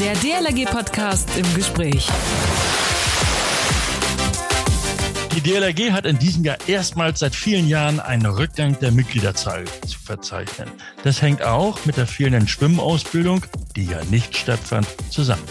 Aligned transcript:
Der 0.00 0.14
DLRG-Podcast 0.14 1.28
im 1.36 1.54
Gespräch. 1.54 2.08
Die 5.36 5.42
DLRG 5.42 5.92
hat 5.92 6.06
in 6.06 6.18
diesem 6.18 6.42
Jahr 6.42 6.56
erstmals 6.66 7.18
seit 7.18 7.34
vielen 7.34 7.68
Jahren 7.68 8.00
einen 8.00 8.24
Rückgang 8.24 8.78
der 8.80 8.92
Mitgliederzahl 8.92 9.66
zu 9.86 9.98
verzeichnen. 9.98 10.70
Das 11.04 11.20
hängt 11.20 11.42
auch 11.42 11.84
mit 11.84 11.98
der 11.98 12.06
fehlenden 12.06 12.48
Schwimmausbildung, 12.48 13.44
die 13.76 13.84
ja 13.84 14.02
nicht 14.10 14.38
stattfand, 14.38 14.86
zusammen. 15.10 15.44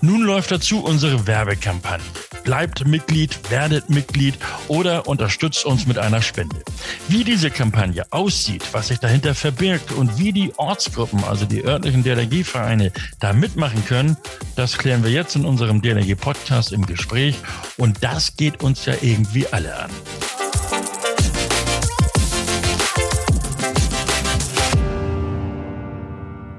Nun 0.00 0.22
läuft 0.22 0.50
dazu 0.50 0.82
unsere 0.82 1.28
Werbekampagne. 1.28 2.04
Bleibt 2.44 2.86
Mitglied, 2.86 3.50
werdet 3.50 3.88
Mitglied 3.88 4.34
oder 4.68 5.08
unterstützt 5.08 5.64
uns 5.64 5.86
mit 5.86 5.96
einer 5.96 6.20
Spende. 6.20 6.62
Wie 7.08 7.24
diese 7.24 7.50
Kampagne 7.50 8.04
aussieht, 8.10 8.62
was 8.72 8.88
sich 8.88 8.98
dahinter 8.98 9.34
verbirgt 9.34 9.92
und 9.92 10.18
wie 10.18 10.30
die 10.30 10.52
Ortsgruppen, 10.58 11.24
also 11.24 11.46
die 11.46 11.64
örtlichen 11.64 12.04
DLRG-Vereine, 12.04 12.92
da 13.18 13.32
mitmachen 13.32 13.82
können, 13.86 14.18
das 14.56 14.76
klären 14.76 15.02
wir 15.02 15.10
jetzt 15.10 15.34
in 15.36 15.46
unserem 15.46 15.80
DLRG-Podcast 15.80 16.72
im 16.72 16.84
Gespräch. 16.84 17.36
Und 17.78 18.04
das 18.04 18.36
geht 18.36 18.62
uns 18.62 18.84
ja 18.84 18.92
irgendwie 19.00 19.46
alle 19.46 19.74
an. 19.76 19.90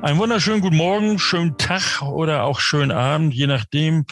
Einen 0.01 0.17
wunderschönen 0.17 0.61
guten 0.61 0.77
Morgen, 0.77 1.19
schönen 1.19 1.57
Tag 1.59 2.01
oder 2.01 2.43
auch 2.43 2.59
schönen 2.59 2.91
Abend, 2.91 3.35
je 3.35 3.45
nachdem, 3.45 4.05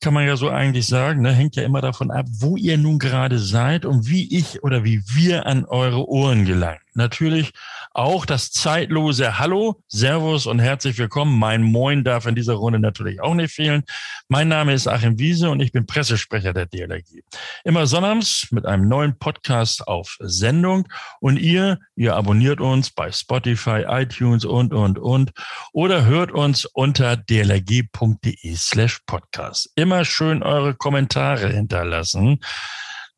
kann 0.00 0.14
man 0.14 0.26
ja 0.26 0.36
so 0.36 0.48
eigentlich 0.48 0.86
sagen, 0.86 1.22
ne, 1.22 1.32
hängt 1.32 1.56
ja 1.56 1.64
immer 1.64 1.80
davon 1.80 2.10
ab, 2.10 2.26
wo 2.30 2.56
ihr 2.56 2.78
nun 2.78 2.98
gerade 2.98 3.38
seid 3.38 3.84
und 3.84 4.08
wie 4.08 4.36
ich 4.36 4.62
oder 4.62 4.84
wie 4.84 5.02
wir 5.06 5.46
an 5.46 5.64
eure 5.64 6.08
Ohren 6.08 6.44
gelangen. 6.44 6.80
Natürlich 6.94 7.52
auch 7.92 8.26
das 8.26 8.50
zeitlose 8.50 9.38
Hallo, 9.38 9.82
Servus 9.88 10.46
und 10.46 10.58
herzlich 10.58 10.98
willkommen. 10.98 11.38
Mein 11.38 11.62
Moin 11.62 12.04
darf 12.04 12.26
in 12.26 12.34
dieser 12.34 12.54
Runde 12.54 12.78
natürlich 12.78 13.20
auch 13.20 13.34
nicht 13.34 13.54
fehlen. 13.54 13.82
Mein 14.28 14.48
Name 14.48 14.74
ist 14.74 14.86
Achim 14.86 15.18
Wiese 15.18 15.50
und 15.50 15.60
ich 15.60 15.72
bin 15.72 15.86
Pressesprecher 15.86 16.52
der 16.52 16.66
DLRG. 16.66 17.22
Immer 17.64 17.86
sonnabends 17.86 18.48
mit 18.50 18.66
einem 18.66 18.88
neuen 18.88 19.18
Podcast 19.18 19.86
auf 19.88 20.16
Sendung 20.20 20.88
und 21.20 21.38
ihr, 21.38 21.78
ihr 21.96 22.14
abonniert 22.14 22.60
uns 22.60 22.90
bei 22.90 23.10
Spotify, 23.10 23.84
iTunes 23.88 24.44
und, 24.44 24.72
und, 24.72 24.98
und 24.98 25.32
oder 25.72 26.04
hört 26.04 26.32
uns 26.32 26.64
unter 26.66 27.16
dlrg.de 27.16 28.54
slash 28.56 29.00
podcast. 29.06 29.70
Immer 29.74 30.04
schön 30.04 30.42
eure 30.42 30.74
Kommentare 30.74 31.48
hinterlassen. 31.48 32.40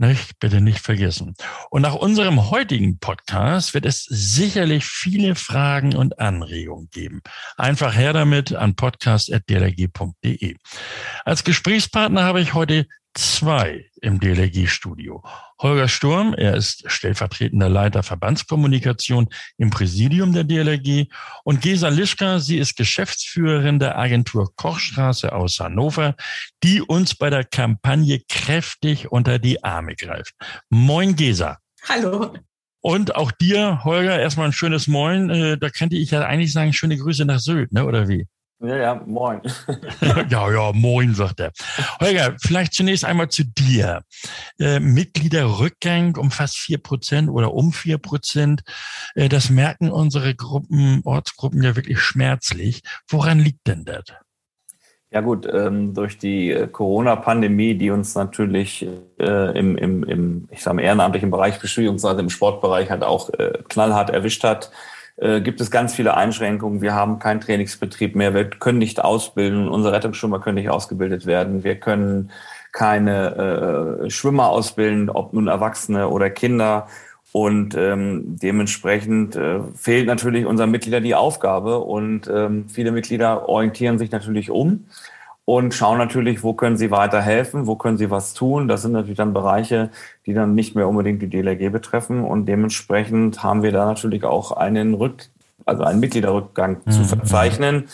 Nicht? 0.00 0.38
Bitte 0.38 0.62
nicht 0.62 0.78
vergessen. 0.78 1.34
Und 1.68 1.82
nach 1.82 1.94
unserem 1.94 2.48
heutigen 2.48 2.98
Podcast 3.00 3.74
wird 3.74 3.84
es 3.84 4.04
sicherlich 4.04 4.86
viele 4.86 5.34
Fragen 5.34 5.94
und 5.94 6.18
Anregungen 6.18 6.88
geben. 6.90 7.20
Einfach 7.58 7.94
her 7.94 8.14
damit 8.14 8.54
an 8.54 8.76
podcast.dlg.de. 8.76 10.56
Als 11.26 11.44
Gesprächspartner 11.44 12.22
habe 12.24 12.40
ich 12.40 12.54
heute 12.54 12.86
zwei 13.14 13.91
im 14.00 14.20
DLRG-Studio. 14.20 15.22
Holger 15.61 15.89
Sturm, 15.89 16.34
er 16.34 16.56
ist 16.56 16.91
stellvertretender 16.91 17.69
Leiter 17.69 18.02
Verbandskommunikation 18.02 19.28
im 19.58 19.70
Präsidium 19.70 20.33
der 20.33 20.44
DLRG 20.44 21.06
und 21.44 21.61
Gesa 21.61 21.89
Lischka, 21.89 22.39
sie 22.39 22.58
ist 22.58 22.77
Geschäftsführerin 22.77 23.78
der 23.78 23.98
Agentur 23.98 24.55
Kochstraße 24.56 25.33
aus 25.33 25.58
Hannover, 25.61 26.14
die 26.62 26.80
uns 26.80 27.14
bei 27.14 27.30
der 27.30 27.44
Kampagne 27.44 28.20
kräftig 28.28 29.11
unter 29.11 29.39
die 29.39 29.62
Arme 29.62 29.97
greift. 29.97 30.34
Moin 30.69 31.17
Gesa. 31.17 31.58
Hallo. 31.89 32.34
Und 32.83 33.14
auch 33.14 33.30
dir, 33.30 33.84
Holger, 33.84 34.19
erstmal 34.19 34.47
ein 34.47 34.52
schönes 34.52 34.86
Moin. 34.86 35.28
Äh, 35.28 35.58
da 35.58 35.69
könnte 35.69 35.97
ich 35.97 36.11
ja 36.12 36.22
eigentlich 36.22 36.52
sagen, 36.52 36.72
schöne 36.72 36.97
Grüße 36.97 37.27
nach 37.27 37.41
Sylt, 37.41 37.72
ne? 37.72 37.84
oder 37.84 38.08
wie? 38.08 38.27
Ja, 38.62 38.77
ja, 38.77 39.03
moin. 39.06 39.41
ja, 40.28 40.50
ja, 40.50 40.72
moin, 40.75 41.14
sagt 41.14 41.41
er. 41.41 41.50
Holger, 41.98 42.36
vielleicht 42.42 42.75
zunächst 42.75 43.06
einmal 43.06 43.28
zu 43.28 43.44
dir. 43.44 44.02
Äh, 44.58 44.80
Mitgliederrückgang 44.80 46.17
um 46.18 46.30
fast 46.30 46.58
vier 46.58 46.77
Prozent 46.77 47.30
oder 47.30 47.55
um 47.55 47.73
vier 47.73 47.96
Prozent. 47.96 48.62
Äh, 49.14 49.30
das 49.30 49.48
merken 49.48 49.90
unsere 49.90 50.34
Gruppen, 50.34 51.01
Ortsgruppen 51.05 51.62
ja 51.62 51.74
wirklich 51.74 52.01
schmerzlich. 52.01 52.83
Woran 53.08 53.39
liegt 53.39 53.67
denn 53.67 53.86
das? 53.86 54.05
Ja 55.11 55.23
gut, 55.23 55.48
ähm, 55.51 55.95
durch 55.95 56.18
die 56.18 56.51
äh, 56.51 56.68
Corona-Pandemie, 56.68 57.74
die 57.74 57.90
uns 57.90 58.14
natürlich 58.14 58.86
äh, 59.18 59.58
im, 59.58 59.77
im, 59.77 60.05
im, 60.05 60.48
ich 60.51 60.63
sage 60.63 60.77
mal, 60.77 60.83
ehrenamtlichen 60.83 61.30
Bereich 61.30 61.58
beziehungsweise 61.58 62.20
im 62.20 62.30
Sportbereich 62.30 62.90
halt 62.90 63.02
auch 63.02 63.30
äh, 63.30 63.58
knallhart 63.68 64.11
erwischt 64.11 64.45
hat, 64.45 64.70
äh, 65.20 65.41
gibt 65.41 65.61
es 65.61 65.70
ganz 65.70 65.95
viele 65.95 66.17
Einschränkungen. 66.17 66.81
Wir 66.81 66.95
haben 66.95 67.19
keinen 67.19 67.41
Trainingsbetrieb 67.41 68.17
mehr. 68.17 68.33
Wir 68.33 68.48
können 68.48 68.79
nicht 68.79 69.05
ausbilden. 69.05 69.69
Unsere 69.69 69.95
Rettungsschwimmer 69.95 70.41
können 70.41 70.57
nicht 70.57 70.70
ausgebildet 70.70 71.27
werden. 71.27 71.63
Wir 71.63 71.77
können 71.77 72.31
keine 72.73 74.07
äh, 74.07 74.11
Schwimmer 74.11 74.48
ausbilden, 74.48 75.11
ob 75.11 75.33
nun 75.35 75.48
Erwachsene 75.48 76.08
oder 76.08 76.31
Kinder. 76.31 76.89
Und 77.33 77.77
ähm, 77.77 78.39
dementsprechend 78.42 79.36
äh, 79.36 79.61
fehlt 79.77 80.07
natürlich 80.07 80.47
unseren 80.47 80.70
Mitgliedern 80.70 81.05
die 81.05 81.14
Aufgabe. 81.14 81.81
Und 81.81 82.27
ähm, 82.29 82.69
viele 82.69 82.91
Mitglieder 82.91 83.48
orientieren 83.48 83.98
sich 83.98 84.11
natürlich 84.11 84.51
um 84.51 84.87
und 85.50 85.74
schauen 85.74 85.98
natürlich, 85.98 86.44
wo 86.44 86.55
können 86.55 86.77
sie 86.77 86.92
weiterhelfen, 86.92 87.66
wo 87.66 87.74
können 87.74 87.98
sie 87.98 88.08
was 88.08 88.34
tun. 88.34 88.68
Das 88.68 88.83
sind 88.83 88.92
natürlich 88.92 89.16
dann 89.16 89.33
Bereiche, 89.33 89.90
die 90.24 90.33
dann 90.33 90.55
nicht 90.55 90.77
mehr 90.77 90.86
unbedingt 90.86 91.20
die 91.22 91.28
DLRG 91.28 91.72
betreffen. 91.72 92.22
Und 92.22 92.46
dementsprechend 92.46 93.42
haben 93.42 93.64
wir 93.64 93.72
da 93.72 93.84
natürlich 93.84 94.22
auch 94.22 94.52
einen 94.52 94.94
Rück, 94.94 95.28
also 95.66 95.83
einen 95.83 95.98
Mitgliederrückgang 95.98 96.83
mhm. 96.84 96.90
zu 96.92 97.02
verzeichnen 97.02 97.89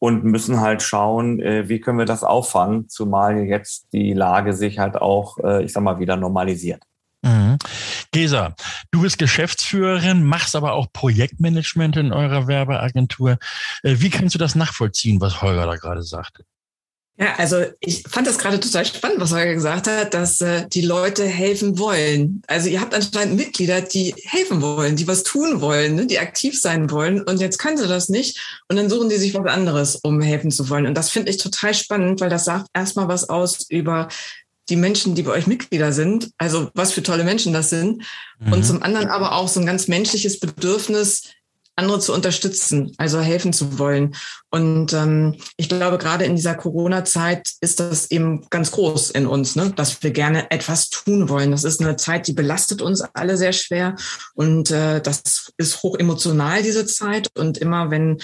und 0.00 0.24
müssen 0.24 0.60
halt 0.60 0.82
schauen, 0.82 1.38
äh, 1.38 1.68
wie 1.68 1.78
können 1.78 1.98
wir 1.98 2.06
das 2.06 2.24
auffangen, 2.24 2.88
zumal 2.88 3.38
jetzt 3.38 3.86
die 3.92 4.12
Lage 4.12 4.52
sich 4.52 4.80
halt 4.80 4.96
auch, 4.96 5.38
äh, 5.44 5.62
ich 5.62 5.72
sag 5.72 5.84
mal, 5.84 6.00
wieder 6.00 6.16
normalisiert. 6.16 6.82
Mhm. 7.22 7.56
Gesa, 8.10 8.56
du 8.90 9.02
bist 9.02 9.18
Geschäftsführerin, 9.18 10.24
machst 10.24 10.56
aber 10.56 10.72
auch 10.72 10.88
Projektmanagement 10.92 11.98
in 11.98 12.12
eurer 12.12 12.48
Werbeagentur. 12.48 13.38
Äh, 13.84 13.94
wie 13.98 14.10
kannst 14.10 14.34
du 14.34 14.40
das 14.40 14.56
nachvollziehen, 14.56 15.20
was 15.20 15.40
Holger 15.40 15.66
da 15.66 15.76
gerade 15.76 16.02
sagte? 16.02 16.44
Ja, 17.18 17.34
also 17.38 17.64
ich 17.80 18.02
fand 18.02 18.26
das 18.26 18.36
gerade 18.36 18.60
total 18.60 18.84
spannend, 18.84 19.20
was 19.20 19.32
Holger 19.32 19.54
gesagt 19.54 19.86
hat, 19.86 20.12
dass 20.12 20.42
äh, 20.42 20.68
die 20.68 20.82
Leute 20.82 21.24
helfen 21.24 21.78
wollen. 21.78 22.42
Also 22.46 22.68
ihr 22.68 22.80
habt 22.82 22.94
anscheinend 22.94 23.36
Mitglieder, 23.36 23.80
die 23.80 24.14
helfen 24.24 24.60
wollen, 24.60 24.96
die 24.96 25.08
was 25.08 25.22
tun 25.22 25.62
wollen, 25.62 25.94
ne, 25.94 26.06
die 26.06 26.18
aktiv 26.18 26.60
sein 26.60 26.90
wollen 26.90 27.22
und 27.22 27.40
jetzt 27.40 27.56
können 27.58 27.78
sie 27.78 27.88
das 27.88 28.10
nicht 28.10 28.62
und 28.68 28.76
dann 28.76 28.90
suchen 28.90 29.08
die 29.08 29.16
sich 29.16 29.32
was 29.32 29.50
anderes, 29.50 29.96
um 29.96 30.20
helfen 30.20 30.50
zu 30.50 30.68
wollen. 30.68 30.86
Und 30.86 30.94
das 30.94 31.08
finde 31.08 31.30
ich 31.30 31.38
total 31.38 31.72
spannend, 31.72 32.20
weil 32.20 32.28
das 32.28 32.44
sagt 32.44 32.68
erstmal 32.74 33.08
was 33.08 33.30
aus 33.30 33.64
über 33.70 34.08
die 34.68 34.76
Menschen, 34.76 35.14
die 35.14 35.22
bei 35.22 35.32
euch 35.32 35.46
Mitglieder 35.46 35.92
sind, 35.92 36.30
also 36.36 36.70
was 36.74 36.92
für 36.92 37.02
tolle 37.02 37.24
Menschen 37.24 37.54
das 37.54 37.70
sind. 37.70 38.02
Mhm. 38.40 38.52
Und 38.52 38.64
zum 38.64 38.82
anderen 38.82 39.08
aber 39.08 39.36
auch 39.36 39.48
so 39.48 39.60
ein 39.60 39.66
ganz 39.66 39.88
menschliches 39.88 40.38
Bedürfnis, 40.38 41.22
andere 41.76 42.00
zu 42.00 42.14
unterstützen, 42.14 42.92
also 42.96 43.20
helfen 43.20 43.52
zu 43.52 43.78
wollen. 43.78 44.14
Und 44.50 44.94
ähm, 44.94 45.36
ich 45.58 45.68
glaube, 45.68 45.98
gerade 45.98 46.24
in 46.24 46.34
dieser 46.34 46.54
Corona-Zeit 46.54 47.50
ist 47.60 47.80
das 47.80 48.10
eben 48.10 48.46
ganz 48.48 48.70
groß 48.70 49.10
in 49.10 49.26
uns, 49.26 49.56
ne? 49.56 49.72
dass 49.76 50.02
wir 50.02 50.10
gerne 50.10 50.50
etwas 50.50 50.88
tun 50.88 51.28
wollen. 51.28 51.50
Das 51.50 51.64
ist 51.64 51.80
eine 51.80 51.96
Zeit, 51.96 52.26
die 52.26 52.32
belastet 52.32 52.80
uns 52.80 53.02
alle 53.12 53.36
sehr 53.36 53.52
schwer. 53.52 53.94
Und 54.34 54.70
äh, 54.70 55.02
das 55.02 55.52
ist 55.58 55.82
hoch 55.82 55.98
emotional, 55.98 56.62
diese 56.62 56.86
Zeit. 56.86 57.28
Und 57.36 57.58
immer 57.58 57.90
wenn 57.90 58.18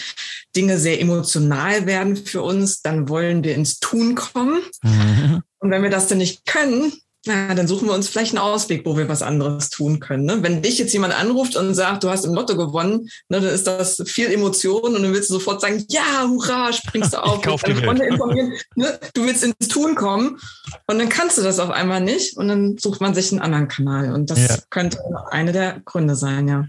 Dinge 0.57 0.79
sehr 0.79 1.01
emotional 1.01 1.85
werden 1.85 2.17
für 2.17 2.43
uns, 2.43 2.81
dann 2.81 3.11
wollen 3.11 3.45
wir 3.45 3.55
ins 3.55 3.79
Tun 3.79 4.15
kommen. 4.15 4.63
Mhm. 4.83 5.43
Und 5.59 5.71
wenn 5.71 5.83
wir 5.83 5.91
das 5.91 6.09
dann 6.09 6.19
nicht 6.19 6.47
können, 6.47 6.93
na, 7.25 7.55
dann 7.55 7.69
suchen 7.69 7.87
wir 7.87 7.95
uns 7.95 8.09
vielleicht 8.09 8.33
einen 8.33 8.45
Ausweg, 8.45 8.85
wo 8.85 8.97
wir 8.97 9.09
was 9.09 9.23
anderes 9.23 9.71
tun 9.71 10.01
können. 10.01 10.25
Ne? 10.25 10.43
Wenn 10.43 10.61
dich 10.61 10.79
jetzt 10.79 10.93
jemand 10.93 11.15
anruft 11.15 11.55
und 11.55 11.75
sagt, 11.75 12.03
du 12.03 12.11
hast 12.11 12.25
im 12.25 12.35
Lotto 12.35 12.57
gewonnen, 12.57 13.09
ne, 13.29 13.41
dann 13.41 13.55
ist 13.55 13.67
das 13.67 14.03
viel 14.07 14.27
Emotion 14.33 14.97
und 14.97 15.03
dann 15.03 15.13
willst 15.13 15.31
du 15.31 15.35
sofort 15.35 15.61
sagen, 15.61 15.85
ja, 15.89 16.27
hurra, 16.27 16.73
springst 16.73 17.15
du 17.15 17.19
auf, 17.23 17.37
ich 17.37 17.43
kauf 17.43 17.61
Freunde 17.61 18.07
informieren. 18.07 18.53
Ne? 18.75 18.99
Du 19.15 19.25
willst 19.25 19.45
ins 19.45 19.69
Tun 19.69 19.95
kommen 19.95 20.39
und 20.87 20.99
dann 20.99 21.09
kannst 21.09 21.39
du 21.39 21.43
das 21.43 21.61
auf 21.61 21.71
einmal 21.71 22.01
nicht 22.01 22.37
und 22.37 22.49
dann 22.49 22.77
sucht 22.79 23.01
man 23.01 23.15
sich 23.15 23.31
einen 23.31 23.41
anderen 23.41 23.69
Kanal 23.69 24.13
und 24.13 24.29
das 24.31 24.49
ja. 24.49 24.57
könnte 24.71 24.99
eine 25.31 25.53
der 25.53 25.81
Gründe 25.85 26.17
sein, 26.17 26.49
ja. 26.49 26.67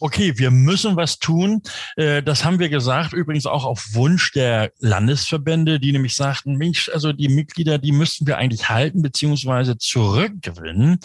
Okay, 0.00 0.32
wir 0.36 0.50
müssen 0.50 0.96
was 0.96 1.18
tun. 1.18 1.62
Äh, 1.96 2.22
das 2.22 2.44
haben 2.44 2.58
wir 2.58 2.70
gesagt, 2.70 3.12
übrigens 3.12 3.46
auch 3.46 3.64
auf 3.64 3.88
Wunsch 3.92 4.32
der 4.32 4.72
Landesverbände, 4.78 5.78
die 5.78 5.92
nämlich 5.92 6.14
sagten, 6.14 6.56
Mensch, 6.56 6.88
also 6.88 7.12
die 7.12 7.28
Mitglieder, 7.28 7.78
die 7.78 7.92
müssten 7.92 8.26
wir 8.26 8.38
eigentlich 8.38 8.68
halten, 8.70 9.02
beziehungsweise 9.02 9.76
zurückgewinnen. 9.90 11.00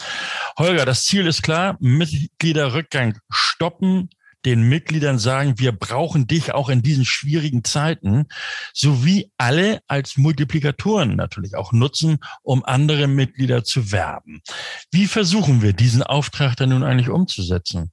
Holger, 0.58 0.86
das 0.86 1.06
Ziel 1.06 1.26
ist 1.26 1.42
klar, 1.42 1.78
Mitgliederrückgang 1.80 3.18
stoppen, 3.30 4.10
den 4.46 4.62
Mitgliedern 4.62 5.18
sagen, 5.18 5.58
wir 5.58 5.72
brauchen 5.72 6.28
dich 6.28 6.54
auch 6.54 6.70
in 6.70 6.84
diesen 6.84 7.04
schwierigen 7.04 7.64
Zeiten, 7.64 8.28
sowie 8.74 9.32
alle 9.38 9.82
als 9.88 10.18
Multiplikatoren 10.18 11.16
natürlich 11.16 11.56
auch 11.56 11.74
nutzen, 11.74 12.20
um 12.44 12.64
andere 12.64 13.08
Mitglieder 13.08 13.64
zu 13.64 13.92
werben. 13.92 14.42
Wie 14.92 15.08
versuchen 15.08 15.64
wir 15.64 15.74
diesen 15.74 16.04
Auftrag 16.04 16.56
dann 16.56 16.70
nun 16.70 16.84
eigentlich 16.84 17.10
umzusetzen? 17.10 17.92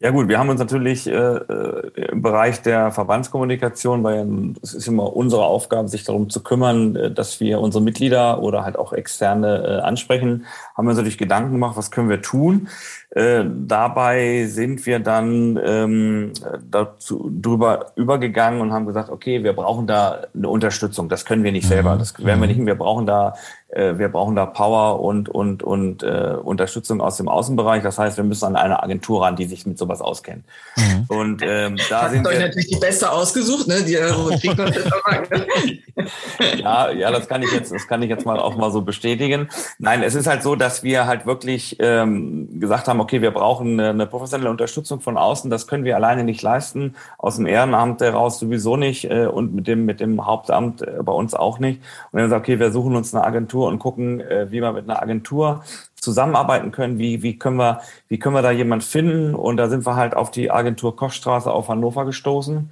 Ja 0.00 0.10
gut, 0.10 0.28
wir 0.28 0.38
haben 0.38 0.48
uns 0.48 0.60
natürlich 0.60 1.06
äh, 1.06 1.12
äh, 1.12 2.10
im 2.10 2.22
Bereich 2.22 2.62
der 2.62 2.90
Verbandskommunikation, 2.90 4.02
weil 4.02 4.54
es 4.62 4.74
ist 4.74 4.88
immer 4.88 5.14
unsere 5.14 5.44
Aufgabe, 5.44 5.88
sich 5.88 6.04
darum 6.04 6.30
zu 6.30 6.42
kümmern, 6.42 6.96
äh, 6.96 7.10
dass 7.10 7.40
wir 7.40 7.60
unsere 7.60 7.82
Mitglieder 7.82 8.42
oder 8.42 8.64
halt 8.64 8.78
auch 8.78 8.92
Externe 8.92 9.64
äh, 9.64 9.80
ansprechen, 9.82 10.46
haben 10.80 10.86
wir 10.86 10.92
uns 10.92 10.98
natürlich 10.98 11.18
Gedanken 11.18 11.52
gemacht, 11.52 11.76
was 11.76 11.90
können 11.90 12.08
wir 12.08 12.22
tun. 12.22 12.68
Äh, 13.10 13.44
dabei 13.66 14.46
sind 14.46 14.86
wir 14.86 14.98
dann 14.98 15.60
ähm, 15.62 16.32
dazu 16.70 17.30
drüber 17.30 17.92
übergegangen 17.96 18.62
und 18.62 18.72
haben 18.72 18.86
gesagt, 18.86 19.10
okay, 19.10 19.44
wir 19.44 19.52
brauchen 19.52 19.86
da 19.86 20.22
eine 20.34 20.48
Unterstützung. 20.48 21.10
Das 21.10 21.26
können 21.26 21.44
wir 21.44 21.52
nicht 21.52 21.68
selber. 21.68 21.96
Mhm. 21.96 21.98
Das 21.98 22.24
werden 22.24 22.40
wir 22.40 22.46
nicht. 22.46 22.64
Wir 22.64 22.76
brauchen 22.76 23.04
da 23.04 23.34
äh, 23.72 23.98
wir 23.98 24.08
brauchen 24.08 24.34
da 24.34 24.46
Power 24.46 25.00
und, 25.00 25.28
und, 25.28 25.62
und 25.62 26.02
äh, 26.02 26.34
Unterstützung 26.42 27.00
aus 27.00 27.16
dem 27.16 27.28
Außenbereich. 27.28 27.82
Das 27.82 27.98
heißt, 27.98 28.16
wir 28.16 28.24
müssen 28.24 28.46
an 28.46 28.56
eine 28.56 28.82
Agentur 28.82 29.22
ran, 29.22 29.36
die 29.36 29.46
sich 29.46 29.64
mit 29.64 29.78
sowas 29.78 30.00
auskennt. 30.00 30.44
Mhm. 30.76 31.04
Und 31.08 31.42
ähm, 31.44 31.76
da 31.88 32.02
Habt 32.02 32.12
sind 32.12 32.26
euch 32.26 32.40
natürlich 32.40 32.68
die 32.68 32.80
beste 32.80 33.12
ausgesucht, 33.12 33.68
ne? 33.68 33.82
Die 33.82 33.94
äh, 33.94 34.10
ja, 36.58 36.90
ja, 36.90 37.10
das 37.12 37.28
kann 37.28 37.42
ich 37.42 37.52
jetzt, 37.52 37.72
das 37.72 37.86
kann 37.86 38.02
ich 38.02 38.08
jetzt 38.08 38.26
mal 38.26 38.40
auch 38.40 38.56
mal 38.56 38.72
so 38.72 38.82
bestätigen. 38.82 39.48
Nein, 39.78 40.02
es 40.02 40.14
ist 40.14 40.26
halt 40.26 40.42
so, 40.42 40.56
dass 40.56 40.69
wir 40.82 41.06
halt 41.06 41.26
wirklich 41.26 41.76
ähm, 41.80 42.60
gesagt 42.60 42.88
haben, 42.88 43.00
okay, 43.00 43.20
wir 43.22 43.30
brauchen 43.30 43.78
eine, 43.78 43.90
eine 43.90 44.06
professionelle 44.06 44.50
Unterstützung 44.50 45.00
von 45.00 45.16
außen. 45.16 45.50
Das 45.50 45.66
können 45.66 45.84
wir 45.84 45.96
alleine 45.96 46.24
nicht 46.24 46.42
leisten. 46.42 46.94
Aus 47.18 47.36
dem 47.36 47.46
Ehrenamt 47.46 48.00
heraus 48.00 48.38
sowieso 48.38 48.76
nicht 48.76 49.04
äh, 49.10 49.26
und 49.26 49.54
mit 49.54 49.66
dem 49.66 49.84
mit 49.84 50.00
dem 50.00 50.26
Hauptamt 50.26 50.82
äh, 50.82 51.02
bei 51.02 51.12
uns 51.12 51.34
auch 51.34 51.58
nicht. 51.58 51.80
Und 52.12 52.20
dann 52.20 52.30
sagt, 52.30 52.42
okay, 52.42 52.58
wir 52.58 52.72
suchen 52.72 52.96
uns 52.96 53.14
eine 53.14 53.24
Agentur 53.24 53.68
und 53.68 53.78
gucken, 53.78 54.20
äh, 54.20 54.50
wie 54.50 54.60
wir 54.60 54.72
mit 54.72 54.88
einer 54.88 55.02
Agentur 55.02 55.62
zusammenarbeiten 55.96 56.72
können, 56.72 56.98
wie, 56.98 57.22
wie 57.22 57.38
können 57.38 57.56
wir, 57.56 57.80
wie 58.08 58.18
können 58.18 58.34
wir 58.34 58.42
da 58.42 58.50
jemand 58.50 58.84
finden? 58.84 59.34
Und 59.34 59.56
da 59.56 59.68
sind 59.68 59.86
wir 59.86 59.96
halt 59.96 60.16
auf 60.16 60.30
die 60.30 60.50
Agentur 60.50 60.96
Kochstraße 60.96 61.50
auf 61.52 61.68
Hannover 61.68 62.04
gestoßen. 62.04 62.70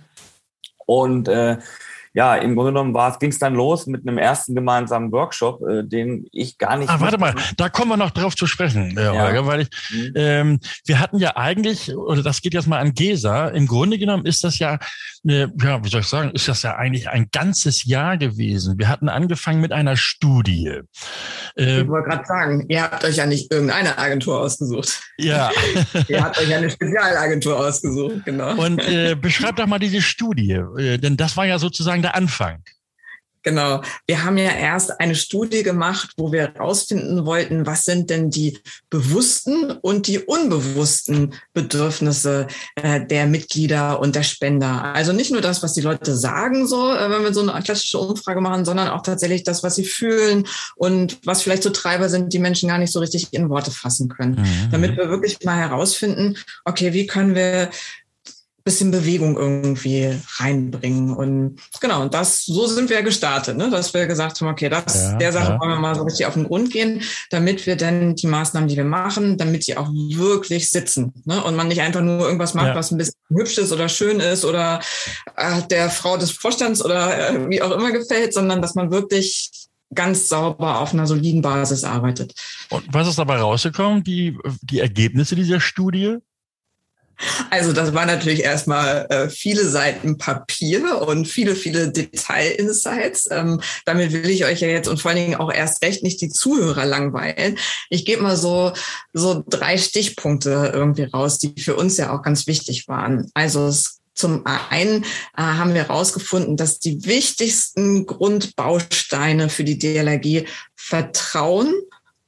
Und 0.86 1.28
äh, 1.28 1.58
ja, 2.14 2.36
im 2.36 2.54
Grunde 2.54 2.72
genommen 2.72 2.94
ging 3.18 3.30
es 3.30 3.38
dann 3.38 3.54
los 3.54 3.86
mit 3.86 4.06
einem 4.06 4.18
ersten 4.18 4.54
gemeinsamen 4.54 5.12
Workshop, 5.12 5.62
äh, 5.68 5.84
den 5.84 6.26
ich 6.32 6.58
gar 6.58 6.76
nicht. 6.76 6.88
Ah, 6.88 7.00
warte 7.00 7.18
mal, 7.18 7.34
da 7.56 7.68
kommen 7.68 7.90
wir 7.90 7.96
noch 7.96 8.10
drauf 8.10 8.34
zu 8.34 8.46
sprechen, 8.46 8.94
ja. 8.96 9.12
Holger, 9.12 9.46
weil 9.46 9.60
ich, 9.62 9.68
mhm. 9.90 10.12
ähm, 10.14 10.60
wir 10.86 11.00
hatten 11.00 11.18
ja 11.18 11.36
eigentlich, 11.36 11.94
oder 11.96 12.22
das 12.22 12.40
geht 12.40 12.54
jetzt 12.54 12.66
mal 12.66 12.78
an 12.78 12.94
Gesa, 12.94 13.48
im 13.48 13.66
Grunde 13.66 13.98
genommen 13.98 14.26
ist 14.26 14.44
das 14.44 14.58
ja, 14.58 14.78
äh, 15.26 15.46
ja, 15.62 15.84
wie 15.84 15.88
soll 15.88 16.00
ich 16.00 16.06
sagen, 16.06 16.30
ist 16.30 16.48
das 16.48 16.62
ja 16.62 16.76
eigentlich 16.76 17.08
ein 17.08 17.28
ganzes 17.32 17.84
Jahr 17.84 18.16
gewesen. 18.16 18.78
Wir 18.78 18.88
hatten 18.88 19.08
angefangen 19.08 19.60
mit 19.60 19.72
einer 19.72 19.96
Studie. 19.96 20.80
Äh, 21.56 21.82
ich 21.82 21.88
wollte 21.88 22.08
gerade 22.08 22.26
sagen, 22.26 22.66
ihr 22.68 22.82
habt 22.82 23.04
euch 23.04 23.16
ja 23.16 23.26
nicht 23.26 23.52
irgendeine 23.52 23.98
Agentur 23.98 24.40
ausgesucht. 24.40 25.00
Ja. 25.18 25.50
ihr 26.08 26.22
habt 26.22 26.38
euch 26.38 26.54
eine 26.54 26.70
Spezialagentur 26.70 27.58
ausgesucht, 27.58 28.24
genau. 28.24 28.54
Und 28.56 28.80
äh, 28.80 29.14
beschreibt 29.14 29.58
doch 29.58 29.66
mal 29.66 29.78
diese 29.78 30.02
Studie, 30.02 30.52
äh, 30.52 30.98
denn 30.98 31.16
das 31.16 31.36
war 31.36 31.46
ja 31.46 31.58
sozusagen 31.58 32.02
der 32.08 32.14
Anfang. 32.14 32.62
Genau. 33.44 33.82
Wir 34.06 34.24
haben 34.24 34.36
ja 34.36 34.50
erst 34.50 35.00
eine 35.00 35.14
Studie 35.14 35.62
gemacht, 35.62 36.10
wo 36.16 36.32
wir 36.32 36.52
herausfinden 36.52 37.24
wollten, 37.24 37.66
was 37.66 37.84
sind 37.84 38.10
denn 38.10 38.30
die 38.30 38.58
bewussten 38.90 39.70
und 39.70 40.06
die 40.06 40.18
unbewussten 40.18 41.34
Bedürfnisse 41.54 42.48
äh, 42.74 43.06
der 43.06 43.26
Mitglieder 43.26 44.00
und 44.00 44.16
der 44.16 44.24
Spender. 44.24 44.92
Also 44.94 45.12
nicht 45.12 45.30
nur 45.30 45.40
das, 45.40 45.62
was 45.62 45.72
die 45.72 45.80
Leute 45.80 46.16
sagen, 46.16 46.66
so, 46.66 46.92
äh, 46.92 47.10
wenn 47.10 47.22
wir 47.22 47.32
so 47.32 47.40
eine 47.40 47.62
klassische 47.62 47.98
Umfrage 47.98 48.40
machen, 48.40 48.64
sondern 48.64 48.88
auch 48.88 49.02
tatsächlich 49.02 49.44
das, 49.44 49.62
was 49.62 49.76
sie 49.76 49.84
fühlen 49.84 50.46
und 50.76 51.18
was 51.24 51.42
vielleicht 51.42 51.62
so 51.62 51.70
Treiber 51.70 52.08
sind, 52.08 52.32
die 52.32 52.40
Menschen 52.40 52.68
gar 52.68 52.78
nicht 52.78 52.92
so 52.92 53.00
richtig 53.00 53.28
in 53.32 53.48
Worte 53.48 53.70
fassen 53.70 54.08
können. 54.08 54.34
Mhm. 54.34 54.70
Damit 54.72 54.96
wir 54.96 55.08
wirklich 55.08 55.42
mal 55.44 55.56
herausfinden, 55.56 56.36
okay, 56.64 56.92
wie 56.92 57.06
können 57.06 57.34
wir 57.34 57.70
bisschen 58.68 58.90
Bewegung 58.90 59.38
irgendwie 59.38 60.14
reinbringen. 60.36 61.14
Und 61.14 61.58
genau, 61.80 62.02
und 62.02 62.12
das, 62.12 62.44
so 62.44 62.66
sind 62.66 62.90
wir 62.90 63.02
gestartet, 63.02 63.56
ne? 63.56 63.70
dass 63.70 63.94
wir 63.94 64.06
gesagt 64.06 64.38
haben, 64.38 64.48
okay, 64.48 64.68
das, 64.68 64.94
ja, 64.94 65.16
der 65.16 65.32
Sache 65.32 65.52
ja. 65.52 65.60
wollen 65.60 65.70
wir 65.70 65.78
mal 65.78 65.94
so 65.94 66.02
richtig 66.02 66.26
auf 66.26 66.34
den 66.34 66.44
Grund 66.44 66.70
gehen, 66.70 67.00
damit 67.30 67.66
wir 67.66 67.76
dann 67.76 68.14
die 68.14 68.26
Maßnahmen, 68.26 68.68
die 68.68 68.76
wir 68.76 68.84
machen, 68.84 69.38
damit 69.38 69.64
sie 69.64 69.78
auch 69.78 69.88
wirklich 69.88 70.68
sitzen. 70.68 71.14
Ne? 71.24 71.42
Und 71.42 71.56
man 71.56 71.68
nicht 71.68 71.80
einfach 71.80 72.02
nur 72.02 72.20
irgendwas 72.20 72.52
macht, 72.52 72.66
ja. 72.66 72.74
was 72.74 72.90
ein 72.90 72.98
bisschen 72.98 73.14
hübsch 73.30 73.56
ist 73.56 73.72
oder 73.72 73.88
schön 73.88 74.20
ist 74.20 74.44
oder 74.44 74.80
äh, 75.36 75.62
der 75.70 75.88
Frau 75.88 76.18
des 76.18 76.30
Vorstands 76.30 76.84
oder 76.84 77.30
äh, 77.30 77.48
wie 77.48 77.62
auch 77.62 77.70
immer 77.70 77.90
gefällt, 77.90 78.34
sondern 78.34 78.60
dass 78.60 78.74
man 78.74 78.90
wirklich 78.90 79.50
ganz 79.94 80.28
sauber 80.28 80.80
auf 80.80 80.92
einer 80.92 81.06
soliden 81.06 81.40
Basis 81.40 81.84
arbeitet. 81.84 82.34
Und 82.68 82.84
was 82.92 83.08
ist 83.08 83.18
dabei 83.18 83.38
rausgekommen, 83.38 84.04
die, 84.04 84.36
die 84.60 84.80
Ergebnisse 84.80 85.36
dieser 85.36 85.60
Studie? 85.60 86.18
Also 87.50 87.72
das 87.72 87.94
war 87.94 88.06
natürlich 88.06 88.44
erstmal 88.44 89.06
äh, 89.10 89.28
viele 89.28 89.68
Seiten 89.68 90.18
Papier 90.18 91.02
und 91.02 91.26
viele, 91.26 91.56
viele 91.56 91.90
Detail-Insights. 91.90 93.28
Ähm, 93.30 93.60
damit 93.84 94.12
will 94.12 94.30
ich 94.30 94.44
euch 94.44 94.60
ja 94.60 94.68
jetzt 94.68 94.88
und 94.88 95.00
vor 95.00 95.10
allen 95.10 95.20
Dingen 95.20 95.34
auch 95.36 95.52
erst 95.52 95.82
recht 95.82 96.02
nicht 96.02 96.20
die 96.20 96.28
Zuhörer 96.28 96.84
langweilen. 96.84 97.58
Ich 97.90 98.04
gebe 98.04 98.22
mal 98.22 98.36
so, 98.36 98.72
so 99.12 99.44
drei 99.48 99.78
Stichpunkte 99.78 100.70
irgendwie 100.72 101.04
raus, 101.04 101.38
die 101.38 101.60
für 101.60 101.76
uns 101.76 101.96
ja 101.96 102.12
auch 102.12 102.22
ganz 102.22 102.46
wichtig 102.46 102.88
waren. 102.88 103.30
Also 103.34 103.66
es 103.66 103.98
zum 104.18 104.44
einen 104.46 105.04
äh, 105.04 105.06
haben 105.36 105.74
wir 105.74 105.84
herausgefunden, 105.84 106.56
dass 106.56 106.80
die 106.80 107.04
wichtigsten 107.06 108.04
Grundbausteine 108.04 109.48
für 109.48 109.62
die 109.62 109.78
DLRG 109.78 110.44
Vertrauen 110.74 111.72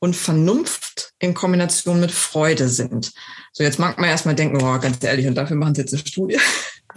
und 0.01 0.17
Vernunft 0.17 1.13
in 1.19 1.35
Kombination 1.35 2.01
mit 2.01 2.11
Freude 2.11 2.69
sind. 2.69 3.13
So, 3.53 3.63
jetzt 3.63 3.79
mag 3.79 3.99
man 3.99 4.09
erstmal 4.09 4.35
denken, 4.35 4.57
oh, 4.61 4.79
ganz 4.79 5.03
ehrlich, 5.05 5.27
und 5.27 5.35
dafür 5.35 5.57
machen 5.57 5.75
sie 5.75 5.83
jetzt 5.83 5.93
eine 5.93 6.05
Studie, 6.05 6.39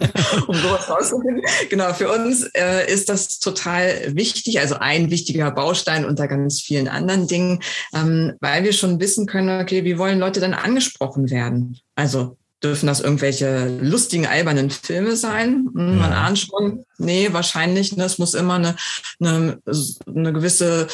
um 0.46 0.54
sowas 0.54 0.88
rauszufinden. 0.88 1.42
Genau, 1.68 1.92
für 1.92 2.10
uns 2.10 2.44
äh, 2.54 2.90
ist 2.90 3.08
das 3.08 3.38
total 3.38 4.16
wichtig, 4.16 4.58
also 4.58 4.76
ein 4.76 5.10
wichtiger 5.10 5.50
Baustein 5.50 6.04
unter 6.04 6.26
ganz 6.26 6.60
vielen 6.60 6.88
anderen 6.88 7.28
Dingen, 7.28 7.60
ähm, 7.94 8.32
weil 8.40 8.64
wir 8.64 8.72
schon 8.72 8.98
wissen 8.98 9.26
können, 9.26 9.60
okay, 9.60 9.84
wie 9.84 9.98
wollen 9.98 10.18
Leute 10.18 10.40
dann 10.40 10.54
angesprochen 10.54 11.30
werden? 11.30 11.78
Also 11.94 12.38
dürfen 12.62 12.86
das 12.86 13.00
irgendwelche 13.00 13.68
lustigen, 13.80 14.26
albernen 14.26 14.70
Filme 14.70 15.16
sein? 15.16 15.68
Hm, 15.74 15.98
man 15.98 16.10
ja. 16.10 16.22
ahnt 16.22 16.38
schon, 16.38 16.84
nee, 16.98 17.28
wahrscheinlich. 17.32 17.96
Ne? 17.96 18.04
Es 18.04 18.18
muss 18.18 18.34
immer 18.34 18.54
eine, 18.54 18.76
eine, 19.20 19.58
eine 20.06 20.32
gewisse 20.32 20.86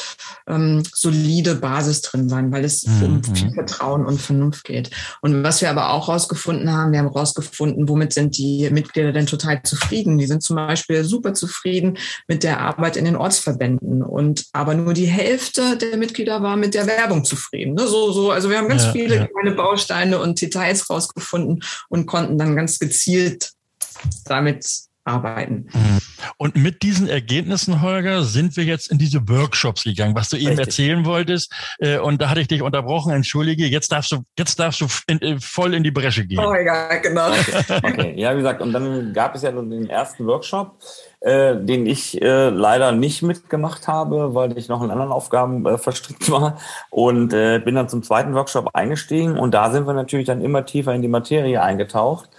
ähm, 0.47 0.83
solide 0.93 1.55
Basis 1.55 2.01
drin 2.01 2.29
sein, 2.29 2.51
weil 2.51 2.65
es 2.65 2.85
mhm. 2.85 3.03
um 3.03 3.23
viel 3.23 3.51
Vertrauen 3.53 4.05
und 4.05 4.21
Vernunft 4.21 4.63
geht. 4.63 4.91
Und 5.21 5.43
was 5.43 5.61
wir 5.61 5.69
aber 5.69 5.91
auch 5.91 6.07
rausgefunden 6.07 6.71
haben, 6.71 6.91
wir 6.91 6.99
haben 6.99 7.07
rausgefunden, 7.07 7.87
womit 7.87 8.13
sind 8.13 8.37
die 8.37 8.69
Mitglieder 8.69 9.11
denn 9.11 9.25
total 9.25 9.61
zufrieden? 9.63 10.17
Die 10.17 10.27
sind 10.27 10.43
zum 10.43 10.55
Beispiel 10.55 11.03
super 11.03 11.33
zufrieden 11.33 11.97
mit 12.27 12.43
der 12.43 12.59
Arbeit 12.59 12.97
in 12.97 13.05
den 13.05 13.15
Ortsverbänden 13.15 14.03
und 14.03 14.45
aber 14.53 14.73
nur 14.73 14.93
die 14.93 15.07
Hälfte 15.07 15.77
der 15.77 15.97
Mitglieder 15.97 16.41
war 16.41 16.57
mit 16.57 16.73
der 16.73 16.87
Werbung 16.87 17.25
zufrieden. 17.25 17.75
Ne? 17.75 17.87
So, 17.87 18.11
so, 18.11 18.31
also 18.31 18.49
wir 18.49 18.57
haben 18.57 18.67
ganz 18.67 18.83
ja, 18.83 18.91
viele 18.91 19.15
ja. 19.15 19.27
kleine 19.27 19.55
Bausteine 19.55 20.19
und 20.19 20.41
Details 20.41 20.89
rausgefunden 20.89 21.63
und 21.89 22.05
konnten 22.05 22.37
dann 22.37 22.55
ganz 22.55 22.79
gezielt 22.79 23.51
damit 24.25 24.65
arbeiten. 25.03 25.67
Mhm. 25.73 25.99
Und 26.37 26.55
mit 26.55 26.83
diesen 26.83 27.07
Ergebnissen, 27.07 27.81
Holger, 27.81 28.23
sind 28.23 28.55
wir 28.57 28.63
jetzt 28.63 28.91
in 28.91 28.97
diese 28.97 29.27
Workshops 29.27 29.83
gegangen, 29.83 30.15
was 30.15 30.29
du 30.29 30.37
eben 30.37 30.49
Richtig. 30.49 30.67
erzählen 30.67 31.05
wolltest. 31.05 31.51
Äh, 31.79 31.97
und 31.97 32.21
da 32.21 32.29
hatte 32.29 32.41
ich 32.41 32.47
dich 32.47 32.61
unterbrochen, 32.61 33.11
entschuldige. 33.11 33.65
Jetzt 33.65 33.91
darfst 33.91 34.11
du, 34.11 34.23
jetzt 34.37 34.59
darfst 34.59 34.81
du 34.81 34.87
in, 35.07 35.21
äh, 35.21 35.39
voll 35.39 35.73
in 35.73 35.83
die 35.83 35.91
Bresche 35.91 36.25
gehen. 36.25 36.39
Oh 36.39 36.53
ja, 36.53 36.95
genau. 36.97 37.29
Okay. 37.29 37.79
okay. 37.83 38.13
Ja, 38.15 38.33
wie 38.33 38.37
gesagt, 38.37 38.61
und 38.61 38.73
dann 38.73 39.13
gab 39.13 39.35
es 39.35 39.41
ja 39.41 39.51
den 39.51 39.89
ersten 39.89 40.25
Workshop, 40.27 40.77
äh, 41.21 41.55
den 41.55 41.85
ich 41.87 42.21
äh, 42.21 42.49
leider 42.49 42.91
nicht 42.91 43.23
mitgemacht 43.23 43.87
habe, 43.87 44.35
weil 44.35 44.57
ich 44.57 44.67
noch 44.67 44.83
in 44.83 44.91
anderen 44.91 45.11
Aufgaben 45.11 45.65
äh, 45.65 45.77
verstrickt 45.77 46.29
war. 46.29 46.59
Und 46.89 47.33
äh, 47.33 47.59
bin 47.59 47.75
dann 47.75 47.89
zum 47.89 48.03
zweiten 48.03 48.33
Workshop 48.35 48.69
eingestiegen. 48.73 49.37
Und 49.37 49.53
da 49.53 49.71
sind 49.71 49.87
wir 49.87 49.93
natürlich 49.93 50.27
dann 50.27 50.41
immer 50.41 50.65
tiefer 50.65 50.93
in 50.93 51.01
die 51.01 51.07
Materie 51.07 51.61
eingetaucht 51.61 52.29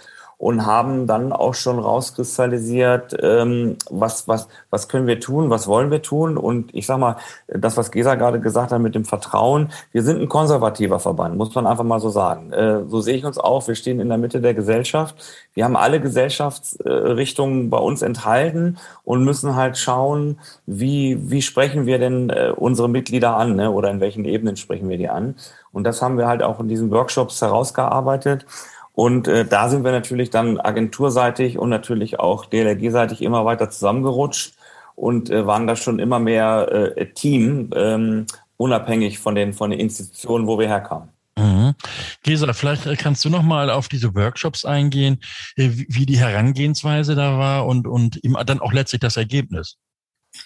und 0.43 0.65
haben 0.65 1.07
dann 1.07 1.31
auch 1.31 1.53
schon 1.53 1.79
rauskristallisiert, 1.79 3.15
ähm, 3.21 3.77
was, 3.89 4.27
was, 4.27 4.49
was 4.69 4.89
können 4.89 5.07
wir 5.07 5.21
tun, 5.21 5.49
was 5.49 5.67
wollen 5.67 5.89
wir 5.89 6.01
tun. 6.01 6.35
Und 6.35 6.75
ich 6.75 6.85
sag 6.85 6.97
mal, 6.97 7.15
das, 7.47 7.77
was 7.77 7.91
Gesa 7.91 8.15
gerade 8.15 8.41
gesagt 8.41 8.73
hat 8.73 8.81
mit 8.81 8.93
dem 8.93 9.05
Vertrauen, 9.05 9.69
wir 9.93 10.03
sind 10.03 10.19
ein 10.19 10.27
konservativer 10.27 10.99
Verband, 10.99 11.37
muss 11.37 11.55
man 11.55 11.65
einfach 11.65 11.85
mal 11.85 12.01
so 12.01 12.09
sagen. 12.09 12.51
Äh, 12.51 12.81
so 12.89 12.99
sehe 12.99 13.15
ich 13.15 13.23
uns 13.23 13.37
auch. 13.37 13.65
Wir 13.69 13.75
stehen 13.75 14.01
in 14.01 14.09
der 14.09 14.17
Mitte 14.17 14.41
der 14.41 14.53
Gesellschaft. 14.53 15.15
Wir 15.53 15.63
haben 15.63 15.77
alle 15.77 16.01
Gesellschaftsrichtungen 16.01 17.69
bei 17.69 17.77
uns 17.77 18.01
enthalten 18.01 18.79
und 19.05 19.23
müssen 19.23 19.55
halt 19.55 19.77
schauen, 19.77 20.39
wie, 20.65 21.19
wie 21.31 21.41
sprechen 21.41 21.85
wir 21.85 21.99
denn 21.99 22.29
äh, 22.29 22.51
unsere 22.53 22.89
Mitglieder 22.89 23.37
an 23.37 23.55
ne? 23.55 23.71
oder 23.71 23.89
in 23.89 24.01
welchen 24.01 24.25
Ebenen 24.25 24.57
sprechen 24.57 24.89
wir 24.89 24.97
die 24.97 25.07
an. 25.07 25.35
Und 25.71 25.85
das 25.85 26.01
haben 26.01 26.17
wir 26.17 26.27
halt 26.27 26.43
auch 26.43 26.59
in 26.59 26.67
diesen 26.67 26.91
Workshops 26.91 27.41
herausgearbeitet. 27.41 28.45
Und 28.93 29.27
äh, 29.27 29.45
da 29.45 29.69
sind 29.69 29.83
wir 29.83 29.91
natürlich 29.91 30.29
dann 30.29 30.59
agenturseitig 30.59 31.57
und 31.57 31.69
natürlich 31.69 32.19
auch 32.19 32.45
DLRG-seitig 32.45 33.21
immer 33.21 33.43
weiter 33.43 33.69
zusammengerutscht 33.69 34.53
und 34.95 35.29
äh, 35.31 35.47
waren 35.47 35.65
da 35.65 35.75
schon 35.75 35.99
immer 35.99 36.19
mehr 36.19 36.93
äh, 36.95 37.07
Team, 37.13 37.71
ähm, 37.75 38.27
unabhängig 38.57 39.19
von 39.19 39.33
den, 39.35 39.53
von 39.53 39.71
den 39.71 39.79
Institutionen, 39.79 40.45
wo 40.45 40.59
wir 40.59 40.67
herkamen. 40.67 41.09
Mhm. 41.37 41.73
Gesa, 42.21 42.53
vielleicht 42.53 42.85
kannst 42.99 43.25
du 43.25 43.29
noch 43.29 43.41
mal 43.41 43.71
auf 43.71 43.89
diese 43.89 44.13
Workshops 44.13 44.65
eingehen, 44.65 45.19
äh, 45.55 45.69
wie 45.71 46.05
die 46.05 46.19
Herangehensweise 46.19 47.15
da 47.15 47.39
war 47.39 47.65
und, 47.65 47.87
und 47.87 48.19
dann 48.45 48.61
auch 48.61 48.73
letztlich 48.73 49.01
das 49.01 49.17
Ergebnis. 49.17 49.77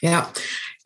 Ja, 0.01 0.30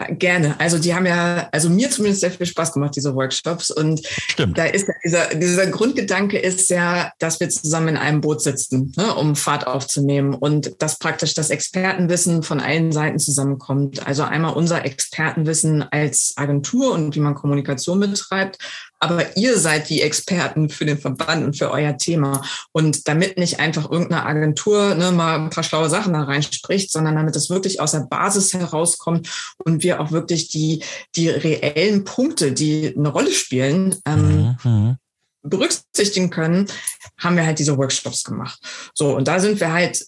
gerne. 0.10 0.60
Also 0.60 0.77
die 0.77 0.93
haben 0.93 1.05
ja, 1.05 1.50
also 1.51 1.70
mir 1.70 1.89
zumindest 1.89 2.22
sehr 2.22 2.31
viel 2.31 2.46
Spaß 2.46 2.74
gemacht, 2.74 2.96
diese 2.96 3.15
Workshops. 3.15 3.72
Und 3.72 4.05
Stimmt. 4.05 4.58
da 4.58 4.65
ist 4.65 4.88
dieser, 5.03 5.27
dieser 5.36 5.67
Grundgedanke 5.67 6.38
ist 6.38 6.70
ja, 6.70 7.12
dass 7.20 7.39
wir 7.39 7.50
zusammen 7.50 7.89
in 7.89 7.98
einem 7.98 8.22
Boot 8.22 8.41
sitzen, 8.41 8.91
ne, 8.98 9.13
um 9.15 9.36
Fahrt 9.36 9.67
aufzunehmen 9.67 10.34
und 10.34 10.81
dass 10.81 11.00
praktisch 11.00 11.34
das 11.34 11.50
Expertenwissen 11.50 12.43
von 12.43 12.60
allen 12.60 12.91
Seiten 12.91 13.20
zusammenkommt. 13.20 14.05
Also 14.05 14.24
einmal 14.24 14.53
unser 14.53 14.86
Expertenwissen 14.86 15.84
als 15.84 16.34
Agentur 16.36 16.93
und 16.93 17.15
wie 17.15 17.20
man 17.20 17.36
Kommunikation 17.36 18.00
betreibt, 18.00 18.58
aber 19.01 19.36
ihr 19.36 19.58
seid 19.58 19.89
die 19.89 20.03
Experten 20.03 20.70
für 20.70 20.86
den 20.86 21.00
Verband 21.00 21.43
und 21.43 21.58
für 21.58 21.72
euer 21.72 21.98
Thema. 21.98 22.43
Und 22.72 23.08
damit 23.08 23.38
nicht 23.38 23.60
einfach 23.60 23.89
irgendeine 23.89 24.27
Agentur 24.27 24.93
ne, 24.93 25.12
mal 25.12 25.39
ein 25.39 25.50
paar 25.50 25.63
schlaue 25.63 25.89
Sachen 25.89 26.13
da 26.13 26.22
reinspricht, 26.22 26.91
sondern 26.91 27.15
damit 27.15 27.36
es 27.36 27.50
wirklich 27.50 27.81
aus 27.81 27.93
der 27.93 28.01
Basis 28.01 28.53
herauskommt 28.53 29.27
und 29.58 29.81
wir 29.81 30.00
auch 30.00 30.12
wirklich 30.12 30.50
die, 30.50 30.84
die 31.15 31.29
reellen 31.29 32.03
Punkte, 32.03 32.51
die 32.51 32.93
eine 32.96 33.10
Rolle 33.10 33.31
spielen, 33.31 33.96
ähm, 34.05 34.55
mhm. 34.63 34.98
berücksichtigen 35.41 36.29
können, 36.29 36.67
haben 37.17 37.36
wir 37.36 37.46
halt 37.46 37.58
diese 37.58 37.77
Workshops 37.77 38.24
gemacht. 38.24 38.60
So, 38.93 39.15
und 39.15 39.27
da 39.27 39.39
sind 39.39 39.60
wir 39.60 39.74
halt 39.74 40.05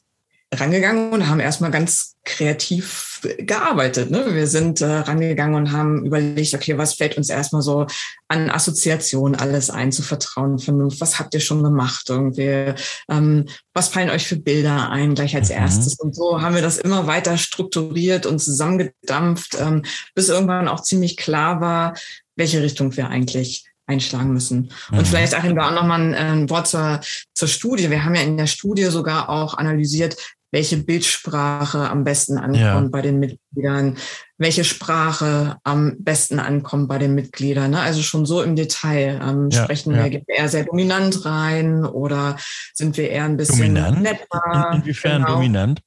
rangegangen 0.59 1.11
und 1.11 1.27
haben 1.27 1.39
erstmal 1.39 1.71
ganz 1.71 2.15
kreativ 2.25 3.21
gearbeitet. 3.37 4.11
Ne? 4.11 4.33
Wir 4.33 4.47
sind 4.47 4.81
äh, 4.81 4.85
rangegangen 4.85 5.55
und 5.55 5.71
haben 5.71 6.05
überlegt, 6.05 6.53
okay, 6.53 6.77
was 6.77 6.93
fällt 6.93 7.17
uns 7.17 7.29
erstmal 7.29 7.61
so 7.61 7.85
an 8.27 8.49
Assoziationen 8.49 9.39
alles 9.39 9.69
ein 9.69 9.91
zu 9.91 10.01
Vertrauen, 10.03 10.59
Vernunft, 10.59 11.01
was 11.01 11.19
habt 11.19 11.33
ihr 11.33 11.41
schon 11.41 11.63
gemacht 11.63 12.05
irgendwie, 12.09 12.73
ähm, 13.09 13.45
was 13.73 13.89
fallen 13.89 14.09
euch 14.09 14.27
für 14.27 14.37
Bilder 14.37 14.89
ein 14.89 15.15
gleich 15.15 15.35
als 15.35 15.49
mhm. 15.49 15.55
erstes 15.55 15.99
und 15.99 16.15
so 16.15 16.41
haben 16.41 16.55
wir 16.55 16.61
das 16.61 16.77
immer 16.77 17.07
weiter 17.07 17.37
strukturiert 17.37 18.25
und 18.25 18.39
zusammengedampft, 18.39 19.57
ähm, 19.59 19.83
bis 20.15 20.29
irgendwann 20.29 20.67
auch 20.67 20.81
ziemlich 20.81 21.17
klar 21.17 21.59
war, 21.59 21.95
welche 22.35 22.61
Richtung 22.61 22.95
wir 22.95 23.09
eigentlich 23.09 23.65
einschlagen 23.85 24.31
müssen. 24.31 24.71
Und 24.91 24.99
mhm. 24.99 25.05
vielleicht, 25.05 25.33
Achim, 25.35 25.55
da 25.55 25.67
auch 25.67 25.73
nochmal 25.73 25.99
ein, 25.99 26.13
ein 26.13 26.49
Wort 26.49 26.67
zur, 26.67 27.01
zur 27.33 27.47
Studie. 27.47 27.89
Wir 27.89 28.05
haben 28.05 28.15
ja 28.15 28.21
in 28.21 28.37
der 28.37 28.47
Studie 28.47 28.85
sogar 28.85 29.29
auch 29.29 29.55
analysiert, 29.55 30.15
welche 30.53 30.77
Bildsprache 30.77 31.89
am 31.89 32.03
besten 32.03 32.37
ankommt 32.37 32.59
ja. 32.59 32.87
bei 32.89 33.01
den 33.01 33.19
Mitgliedern, 33.19 33.97
welche 34.37 34.63
Sprache 34.63 35.57
am 35.63 35.95
besten 35.97 36.39
ankommt 36.39 36.87
bei 36.87 36.99
den 36.99 37.15
Mitgliedern. 37.15 37.71
Ne? 37.71 37.79
Also 37.79 38.03
schon 38.03 38.27
so 38.27 38.43
im 38.43 38.55
Detail. 38.55 39.19
Ähm, 39.21 39.49
ja, 39.51 39.63
sprechen 39.63 39.95
ja. 39.95 40.05
wir 40.05 40.21
eher 40.27 40.49
sehr 40.49 40.65
dominant 40.65 41.25
rein 41.25 41.85
oder 41.85 42.37
sind 42.73 42.97
wir 42.97 43.09
eher 43.09 43.23
ein 43.23 43.35
bisschen 43.35 43.73
dominant? 43.73 44.01
netter? 44.03 44.69
In, 44.71 44.81
inwiefern 44.81 45.23
genau. 45.23 45.33
dominant? 45.33 45.81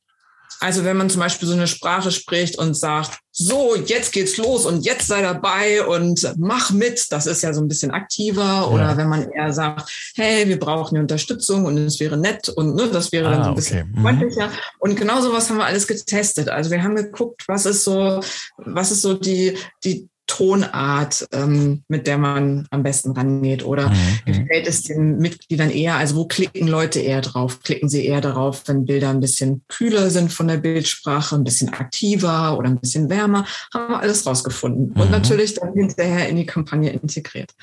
Also 0.60 0.84
wenn 0.84 0.96
man 0.96 1.10
zum 1.10 1.20
Beispiel 1.20 1.48
so 1.48 1.54
eine 1.54 1.66
Sprache 1.66 2.10
spricht 2.10 2.58
und 2.58 2.74
sagt, 2.74 3.18
so, 3.38 3.76
jetzt 3.76 4.12
geht's 4.12 4.38
los 4.38 4.64
und 4.64 4.86
jetzt 4.86 5.06
sei 5.06 5.20
dabei 5.20 5.84
und 5.84 6.32
mach 6.38 6.70
mit, 6.70 7.12
das 7.12 7.26
ist 7.26 7.42
ja 7.42 7.52
so 7.52 7.60
ein 7.60 7.68
bisschen 7.68 7.90
aktiver. 7.90 8.42
Ja. 8.42 8.66
Oder 8.66 8.96
wenn 8.96 9.08
man 9.08 9.28
eher 9.30 9.52
sagt, 9.52 9.90
hey, 10.14 10.48
wir 10.48 10.58
brauchen 10.58 10.96
eine 10.96 11.02
Unterstützung 11.02 11.66
und 11.66 11.76
es 11.76 12.00
wäre 12.00 12.16
nett 12.16 12.48
und 12.48 12.74
ne, 12.74 12.88
das 12.90 13.12
wäre 13.12 13.28
ah, 13.28 13.30
dann 13.32 13.44
so 13.44 13.50
ein 13.50 13.54
bisschen 13.56 13.80
okay. 13.80 13.90
Mhm. 13.94 14.02
freundlicher. 14.02 14.50
Und 14.78 14.96
genau 14.96 15.20
sowas 15.20 15.50
haben 15.50 15.58
wir 15.58 15.66
alles 15.66 15.86
getestet. 15.86 16.48
Also 16.48 16.70
wir 16.70 16.82
haben 16.82 16.96
geguckt, 16.96 17.44
was 17.46 17.66
ist 17.66 17.84
so, 17.84 18.20
was 18.56 18.90
ist 18.90 19.02
so 19.02 19.12
die, 19.14 19.58
die 19.84 20.08
Tonart, 20.26 21.26
ähm, 21.32 21.82
mit 21.88 22.06
der 22.06 22.18
man 22.18 22.66
am 22.70 22.82
besten 22.82 23.12
rangeht? 23.12 23.64
Oder 23.64 23.90
mhm. 23.90 24.20
gefällt 24.26 24.66
es 24.66 24.82
den 24.82 25.18
Mitgliedern 25.18 25.70
eher? 25.70 25.96
Also 25.96 26.16
wo 26.16 26.26
klicken 26.26 26.68
Leute 26.68 27.00
eher 27.00 27.20
drauf? 27.20 27.60
Klicken 27.62 27.88
sie 27.88 28.04
eher 28.04 28.20
darauf, 28.20 28.66
wenn 28.66 28.84
Bilder 28.84 29.10
ein 29.10 29.20
bisschen 29.20 29.62
kühler 29.68 30.10
sind 30.10 30.32
von 30.32 30.48
der 30.48 30.58
Bildsprache, 30.58 31.36
ein 31.36 31.44
bisschen 31.44 31.72
aktiver 31.72 32.58
oder 32.58 32.68
ein 32.68 32.80
bisschen 32.80 33.08
wärmer? 33.08 33.46
Haben 33.72 33.94
wir 33.94 34.00
alles 34.00 34.26
rausgefunden. 34.26 34.90
Mhm. 34.94 35.00
Und 35.00 35.10
natürlich 35.10 35.54
dann 35.54 35.72
hinterher 35.74 36.28
in 36.28 36.36
die 36.36 36.46
Kampagne 36.46 36.90
integriert. 36.90 37.54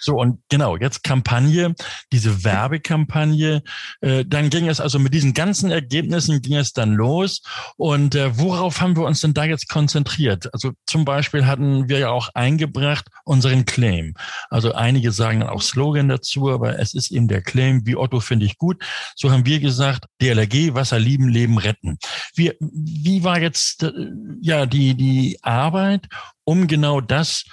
So, 0.00 0.16
und 0.16 0.40
genau, 0.48 0.76
jetzt 0.76 1.02
Kampagne, 1.02 1.74
diese 2.12 2.44
Werbekampagne. 2.44 3.62
Äh, 4.00 4.24
dann 4.24 4.50
ging 4.50 4.68
es 4.68 4.80
also 4.80 4.98
mit 4.98 5.14
diesen 5.14 5.34
ganzen 5.34 5.70
Ergebnissen 5.70 6.40
ging 6.42 6.56
es 6.56 6.72
dann 6.72 6.92
los. 6.92 7.42
Und 7.76 8.14
äh, 8.14 8.38
worauf 8.38 8.80
haben 8.80 8.96
wir 8.96 9.04
uns 9.04 9.20
denn 9.20 9.34
da 9.34 9.44
jetzt 9.44 9.68
konzentriert? 9.68 10.52
Also 10.52 10.72
zum 10.86 11.04
Beispiel 11.04 11.46
hatten 11.46 11.88
wir 11.88 11.98
ja 11.98 12.10
auch 12.10 12.28
eingebracht 12.34 13.06
unseren 13.24 13.64
Claim. 13.64 14.14
Also 14.50 14.72
einige 14.72 15.10
sagen 15.12 15.40
dann 15.40 15.48
auch 15.48 15.62
Slogan 15.62 16.08
dazu, 16.08 16.50
aber 16.50 16.78
es 16.78 16.94
ist 16.94 17.10
eben 17.10 17.28
der 17.28 17.42
Claim, 17.42 17.86
wie 17.86 17.96
Otto 17.96 18.20
finde 18.20 18.46
ich 18.46 18.58
gut. 18.58 18.82
So 19.16 19.30
haben 19.30 19.46
wir 19.46 19.60
gesagt, 19.60 20.06
DLRG, 20.20 20.74
Wasser 20.74 20.98
lieben, 20.98 21.28
Leben 21.28 21.58
retten. 21.58 21.98
Wie, 22.34 22.52
wie 22.60 23.24
war 23.24 23.40
jetzt 23.40 23.82
äh, 23.82 23.92
ja 24.40 24.66
die, 24.66 24.94
die 24.94 25.38
Arbeit, 25.42 26.08
um 26.44 26.66
genau 26.66 27.00
das 27.00 27.44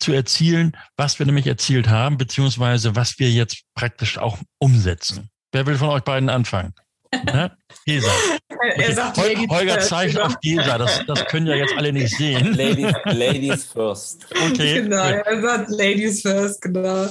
zu 0.00 0.12
erzielen, 0.12 0.76
was 0.96 1.18
wir 1.18 1.26
nämlich 1.26 1.46
erzielt 1.46 1.88
haben, 1.88 2.18
beziehungsweise 2.18 2.96
was 2.96 3.18
wir 3.18 3.30
jetzt 3.30 3.62
praktisch 3.74 4.18
auch 4.18 4.38
umsetzen. 4.58 5.30
Wer 5.52 5.66
will 5.66 5.76
von 5.76 5.88
euch 5.90 6.02
beiden 6.02 6.28
anfangen? 6.28 6.74
Ne? 7.24 7.50
Gesa. 7.86 8.10
Okay. 8.50 8.92
Sagt, 8.92 9.16
Hol 9.16 9.34
Holger 9.48 9.80
zeigt 9.80 10.12
genau. 10.12 10.26
auf 10.26 10.38
Gesa, 10.40 10.76
das, 10.76 11.06
das 11.06 11.24
können 11.24 11.46
ja 11.46 11.54
jetzt 11.54 11.72
alle 11.74 11.90
nicht 11.90 12.14
sehen. 12.14 12.52
Ladies, 12.54 12.92
ladies 13.04 13.64
first. 13.64 14.26
Okay. 14.30 14.82
Genau, 14.82 15.04
er 15.04 15.40
sagt 15.40 15.70
Ladies 15.70 16.20
first, 16.20 16.60
genau. 16.60 17.08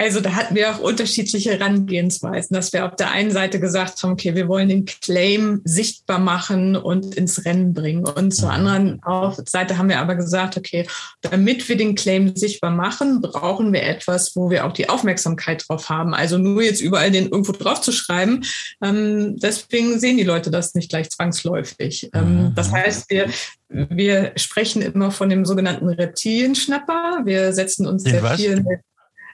Also 0.00 0.20
da 0.20 0.36
hatten 0.36 0.54
wir 0.54 0.70
auch 0.70 0.78
unterschiedliche 0.78 1.50
Herangehensweisen, 1.50 2.54
dass 2.54 2.72
wir 2.72 2.86
auf 2.86 2.94
der 2.94 3.10
einen 3.10 3.32
Seite 3.32 3.58
gesagt 3.58 4.00
haben, 4.00 4.12
okay, 4.12 4.36
wir 4.36 4.46
wollen 4.46 4.68
den 4.68 4.84
Claim 4.84 5.60
sichtbar 5.64 6.20
machen 6.20 6.76
und 6.76 7.16
ins 7.16 7.44
Rennen 7.44 7.74
bringen. 7.74 8.06
Und 8.06 8.30
zur 8.30 8.48
mhm. 8.48 8.54
anderen 8.54 9.00
Seite 9.44 9.76
haben 9.76 9.88
wir 9.88 9.98
aber 9.98 10.14
gesagt, 10.14 10.56
okay, 10.56 10.86
damit 11.20 11.68
wir 11.68 11.76
den 11.76 11.96
Claim 11.96 12.36
sichtbar 12.36 12.70
machen, 12.70 13.20
brauchen 13.20 13.72
wir 13.72 13.82
etwas, 13.82 14.36
wo 14.36 14.50
wir 14.50 14.66
auch 14.66 14.72
die 14.72 14.88
Aufmerksamkeit 14.88 15.64
drauf 15.68 15.88
haben. 15.88 16.14
Also 16.14 16.38
nur 16.38 16.62
jetzt 16.62 16.80
überall 16.80 17.10
den 17.10 17.30
irgendwo 17.30 17.50
drauf 17.50 17.80
zu 17.80 17.90
schreiben. 17.90 18.44
Ähm, 18.80 19.36
deswegen 19.38 19.98
sehen 19.98 20.16
die 20.16 20.22
Leute 20.22 20.52
das 20.52 20.74
nicht 20.74 20.90
gleich 20.90 21.10
zwangsläufig. 21.10 22.08
Ähm, 22.14 22.44
mhm. 22.44 22.54
das 22.54 22.70
heißt, 22.70 23.10
wir, 23.10 23.30
wir 23.68 24.30
sprechen 24.36 24.80
immer 24.80 25.10
von 25.10 25.28
dem 25.28 25.44
sogenannten 25.44 25.88
Reptilienschnapper. 25.88 27.22
Wir 27.24 27.52
setzen 27.52 27.84
uns 27.84 28.04
den 28.04 28.12
sehr 28.12 28.22
was? 28.22 28.40
viel 28.40 28.62
mit 28.62 28.80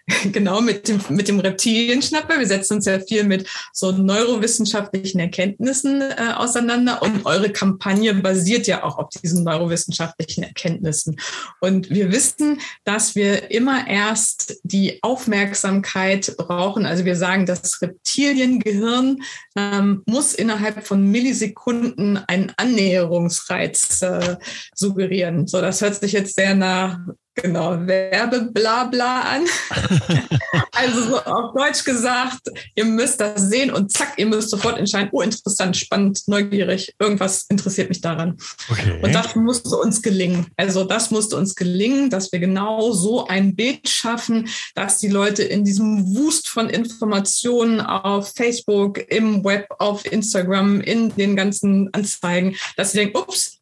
genau 0.32 0.60
mit 0.60 0.88
dem, 0.88 1.00
mit 1.08 1.28
dem 1.28 1.40
Reptilienschnapper. 1.40 2.38
Wir 2.38 2.46
setzen 2.46 2.74
uns 2.74 2.86
ja 2.86 3.00
viel 3.00 3.24
mit 3.24 3.48
so 3.72 3.92
neurowissenschaftlichen 3.92 5.18
Erkenntnissen 5.18 6.02
äh, 6.02 6.34
auseinander 6.36 7.02
und 7.02 7.24
eure 7.24 7.50
Kampagne 7.50 8.14
basiert 8.14 8.66
ja 8.66 8.84
auch 8.84 8.98
auf 8.98 9.08
diesen 9.08 9.44
neurowissenschaftlichen 9.44 10.44
Erkenntnissen. 10.44 11.16
Und 11.60 11.88
wir 11.88 12.12
wissen, 12.12 12.60
dass 12.84 13.14
wir 13.14 13.50
immer 13.50 13.86
erst 13.88 14.56
die 14.62 15.02
Aufmerksamkeit 15.02 16.36
brauchen. 16.36 16.84
Also 16.84 17.04
wir 17.04 17.16
sagen, 17.16 17.46
das 17.46 17.80
Reptiliengehirn 17.80 19.22
ähm, 19.56 20.02
muss 20.06 20.34
innerhalb 20.34 20.86
von 20.86 21.10
Millisekunden 21.10 22.18
einen 22.18 22.52
Annäherungsreiz 22.56 24.02
äh, 24.02 24.36
suggerieren. 24.74 25.46
So, 25.46 25.60
das 25.62 25.80
hört 25.80 25.94
sich 25.94 26.12
jetzt 26.12 26.34
sehr 26.34 26.54
nach 26.54 26.98
Genau, 27.36 27.76
Werbeblabla 27.86 29.22
an. 29.22 29.44
also 30.72 31.02
so 31.02 31.18
auf 31.18 31.52
Deutsch 31.54 31.84
gesagt, 31.84 32.48
ihr 32.76 32.84
müsst 32.84 33.20
das 33.20 33.42
sehen 33.42 33.72
und 33.72 33.90
zack, 33.90 34.14
ihr 34.18 34.26
müsst 34.26 34.50
sofort 34.50 34.78
entscheiden, 34.78 35.08
oh, 35.12 35.20
interessant, 35.20 35.76
spannend, 35.76 36.22
neugierig, 36.26 36.94
irgendwas 36.98 37.46
interessiert 37.48 37.88
mich 37.88 38.00
daran. 38.00 38.36
Okay. 38.70 39.00
Und 39.02 39.12
das 39.12 39.34
musste 39.34 39.76
uns 39.76 40.00
gelingen. 40.00 40.46
Also 40.56 40.84
das 40.84 41.10
musste 41.10 41.36
uns 41.36 41.56
gelingen, 41.56 42.08
dass 42.08 42.30
wir 42.30 42.38
genau 42.38 42.92
so 42.92 43.26
ein 43.26 43.56
Bild 43.56 43.88
schaffen, 43.88 44.48
dass 44.76 44.98
die 44.98 45.08
Leute 45.08 45.42
in 45.42 45.64
diesem 45.64 46.14
Wust 46.14 46.48
von 46.48 46.68
Informationen 46.70 47.80
auf 47.80 48.32
Facebook, 48.34 48.98
im 49.10 49.44
Web, 49.44 49.66
auf 49.78 50.10
Instagram, 50.10 50.80
in 50.80 51.14
den 51.16 51.34
ganzen 51.34 51.92
Anzeigen, 51.92 52.54
dass 52.76 52.92
sie 52.92 52.98
denken, 52.98 53.18
ups, 53.18 53.58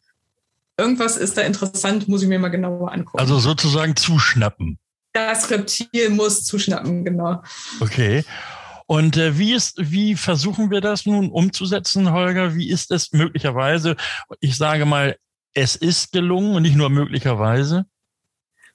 irgendwas 0.79 1.17
ist 1.17 1.37
da 1.37 1.43
interessant, 1.43 2.09
muss 2.09 2.23
ich 2.23 2.29
mir 2.29 2.39
mal 2.39 2.49
genauer 2.49 2.93
angucken. 2.93 3.19
Also 3.19 3.39
sozusagen 3.39 3.97
zuschnappen. 3.97 4.79
Das 5.13 5.51
Reptil 5.51 6.11
muss 6.11 6.45
zuschnappen, 6.45 7.05
genau. 7.05 7.43
Okay. 7.81 8.25
Und 8.87 9.17
äh, 9.17 9.39
wie 9.39 9.53
ist, 9.53 9.77
wie 9.79 10.17
versuchen 10.17 10.71
wir 10.71 10.81
das 10.81 11.07
nun 11.07 11.31
umzusetzen, 11.31 12.13
Holger? 12.13 12.55
Wie 12.55 12.69
ist 12.69 12.91
es 12.91 13.13
möglicherweise? 13.13 13.97
Ich 14.41 14.57
sage 14.57 14.87
mal, 14.87 15.17
es 15.55 15.77
ist 15.77 16.13
gelungen 16.13 16.55
und 16.55 16.63
nicht 16.63 16.77
nur 16.77 16.91
möglicherweise. 16.91 17.87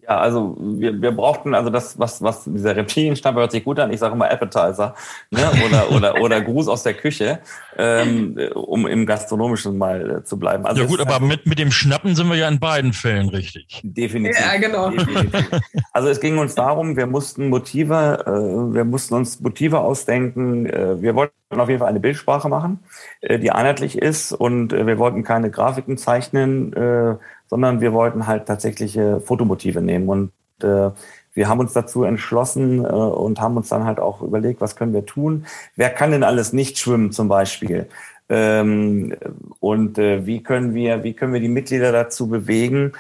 Ja, 0.08 0.20
also 0.20 0.56
wir, 0.58 1.02
wir 1.02 1.12
brauchten 1.12 1.54
also 1.54 1.70
das, 1.70 2.00
was, 2.00 2.22
was 2.22 2.46
dieser 2.46 2.78
Reptilienstamp 2.78 3.38
hört 3.38 3.52
sich 3.52 3.66
gut 3.66 3.78
an. 3.78 3.92
Ich 3.92 4.00
sage 4.00 4.14
immer 4.14 4.32
Appetizer 4.32 4.96
ne? 5.32 5.52
oder, 5.66 5.92
oder, 5.92 6.22
oder 6.22 6.40
Gruß 6.42 6.70
aus 6.70 6.84
der 6.84 6.94
Küche, 6.94 7.40
ähm, 7.78 8.40
um 8.54 8.88
im 8.88 9.06
Gastronomischen 9.06 9.78
mal 9.78 10.20
äh, 10.20 10.24
zu 10.24 10.40
bleiben. 10.40 10.66
Also 10.66 10.84
ja 10.84 10.88
gut, 10.88 11.02
aber 11.02 11.20
halt 11.20 11.24
mit, 11.24 11.46
mit 11.46 11.60
dem 11.60 11.72
Schnappen 11.72 12.16
sind 12.16 12.30
wir 12.30 12.38
ja 12.38 12.48
in 12.48 12.60
beiden 12.60 12.94
Fällen 12.94 13.28
richtig. 13.28 13.82
Definitiv. 13.84 14.40
Ja, 14.40 14.58
genau. 14.58 14.92
Definitiv. 14.92 15.50
Also 15.92 16.08
es 16.08 16.22
ging 16.22 16.38
uns 16.38 16.56
darum, 16.56 16.96
wir 16.96 17.08
mussten 17.08 17.50
Motive, 17.50 18.24
äh, 18.26 18.74
wir 18.74 18.86
mussten 18.86 19.14
uns 19.16 19.42
Motive 19.42 19.80
ausdenken. 19.80 20.68
Äh, 20.68 21.02
wir 21.02 21.16
wollten 21.16 21.34
auf 21.50 21.70
jeden 21.70 21.80
Fall 21.80 21.89
eine 21.89 22.00
Bildsprache 22.00 22.50
machen, 22.50 22.80
äh, 23.22 23.39
die 23.39 23.51
einheitlich 23.51 23.98
ist 23.98 24.32
und 24.34 24.74
äh, 24.74 24.86
wir 24.86 24.98
wollten 25.00 25.24
keine 25.24 25.50
Grafiken 25.50 25.98
zeichnen, 25.98 26.74
äh, 26.74 27.16
sondern 27.48 27.82
wir 27.82 27.94
wollten 27.94 28.27
halt 28.27 28.46
tatsächliche 28.46 29.22
Fotomotive 29.22 29.82
nehmen. 29.82 30.10
Und 30.10 30.32
äh, 30.62 30.92
wir 31.34 31.48
haben 31.48 31.60
uns 31.60 31.74
dazu 31.74 32.04
entschlossen 32.04 32.84
äh, 32.84 32.88
und 32.88 33.39
haben 33.39 33.58
uns 33.58 33.70
dann 33.70 33.86
halt 33.86 34.00
auch 34.00 34.22
überlegt, 34.22 34.60
was 34.60 34.75
können 34.75 34.94
wir 34.94 35.06
tun? 35.06 35.46
Wer 35.75 35.89
kann 35.89 36.12
denn 36.12 36.24
alles 36.24 36.51
nicht 36.51 36.77
schwimmen 36.77 37.12
zum 37.12 37.27
Beispiel? 37.27 37.88
Ähm, 38.30 39.16
und 39.60 39.98
äh, 39.98 40.25
wie 40.25 40.44
können 40.44 40.74
wir, 40.74 41.04
wie 41.04 41.13
können 41.13 41.34
wir 41.34 41.39
die 41.39 41.48
Mitglieder 41.48 41.92
dazu 41.92 42.27
bewegen, 42.27 42.92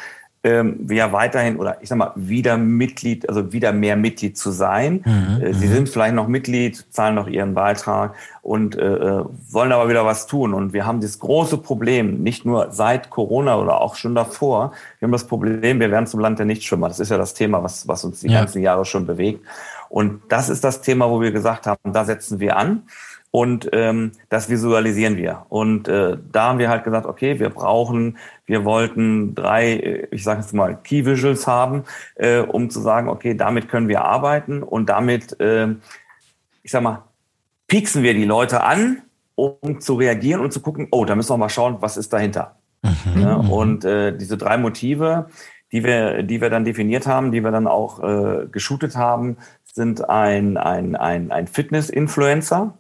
ähm, 0.43 0.87
ja 0.89 1.11
weiterhin 1.11 1.57
oder 1.57 1.77
ich 1.81 1.89
sag 1.89 1.97
mal 1.97 2.11
wieder 2.15 2.57
Mitglied, 2.57 3.27
also 3.27 3.51
wieder 3.51 3.71
mehr 3.73 3.95
Mitglied 3.95 4.37
zu 4.37 4.51
sein. 4.51 5.03
Mhm. 5.05 5.41
Äh, 5.41 5.53
sie 5.53 5.67
mhm. 5.67 5.73
sind 5.73 5.89
vielleicht 5.89 6.13
noch 6.13 6.27
Mitglied, 6.27 6.85
zahlen 6.91 7.15
noch 7.15 7.27
ihren 7.27 7.53
Beitrag 7.53 8.15
und 8.41 8.77
äh, 8.77 8.85
äh, 8.85 9.23
wollen 9.49 9.71
aber 9.71 9.89
wieder 9.89 10.05
was 10.05 10.27
tun. 10.27 10.53
Und 10.53 10.73
wir 10.73 10.85
haben 10.85 11.01
das 11.01 11.19
große 11.19 11.57
Problem, 11.57 12.21
nicht 12.23 12.45
nur 12.45 12.71
seit 12.71 13.09
Corona 13.09 13.57
oder 13.57 13.81
auch 13.81 13.95
schon 13.95 14.15
davor, 14.15 14.71
wir 14.99 15.07
haben 15.07 15.11
das 15.11 15.27
Problem, 15.27 15.79
wir 15.79 15.91
werden 15.91 16.07
zum 16.07 16.19
Land 16.19 16.39
der 16.39 16.45
Nichtschwimmer. 16.45 16.87
Das 16.87 16.99
ist 16.99 17.09
ja 17.09 17.17
das 17.17 17.33
Thema, 17.33 17.63
was, 17.63 17.87
was 17.87 18.03
uns 18.03 18.21
die 18.21 18.29
ja. 18.29 18.39
ganzen 18.39 18.61
Jahre 18.61 18.85
schon 18.85 19.05
bewegt. 19.05 19.45
Und 19.89 20.21
das 20.29 20.49
ist 20.49 20.63
das 20.63 20.81
Thema, 20.81 21.09
wo 21.09 21.21
wir 21.21 21.31
gesagt 21.31 21.65
haben, 21.65 21.93
da 21.93 22.05
setzen 22.05 22.39
wir 22.39 22.57
an. 22.57 22.83
Und 23.31 23.69
ähm, 23.73 24.13
das 24.29 24.49
visualisieren 24.49 25.17
wir. 25.17 25.45
Und 25.49 25.87
äh, 25.87 26.17
da 26.31 26.49
haben 26.49 26.59
wir 26.59 26.69
halt 26.69 26.83
gesagt, 26.83 27.05
okay, 27.05 27.39
wir 27.39 27.49
brauchen, 27.49 28.17
wir 28.45 28.63
wollten 28.63 29.35
drei, 29.35 29.73
äh, 29.73 30.07
ich 30.11 30.23
sage 30.23 30.41
jetzt 30.41 30.53
mal, 30.53 30.77
Key 30.81 31.05
Visuals 31.05 31.45
haben, 31.45 31.83
äh, 32.15 32.39
um 32.39 32.69
zu 32.69 32.79
sagen, 32.79 33.09
okay, 33.09 33.35
damit 33.35 33.69
können 33.69 33.89
wir 33.89 34.05
arbeiten 34.05 34.63
und 34.63 34.87
damit, 34.89 35.39
äh, 35.39 35.67
ich 36.63 36.71
sag 36.71 36.83
mal, 36.83 37.03
pieksen 37.67 38.01
wir 38.01 38.13
die 38.13 38.25
Leute 38.25 38.63
an, 38.63 39.01
um 39.35 39.81
zu 39.81 39.95
reagieren 39.95 40.41
und 40.41 40.51
zu 40.51 40.61
gucken, 40.61 40.87
oh, 40.91 41.05
da 41.05 41.15
müssen 41.15 41.31
wir 41.31 41.37
mal 41.37 41.49
schauen, 41.49 41.77
was 41.79 41.97
ist 41.97 42.13
dahinter. 42.13 42.55
Mhm. 42.81 43.21
Ja, 43.21 43.35
und 43.35 43.85
äh, 43.85 44.17
diese 44.17 44.37
drei 44.37 44.57
Motive, 44.57 45.27
die 45.71 45.83
wir, 45.83 46.23
die 46.23 46.41
wir 46.41 46.49
dann 46.49 46.63
definiert 46.63 47.07
haben, 47.07 47.31
die 47.31 47.43
wir 47.43 47.51
dann 47.51 47.67
auch 47.67 48.01
äh, 48.01 48.47
geshootet 48.51 48.95
haben, 48.95 49.37
sind 49.65 50.09
ein, 50.09 50.57
ein, 50.57 50.95
ein, 50.95 51.31
ein 51.31 51.47
Fitness-Influencer, 51.47 52.73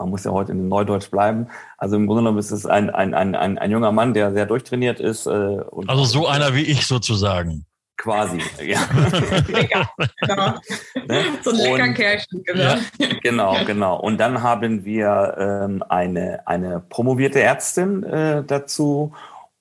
man 0.00 0.10
muss 0.10 0.24
ja 0.24 0.32
heute 0.32 0.52
in 0.52 0.68
Neudeutsch 0.68 1.10
bleiben. 1.10 1.48
Also 1.76 1.96
im 1.96 2.06
Grunde 2.06 2.22
genommen 2.22 2.38
ist 2.38 2.50
es 2.50 2.66
ein, 2.66 2.90
ein, 2.90 3.14
ein, 3.14 3.34
ein, 3.34 3.58
ein 3.58 3.70
junger 3.70 3.92
Mann, 3.92 4.14
der 4.14 4.32
sehr 4.32 4.46
durchtrainiert 4.46 4.98
ist. 4.98 5.26
Äh, 5.26 5.60
also 5.86 6.04
so 6.04 6.26
einer 6.26 6.54
wie 6.54 6.62
ich 6.62 6.86
sozusagen. 6.86 7.66
Quasi, 7.98 8.40
ja. 8.64 8.80
lecker, 9.48 9.90
genau. 10.22 10.54
Ne? 11.06 11.22
So 11.42 11.50
ein 11.50 11.56
lecker 11.56 11.84
und, 11.84 11.94
Kerlchen, 11.94 12.42
genau. 12.44 12.62
Ja. 12.62 12.78
Genau, 13.22 13.64
genau. 13.66 14.00
Und 14.00 14.18
dann 14.18 14.42
haben 14.42 14.86
wir 14.86 15.36
ähm, 15.38 15.84
eine, 15.86 16.40
eine 16.46 16.80
promovierte 16.80 17.42
Ärztin 17.42 18.02
äh, 18.04 18.42
dazu 18.42 19.12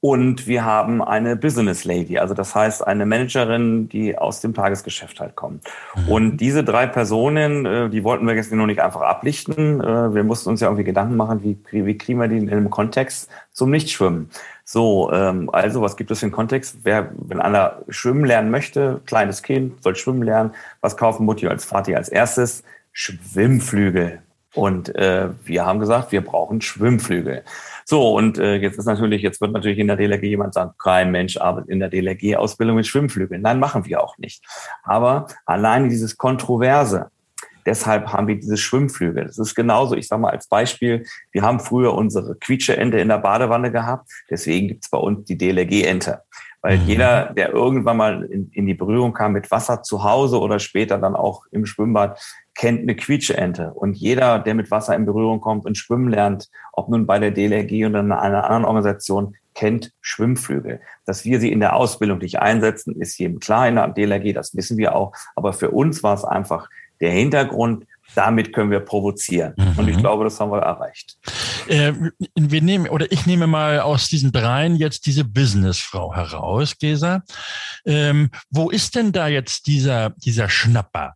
und 0.02 0.48
wir 0.48 0.64
haben 0.64 1.02
eine 1.02 1.36
Business 1.36 1.84
Lady, 1.84 2.20
also 2.20 2.34
das 2.34 2.56
heißt 2.56 2.88
eine 2.88 3.06
Managerin, 3.06 3.90
die 3.90 4.18
aus 4.18 4.40
dem 4.40 4.54
Tagesgeschäft 4.54 5.20
halt 5.20 5.36
kommt. 5.36 5.66
Mhm. 5.96 6.10
Und 6.10 6.38
diese 6.38 6.64
drei 6.64 6.88
Personen, 6.88 7.66
äh, 7.66 7.90
die 7.90 8.06
wollten 8.06 8.26
wir 8.26 8.34
jetzt 8.34 8.52
noch 8.52 8.66
nicht 8.66 8.82
einfach 8.82 9.02
ablichten. 9.02 9.82
Äh, 9.82 10.14
wir 10.14 10.24
mussten 10.24 10.50
uns 10.50 10.62
ja 10.62 10.68
irgendwie 10.68 10.86
Gedanken 10.86 11.18
machen, 11.18 11.44
wie, 11.44 11.58
wie 11.72 11.98
kriegen 11.98 12.20
wir 12.20 12.30
die 12.30 12.38
in 12.38 12.50
einem 12.50 12.70
Kontext 12.70 13.30
zum 13.52 13.72
Nichtschwimmen. 13.72 14.30
So, 14.64 15.12
ähm, 15.12 15.50
also 15.52 15.82
was 15.82 15.98
gibt 15.98 16.12
es 16.12 16.20
für 16.20 16.28
einen 16.28 16.32
Kontext? 16.32 16.78
Wer, 16.84 17.12
wenn 17.18 17.42
einer 17.42 17.80
schwimmen 17.90 18.24
lernen 18.24 18.52
möchte, 18.52 19.02
kleines 19.06 19.44
Kind 19.44 19.84
soll 19.84 19.98
schwimmen 19.98 20.24
lernen, 20.24 20.52
was 20.80 20.96
kaufen 20.96 21.26
Mutti 21.26 21.48
als 21.48 21.66
Vati 21.66 21.96
als 21.96 22.08
erstes? 22.08 22.64
Schwimmflügel. 22.94 24.22
Und 24.56 24.96
äh, 24.96 25.30
wir 25.46 25.66
haben 25.66 25.80
gesagt, 25.80 26.12
wir 26.12 26.22
brauchen 26.22 26.62
Schwimmflügel. 26.62 27.44
So, 27.86 28.16
und 28.16 28.40
äh, 28.40 28.56
jetzt 28.56 28.80
ist 28.80 28.86
natürlich, 28.86 29.22
jetzt 29.22 29.42
wird 29.42 29.52
natürlich 29.52 29.78
in 29.78 29.88
der 29.88 29.96
DLRG 29.96 30.24
jemand 30.24 30.54
sagen, 30.54 30.72
kein 30.78 31.12
Mensch 31.12 31.38
arbeitet 31.38 31.70
in 31.70 31.80
der 31.80 31.90
DLRG-Ausbildung 31.90 32.76
mit 32.76 32.88
Schwimmflügeln. 32.88 33.42
Nein, 33.42 33.60
machen 33.60 33.86
wir 33.86 34.04
auch 34.04 34.18
nicht. 34.18 34.44
Aber 34.84 35.28
alleine 35.46 35.88
dieses 35.88 36.18
Kontroverse, 36.18 37.12
deshalb 37.66 38.12
haben 38.12 38.28
wir 38.28 38.36
diese 38.36 38.58
Schwimmflügel. 38.58 39.26
Das 39.26 39.38
ist 39.38 39.54
genauso, 39.54 39.96
ich 39.96 40.08
sage 40.08 40.22
mal 40.22 40.32
als 40.32 40.48
Beispiel, 40.48 41.06
wir 41.32 41.44
haben 41.44 41.60
früher 41.60 41.94
unsere 41.94 42.36
Quietsche-Ente 42.36 43.00
in 43.00 43.10
der 43.10 43.20
Badewanne 43.20 43.72
gehabt, 43.72 44.10
deswegen 44.30 44.68
gibt's 44.68 44.90
bei 44.90 44.98
uns 44.98 45.26
die 45.26 45.38
DLRG-Ente. 45.38 46.22
Weil 46.62 46.78
mhm. 46.78 46.88
jeder, 46.88 47.34
der 47.34 47.54
irgendwann 47.54 47.98
mal 47.98 48.24
in, 48.24 48.50
in, 48.52 48.66
die 48.66 48.74
Berührung 48.74 49.14
kam 49.14 49.34
mit 49.34 49.50
Wasser 49.50 49.82
zu 49.82 50.04
Hause 50.04 50.40
oder 50.40 50.60
später 50.60 50.98
dann 50.98 51.16
auch 51.16 51.44
im 51.52 51.66
Schwimmbad, 51.66 52.20
kennt 52.60 52.82
eine 52.82 52.94
Quietscheente. 52.94 53.72
Und 53.74 53.96
jeder, 53.96 54.38
der 54.38 54.54
mit 54.54 54.70
Wasser 54.70 54.94
in 54.94 55.06
Berührung 55.06 55.40
kommt 55.40 55.66
und 55.66 55.78
schwimmen 55.78 56.10
lernt, 56.10 56.50
ob 56.74 56.90
nun 56.90 57.08
bei 57.08 57.18
der 57.18 57.32
DLRG 57.32 57.86
oder 57.86 58.02
in 58.02 58.12
einer 58.12 58.44
anderen 58.44 58.66
Organisation, 58.66 59.38
kennt 59.56 59.94
Schwimmflügel. 60.02 60.82
Dass 61.06 61.24
wir 61.24 61.40
sie 61.40 61.54
in 61.54 61.62
der 61.62 61.74
Ausbildung 61.74 62.18
nicht 62.18 62.40
einsetzen, 62.40 63.00
ist 63.00 63.18
jedem 63.18 63.40
klar 63.40 63.70
in 63.70 63.76
der 63.76 63.88
DLRG, 63.88 64.34
das 64.34 64.54
wissen 64.58 64.78
wir 64.78 64.94
auch. 64.94 65.14
Aber 65.38 65.54
für 65.54 65.72
uns 65.72 66.04
war 66.04 66.14
es 66.14 66.26
einfach 66.26 66.68
der 67.00 67.12
Hintergrund, 67.12 67.86
damit 68.16 68.52
können 68.52 68.72
wir 68.72 68.82
provozieren. 68.82 69.54
Mhm. 69.56 69.74
Und 69.78 69.88
ich 69.88 69.96
mhm. 69.96 70.02
glaube, 70.02 70.26
das 70.26 70.38
haben 70.42 70.52
wir 70.52 70.60
erreicht. 70.60 71.18
Äh, 71.70 71.94
wir 72.36 72.62
nehmen, 72.62 72.90
oder 72.90 73.10
ich 73.10 73.26
nehme 73.26 73.48
mal 73.48 73.80
aus 73.80 74.10
diesen 74.10 74.34
dreien 74.34 74.76
jetzt 74.76 75.06
diese 75.06 75.24
Businessfrau 75.24 76.14
heraus, 76.14 76.78
Gesa. 76.78 77.24
Ähm, 77.86 78.32
wo 78.50 78.70
ist 78.70 78.96
denn 78.96 79.14
da 79.14 79.30
jetzt 79.30 79.68
dieser, 79.68 80.10
dieser 80.10 80.50
Schnapper? 80.50 81.14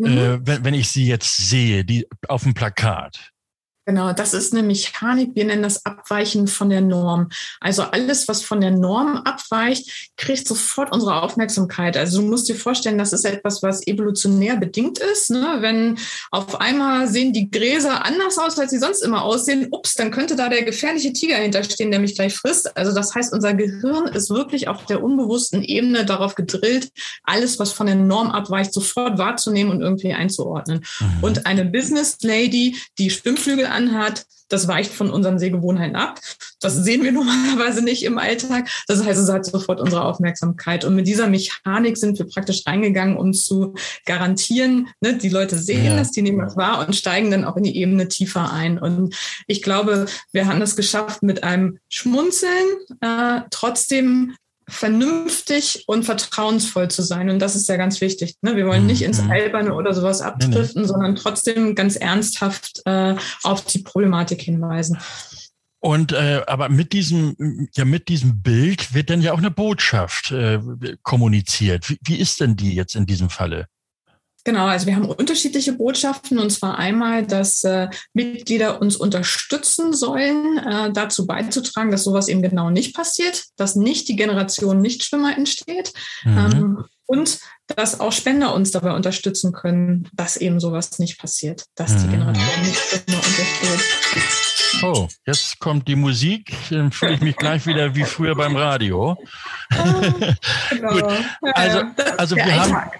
Mhm. 0.00 0.18
äh, 0.18 0.46
wenn, 0.46 0.64
wenn 0.64 0.74
ich 0.74 0.88
sie 0.88 1.06
jetzt 1.06 1.36
sehe, 1.36 1.84
die 1.84 2.06
auf 2.28 2.42
dem 2.42 2.54
Plakat? 2.54 3.30
Genau, 3.90 4.12
das 4.12 4.34
ist 4.34 4.52
eine 4.52 4.62
Mechanik. 4.62 5.34
Wir 5.34 5.46
nennen 5.46 5.64
das 5.64 5.84
Abweichen 5.84 6.46
von 6.46 6.70
der 6.70 6.80
Norm. 6.80 7.28
Also 7.58 7.82
alles, 7.82 8.28
was 8.28 8.40
von 8.40 8.60
der 8.60 8.70
Norm 8.70 9.16
abweicht, 9.16 10.12
kriegt 10.16 10.46
sofort 10.46 10.92
unsere 10.92 11.20
Aufmerksamkeit. 11.20 11.96
Also 11.96 12.20
du 12.20 12.28
musst 12.28 12.48
dir 12.48 12.54
vorstellen, 12.54 12.98
das 12.98 13.12
ist 13.12 13.24
etwas, 13.24 13.64
was 13.64 13.84
evolutionär 13.88 14.56
bedingt 14.58 15.00
ist. 15.00 15.30
Ne? 15.30 15.56
Wenn 15.58 15.98
auf 16.30 16.60
einmal 16.60 17.08
sehen 17.08 17.32
die 17.32 17.50
Gräser 17.50 18.04
anders 18.04 18.38
aus, 18.38 18.56
als 18.60 18.70
sie 18.70 18.78
sonst 18.78 19.02
immer 19.02 19.24
aussehen, 19.24 19.66
ups, 19.72 19.96
dann 19.96 20.12
könnte 20.12 20.36
da 20.36 20.48
der 20.48 20.62
gefährliche 20.62 21.12
Tiger 21.12 21.38
hinterstehen, 21.38 21.90
der 21.90 21.98
mich 21.98 22.14
gleich 22.14 22.36
frisst. 22.36 22.76
Also 22.76 22.94
das 22.94 23.12
heißt, 23.16 23.32
unser 23.32 23.54
Gehirn 23.54 24.06
ist 24.06 24.30
wirklich 24.30 24.68
auf 24.68 24.86
der 24.86 25.02
unbewussten 25.02 25.64
Ebene 25.64 26.04
darauf 26.04 26.36
gedrillt, 26.36 26.92
alles, 27.24 27.58
was 27.58 27.72
von 27.72 27.86
der 27.86 27.96
Norm 27.96 28.30
abweicht, 28.30 28.72
sofort 28.72 29.18
wahrzunehmen 29.18 29.72
und 29.72 29.80
irgendwie 29.80 30.12
einzuordnen. 30.12 30.84
Mhm. 31.00 31.24
Und 31.24 31.46
eine 31.46 31.64
Business 31.64 32.18
Lady, 32.22 32.76
die 32.96 33.10
Schwimmflügel 33.10 33.66
an 33.66 33.79
anhat, 33.80 34.26
das 34.48 34.68
weicht 34.68 34.92
von 34.92 35.10
unseren 35.10 35.38
Sehgewohnheiten 35.38 35.96
ab. 35.96 36.20
Das 36.60 36.74
sehen 36.74 37.02
wir 37.02 37.12
normalerweise 37.20 37.82
nicht 37.82 38.04
im 38.04 38.18
Alltag. 38.18 38.68
Das 38.86 39.04
heißt, 39.04 39.18
es 39.18 39.30
hat 39.30 39.46
sofort 39.46 39.80
unsere 39.80 40.04
Aufmerksamkeit. 40.04 40.84
Und 40.84 40.94
mit 40.94 41.06
dieser 41.06 41.28
Mechanik 41.28 41.96
sind 41.96 42.18
wir 42.18 42.26
praktisch 42.26 42.62
reingegangen, 42.66 43.16
um 43.16 43.32
zu 43.32 43.74
garantieren, 44.04 44.88
ne, 45.00 45.16
die 45.16 45.28
Leute 45.28 45.56
sehen 45.56 45.86
ja. 45.86 45.96
das, 45.96 46.10
die 46.10 46.22
nehmen 46.22 46.40
das 46.40 46.56
wahr 46.56 46.86
und 46.86 46.94
steigen 46.94 47.30
dann 47.30 47.44
auch 47.44 47.56
in 47.56 47.62
die 47.62 47.76
Ebene 47.76 48.08
tiefer 48.08 48.52
ein. 48.52 48.78
Und 48.78 49.14
ich 49.46 49.62
glaube, 49.62 50.06
wir 50.32 50.46
haben 50.46 50.60
es 50.60 50.76
geschafft, 50.76 51.22
mit 51.22 51.42
einem 51.44 51.78
Schmunzeln 51.88 52.66
äh, 53.00 53.42
trotzdem 53.50 54.34
vernünftig 54.70 55.84
und 55.86 56.04
vertrauensvoll 56.04 56.88
zu 56.88 57.02
sein. 57.02 57.28
Und 57.28 57.40
das 57.40 57.56
ist 57.56 57.68
ja 57.68 57.76
ganz 57.76 58.00
wichtig. 58.00 58.36
Ne? 58.42 58.56
Wir 58.56 58.66
wollen 58.66 58.86
nicht 58.86 59.02
ins 59.02 59.20
mhm. 59.20 59.30
Alberne 59.30 59.74
oder 59.74 59.92
sowas 59.92 60.22
abdriften, 60.22 60.86
sondern 60.86 61.16
trotzdem 61.16 61.74
ganz 61.74 61.96
ernsthaft 61.96 62.82
äh, 62.86 63.16
auf 63.42 63.64
die 63.64 63.80
Problematik 63.80 64.40
hinweisen. 64.40 64.98
Und 65.82 66.12
äh, 66.12 66.42
aber 66.46 66.68
mit 66.68 66.92
diesem, 66.92 67.68
ja, 67.74 67.86
mit 67.86 68.08
diesem 68.08 68.42
Bild 68.42 68.92
wird 68.94 69.08
dann 69.08 69.22
ja 69.22 69.32
auch 69.32 69.38
eine 69.38 69.50
Botschaft 69.50 70.30
äh, 70.30 70.60
kommuniziert. 71.02 71.88
Wie, 71.88 71.98
wie 72.04 72.16
ist 72.16 72.40
denn 72.40 72.54
die 72.54 72.74
jetzt 72.74 72.94
in 72.94 73.06
diesem 73.06 73.30
Falle? 73.30 73.66
Genau, 74.50 74.66
also 74.66 74.88
wir 74.88 74.96
haben 74.96 75.08
unterschiedliche 75.08 75.74
Botschaften 75.74 76.40
und 76.40 76.50
zwar 76.50 76.76
einmal, 76.76 77.24
dass 77.24 77.62
äh, 77.62 77.86
Mitglieder 78.14 78.80
uns 78.82 78.96
unterstützen 78.96 79.92
sollen, 79.92 80.58
äh, 80.58 80.92
dazu 80.92 81.24
beizutragen, 81.24 81.92
dass 81.92 82.02
sowas 82.02 82.26
eben 82.26 82.42
genau 82.42 82.68
nicht 82.68 82.92
passiert, 82.92 83.44
dass 83.56 83.76
nicht 83.76 84.08
die 84.08 84.16
Generation 84.16 84.80
Nichtschwimmer 84.80 85.36
entsteht 85.36 85.92
mhm. 86.24 86.36
ähm, 86.36 86.84
und 87.06 87.38
dass 87.76 88.00
auch 88.00 88.10
Spender 88.10 88.52
uns 88.52 88.72
dabei 88.72 88.96
unterstützen 88.96 89.52
können, 89.52 90.08
dass 90.14 90.36
eben 90.36 90.58
sowas 90.58 90.98
nicht 90.98 91.20
passiert, 91.20 91.66
dass 91.76 91.96
die 91.98 92.08
mhm. 92.08 92.10
Generation 92.10 92.62
Nichtschwimmer 92.64 93.18
untersteht. 93.18 94.82
Oh, 94.82 95.06
jetzt 95.26 95.60
kommt 95.60 95.86
die 95.86 95.94
Musik. 95.94 96.56
Dann 96.70 96.90
fühle 96.90 97.14
ich 97.14 97.20
mich 97.20 97.36
gleich 97.36 97.66
wieder 97.66 97.94
wie 97.94 98.02
früher 98.02 98.34
beim 98.34 98.56
Radio. 98.56 99.16
genau. 100.70 100.92
Gut. 100.92 101.04
Also, 101.54 101.82
also 102.16 102.34
wir 102.34 102.56
haben, 102.56 102.90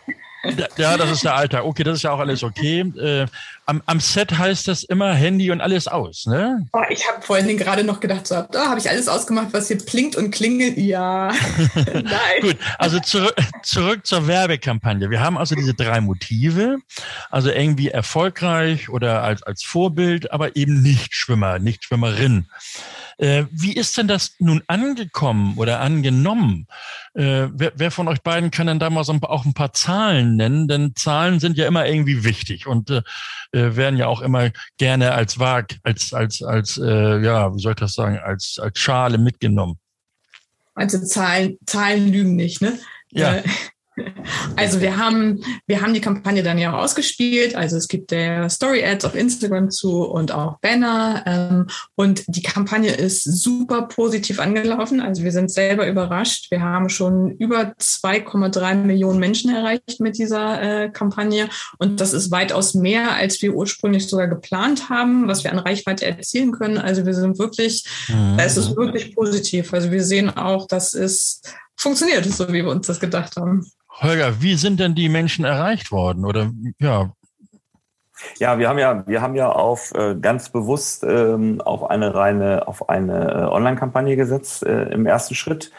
ja, 0.77 0.97
das 0.97 1.11
ist 1.11 1.25
der 1.25 1.35
Alltag. 1.35 1.65
Okay, 1.65 1.85
das 1.85 1.97
ist 1.97 2.03
ja 2.03 2.13
auch 2.13 2.19
alles 2.19 2.43
okay. 2.43 2.81
Äh, 2.81 3.27
am, 3.67 3.83
am, 3.87 4.01
Set 4.01 4.37
heißt 4.37 4.67
das 4.67 4.83
immer 4.85 5.13
Handy 5.15 5.51
und 5.51 5.61
alles 5.61 5.87
aus, 5.87 6.27
ne? 6.27 6.67
Oh, 6.73 6.81
ich 6.89 7.07
habe 7.09 7.23
vorhin 7.23 7.57
gerade 7.57 7.85
noch 7.85 8.01
gedacht, 8.01 8.27
so, 8.27 8.43
da 8.51 8.67
habe 8.67 8.81
ich 8.81 8.89
alles 8.89 9.07
ausgemacht, 9.07 9.49
was 9.53 9.69
hier 9.69 9.79
blinkt 9.79 10.17
und 10.17 10.31
klingelt. 10.31 10.77
Ja. 10.77 11.33
Nein. 11.75 12.41
Gut, 12.41 12.57
also 12.79 12.99
zurück, 13.01 13.37
zurück 13.63 14.07
zur 14.07 14.27
Werbekampagne. 14.27 15.11
Wir 15.11 15.21
haben 15.21 15.39
also 15.39 15.55
diese 15.55 15.75
drei 15.75 16.01
Motive, 16.01 16.79
also 17.31 17.51
irgendwie 17.51 17.89
erfolgreich 17.89 18.89
oder 18.89 19.23
als, 19.23 19.43
als 19.43 19.63
Vorbild, 19.63 20.33
aber 20.33 20.57
eben 20.57 20.83
nicht 20.83 21.15
Schwimmer, 21.15 21.59
nicht 21.59 21.85
Schwimmerin. 21.85 22.47
Äh, 23.21 23.45
wie 23.51 23.75
ist 23.75 23.99
denn 23.99 24.09
das 24.09 24.33
nun 24.39 24.63
angekommen 24.67 25.59
oder 25.59 25.81
angenommen? 25.81 26.67
Äh, 27.13 27.49
wer, 27.53 27.73
wer, 27.77 27.91
von 27.91 28.09
euch 28.09 28.23
beiden 28.23 28.51
kann 28.51 28.67
denn 28.67 28.79
da 28.79 28.89
mal 28.89 29.05
so 29.05 29.13
ein, 29.13 29.23
auch 29.23 29.45
ein 29.45 29.53
paar 29.53 29.75
Zahlen 29.75 30.37
nennen? 30.37 30.69
Denn 30.69 30.95
Zahlen 30.97 31.39
sind 31.39 31.59
ja 31.59 31.67
immer 31.67 31.87
irgendwie 31.87 32.25
wichtig 32.25 32.67
und 32.67 32.89
äh, 32.89 33.03
äh 33.53 33.77
werden 33.77 33.99
ja 33.99 34.07
auch 34.07 34.23
immer 34.23 34.51
gerne 34.79 35.13
als 35.13 35.39
Wag, 35.39 35.67
als, 35.83 36.15
als, 36.15 36.43
als, 36.43 36.79
äh, 36.79 37.19
ja, 37.21 37.55
wie 37.55 37.61
soll 37.61 37.73
ich 37.73 37.81
das 37.81 37.93
sagen, 37.93 38.19
als, 38.19 38.59
als 38.59 38.79
Schale 38.79 39.19
mitgenommen. 39.19 39.79
Also 40.75 41.05
Zahlen, 41.05 41.59
Zahlen 41.67 42.11
lügen 42.11 42.37
nicht, 42.37 42.63
ne? 42.63 42.79
Ja. 43.11 43.43
Äh, 44.01 44.11
also 44.57 44.81
wir 44.81 44.97
haben, 44.97 45.43
wir 45.67 45.81
haben 45.81 45.95
die 45.95 46.01
Kampagne 46.01 46.43
dann 46.43 46.59
ja 46.59 46.73
auch 46.73 46.83
ausgespielt. 46.83 47.55
Also 47.55 47.77
es 47.77 47.89
gibt 47.89 48.11
der 48.11 48.49
Story 48.51 48.85
Ads 48.85 49.05
auf 49.05 49.15
Instagram 49.15 49.71
zu 49.71 50.05
und 50.05 50.33
auch 50.33 50.59
Banner. 50.61 51.23
Ähm, 51.27 51.67
und 51.95 52.25
die 52.27 52.43
Kampagne 52.43 52.93
ist 52.93 53.25
super 53.25 53.83
positiv 53.83 54.41
angelaufen. 54.41 55.01
Also 55.01 55.23
wir 55.23 55.33
sind 55.33 55.51
selber 55.51 55.87
überrascht. 55.87 56.51
Wir 56.51 56.63
haben 56.63 56.89
schon 56.89 57.37
über 57.37 57.75
2,3 57.81 58.75
Millionen 58.75 59.19
Menschen 59.19 59.55
erreicht 59.55 60.01
mit 60.01 60.19
dieser 60.19 60.63
äh, 60.63 60.91
Kampagne. 60.91 61.49
Und 61.79 62.01
das 62.01 62.13
ist 62.13 62.31
weitaus 62.31 62.75
mehr, 62.75 63.13
als 63.15 63.41
wir 63.43 63.55
ursprünglich 63.55 64.09
sogar 64.09 64.29
geplant 64.29 64.89
haben, 64.89 65.29
was 65.29 65.45
wir 65.45 65.53
an 65.53 65.59
Reichweite 65.59 66.07
erzielen 66.07 66.53
können. 66.53 66.79
Also 66.79 67.07
wir 67.07 67.15
sind 67.15 67.39
wirklich, 67.39 67.85
mhm. 68.09 68.39
es 68.39 68.57
ist 68.57 68.77
wirklich 68.77 69.15
positiv. 69.15 69.73
Also 69.73 69.91
wir 69.91 70.05
sehen 70.05 70.31
auch, 70.31 70.67
dass 70.67 70.95
es 70.95 71.43
funktioniert, 71.77 72.25
so 72.27 72.49
wie 72.49 72.65
wir 72.65 72.69
uns 72.69 72.87
das 72.87 73.01
gedacht 73.01 73.37
haben. 73.37 73.67
Holger, 74.01 74.41
wie 74.41 74.55
sind 74.55 74.81
denn 74.81 74.95
die 74.95 75.09
Menschen 75.09 75.45
erreicht 75.45 75.93
worden? 75.93 76.25
Oder 76.25 76.51
ja. 76.79 77.13
Ja, 78.39 78.59
wir 78.59 78.69
haben 78.69 78.79
ja, 78.79 79.07
wir 79.07 79.23
haben 79.23 79.35
ja 79.35 79.51
auf 79.51 79.93
äh, 79.95 80.15
ganz 80.15 80.51
bewusst 80.51 81.05
ähm, 81.05 81.61
auf 81.63 81.89
eine 81.89 82.15
reine, 82.15 82.69
auf 82.69 82.89
eine 82.89 83.31
äh, 83.31 83.45
Online-Kampagne 83.45 84.17
gesetzt 84.17 84.63
äh, 84.63 84.85
im 84.91 85.07
ersten 85.07 85.35
Schritt 85.35 85.73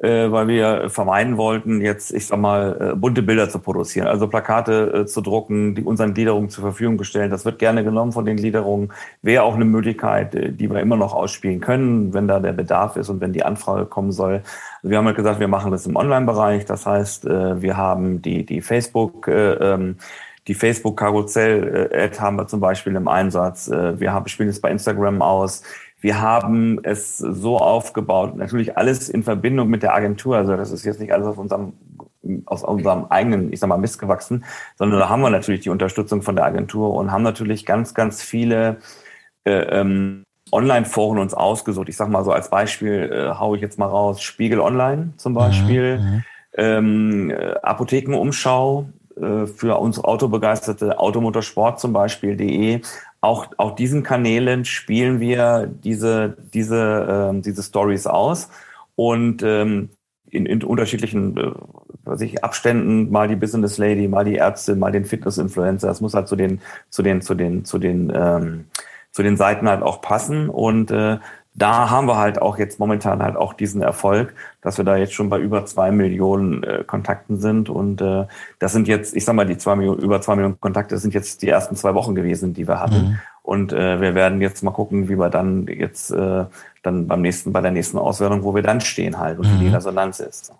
äh, 0.00 0.30
weil 0.30 0.46
wir 0.46 0.90
vermeiden 0.90 1.36
wollten, 1.36 1.80
jetzt, 1.80 2.12
ich 2.12 2.26
sag 2.26 2.38
mal, 2.38 2.92
äh, 2.92 2.96
bunte 2.96 3.22
Bilder 3.22 3.50
zu 3.50 3.58
produzieren, 3.58 4.06
also 4.06 4.28
Plakate 4.28 4.92
äh, 4.92 5.06
zu 5.06 5.20
drucken, 5.20 5.74
die 5.74 5.82
unseren 5.82 6.14
Gliederungen 6.14 6.50
zur 6.50 6.62
Verfügung 6.62 6.98
gestellt. 6.98 7.32
Das 7.32 7.44
wird 7.44 7.58
gerne 7.58 7.82
genommen 7.82 8.12
von 8.12 8.24
den 8.24 8.36
Gliederungen. 8.36 8.92
Wäre 9.22 9.42
auch 9.42 9.56
eine 9.56 9.64
Möglichkeit, 9.64 10.34
äh, 10.36 10.52
die 10.52 10.70
wir 10.70 10.80
immer 10.80 10.96
noch 10.96 11.14
ausspielen 11.14 11.60
können, 11.60 12.14
wenn 12.14 12.28
da 12.28 12.38
der 12.38 12.52
Bedarf 12.52 12.96
ist 12.96 13.08
und 13.08 13.20
wenn 13.20 13.32
die 13.32 13.44
Anfrage 13.44 13.86
kommen 13.86 14.12
soll. 14.12 14.42
Wir 14.82 14.98
haben 14.98 15.06
halt 15.06 15.16
gesagt, 15.16 15.40
wir 15.40 15.48
machen 15.48 15.72
das 15.72 15.84
im 15.86 15.96
Online-Bereich. 15.96 16.64
Das 16.64 16.86
heißt, 16.86 17.26
äh, 17.26 17.60
wir 17.60 17.76
haben 17.76 18.22
die, 18.22 18.46
die 18.46 18.60
Facebook, 18.60 19.26
äh, 19.26 19.54
ähm, 19.54 19.96
die 20.46 20.54
Facebook-Karussell-Ad 20.54 22.20
haben 22.20 22.36
wir 22.36 22.46
zum 22.46 22.60
Beispiel 22.60 22.94
im 22.96 23.06
Einsatz. 23.06 23.70
Wir 23.70 24.14
haben, 24.14 24.28
spielen 24.28 24.48
es 24.48 24.62
bei 24.62 24.70
Instagram 24.70 25.20
aus. 25.20 25.62
Wir 26.00 26.20
haben 26.20 26.78
es 26.84 27.18
so 27.18 27.58
aufgebaut, 27.58 28.36
natürlich 28.36 28.76
alles 28.76 29.08
in 29.08 29.24
Verbindung 29.24 29.68
mit 29.68 29.82
der 29.82 29.94
Agentur. 29.94 30.36
Also 30.36 30.56
das 30.56 30.70
ist 30.70 30.84
jetzt 30.84 31.00
nicht 31.00 31.12
alles 31.12 31.26
aus 31.26 31.36
unserem, 31.36 31.72
aus 32.46 32.62
unserem 32.62 33.06
eigenen, 33.06 33.52
ich 33.52 33.58
sag 33.58 33.68
mal, 33.68 33.78
Mist 33.78 33.98
gewachsen, 33.98 34.44
sondern 34.76 35.00
da 35.00 35.08
haben 35.08 35.22
wir 35.22 35.30
natürlich 35.30 35.62
die 35.62 35.70
Unterstützung 35.70 36.22
von 36.22 36.36
der 36.36 36.44
Agentur 36.44 36.94
und 36.94 37.10
haben 37.10 37.22
natürlich 37.22 37.66
ganz, 37.66 37.94
ganz 37.94 38.22
viele 38.22 38.78
äh, 39.44 39.80
ähm, 39.80 40.24
Online-Foren 40.52 41.18
uns 41.18 41.34
ausgesucht. 41.34 41.88
Ich 41.88 41.96
sag 41.96 42.08
mal 42.08 42.24
so 42.24 42.32
als 42.32 42.48
Beispiel, 42.48 43.10
äh, 43.12 43.38
hau 43.38 43.54
ich 43.54 43.60
jetzt 43.60 43.78
mal 43.78 43.86
raus, 43.86 44.22
Spiegel 44.22 44.60
Online 44.60 45.14
zum 45.16 45.34
Beispiel, 45.34 45.98
mhm. 45.98 46.04
mhm. 46.04 46.22
ähm, 46.56 47.30
äh, 47.30 47.54
Apothekenumschau, 47.62 48.86
äh, 49.20 49.46
für 49.46 49.78
uns 49.78 50.02
Autobegeisterte, 50.02 50.98
Automotorsport 50.98 51.80
zum 51.80 51.92
Beispiel.de 51.92 52.80
auch, 53.20 53.46
auch 53.56 53.74
diesen 53.74 54.02
Kanälen 54.02 54.64
spielen 54.64 55.20
wir 55.20 55.66
diese, 55.66 56.36
diese, 56.52 57.32
äh, 57.34 57.40
diese 57.40 57.62
Stories 57.62 58.06
aus 58.06 58.48
und 58.94 59.42
ähm, 59.42 59.90
in, 60.30 60.46
in 60.46 60.62
unterschiedlichen 60.62 61.36
äh, 61.36 61.52
was 62.08 62.20
ich, 62.20 62.42
Abständen, 62.42 63.10
mal 63.10 63.28
die 63.28 63.36
Business 63.36 63.78
Lady, 63.78 64.08
mal 64.08 64.24
die 64.24 64.36
Ärztin, 64.36 64.78
mal 64.78 64.90
den 64.90 65.04
Fitness-Influencer. 65.04 65.86
Das 65.86 66.00
muss 66.00 66.14
halt 66.14 66.26
zu 66.26 66.36
den, 66.36 66.60
zu 66.90 67.02
den, 67.02 67.20
zu 67.20 67.34
den, 67.34 67.64
zu 67.64 67.78
den, 67.78 68.10
ähm, 68.14 68.64
zu 69.12 69.22
den 69.22 69.36
Seiten 69.36 69.68
halt 69.68 69.82
auch 69.82 70.00
passen. 70.00 70.48
Und 70.48 70.90
äh, 70.90 71.18
da 71.54 71.90
haben 71.90 72.06
wir 72.06 72.16
halt 72.16 72.40
auch 72.40 72.58
jetzt 72.58 72.78
momentan 72.78 73.22
halt 73.22 73.36
auch 73.36 73.52
diesen 73.52 73.82
Erfolg, 73.82 74.34
dass 74.62 74.78
wir 74.78 74.84
da 74.84 74.96
jetzt 74.96 75.12
schon 75.12 75.28
bei 75.28 75.38
über 75.38 75.66
zwei 75.66 75.90
Millionen 75.90 76.62
äh, 76.62 76.84
Kontakten 76.86 77.38
sind. 77.38 77.68
Und 77.68 78.00
äh, 78.00 78.26
das 78.58 78.72
sind 78.72 78.86
jetzt, 78.86 79.16
ich 79.16 79.24
sag 79.24 79.34
mal, 79.34 79.46
die 79.46 79.58
zwei 79.58 79.74
Millionen, 79.74 80.00
über 80.00 80.20
zwei 80.20 80.36
Millionen 80.36 80.60
Kontakte 80.60 80.94
das 80.94 81.02
sind 81.02 81.14
jetzt 81.14 81.42
die 81.42 81.48
ersten 81.48 81.74
zwei 81.74 81.94
Wochen 81.94 82.14
gewesen, 82.14 82.54
die 82.54 82.68
wir 82.68 82.80
hatten. 82.80 82.96
Mhm. 82.96 83.18
Und 83.42 83.72
äh, 83.72 84.00
wir 84.00 84.14
werden 84.14 84.40
jetzt 84.42 84.62
mal 84.62 84.72
gucken, 84.72 85.08
wie 85.08 85.18
wir 85.18 85.30
dann 85.30 85.66
jetzt 85.68 86.10
äh, 86.10 86.44
dann 86.82 87.06
beim 87.06 87.22
nächsten, 87.22 87.52
bei 87.52 87.60
der 87.60 87.70
nächsten 87.70 87.98
Auswertung, 87.98 88.42
wo 88.42 88.54
wir 88.54 88.62
dann 88.62 88.80
stehen 88.80 89.18
halt 89.18 89.38
und 89.38 89.46
mhm. 89.46 89.54
wie 89.54 89.64
die 89.64 89.74
Resonanz 89.74 90.20
ist. 90.20 90.52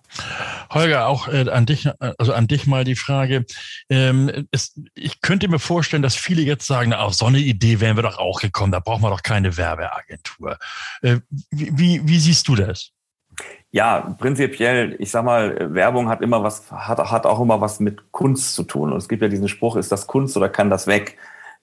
Holger, 0.70 1.06
auch 1.06 1.28
äh, 1.28 1.48
an 1.50 1.66
dich, 1.66 1.88
also 2.18 2.32
an 2.32 2.46
dich 2.46 2.66
mal 2.66 2.84
die 2.84 2.96
Frage. 2.96 3.44
Ähm, 3.88 4.46
es, 4.50 4.78
ich 4.94 5.20
könnte 5.20 5.48
mir 5.48 5.58
vorstellen, 5.58 6.02
dass 6.02 6.16
viele 6.16 6.42
jetzt 6.42 6.66
sagen, 6.66 6.92
auf 6.92 7.14
so 7.14 7.26
eine 7.26 7.38
Idee 7.38 7.80
wären 7.80 7.96
wir 7.96 8.02
doch 8.02 8.18
auch 8.18 8.40
gekommen, 8.40 8.72
da 8.72 8.80
brauchen 8.80 9.02
wir 9.02 9.10
doch 9.10 9.22
keine 9.22 9.56
Werbeagentur. 9.56 10.58
Äh, 11.02 11.18
wie, 11.50 11.70
wie, 11.78 12.08
wie 12.08 12.18
siehst 12.18 12.48
du 12.48 12.54
das? 12.54 12.90
Ja, 13.70 14.16
prinzipiell, 14.18 14.96
ich 14.98 15.10
sag 15.10 15.24
mal, 15.24 15.74
Werbung 15.74 16.08
hat 16.08 16.22
immer 16.22 16.42
was, 16.42 16.72
hat, 16.72 16.98
hat 16.98 17.26
auch 17.26 17.40
immer 17.40 17.60
was 17.60 17.80
mit 17.80 18.12
Kunst 18.12 18.54
zu 18.54 18.62
tun. 18.62 18.92
Und 18.92 18.98
es 18.98 19.08
gibt 19.08 19.20
ja 19.20 19.28
diesen 19.28 19.48
Spruch, 19.48 19.76
ist 19.76 19.92
das 19.92 20.06
Kunst 20.06 20.36
oder 20.36 20.48
kann 20.48 20.70
das 20.70 20.86
weg? 20.86 21.18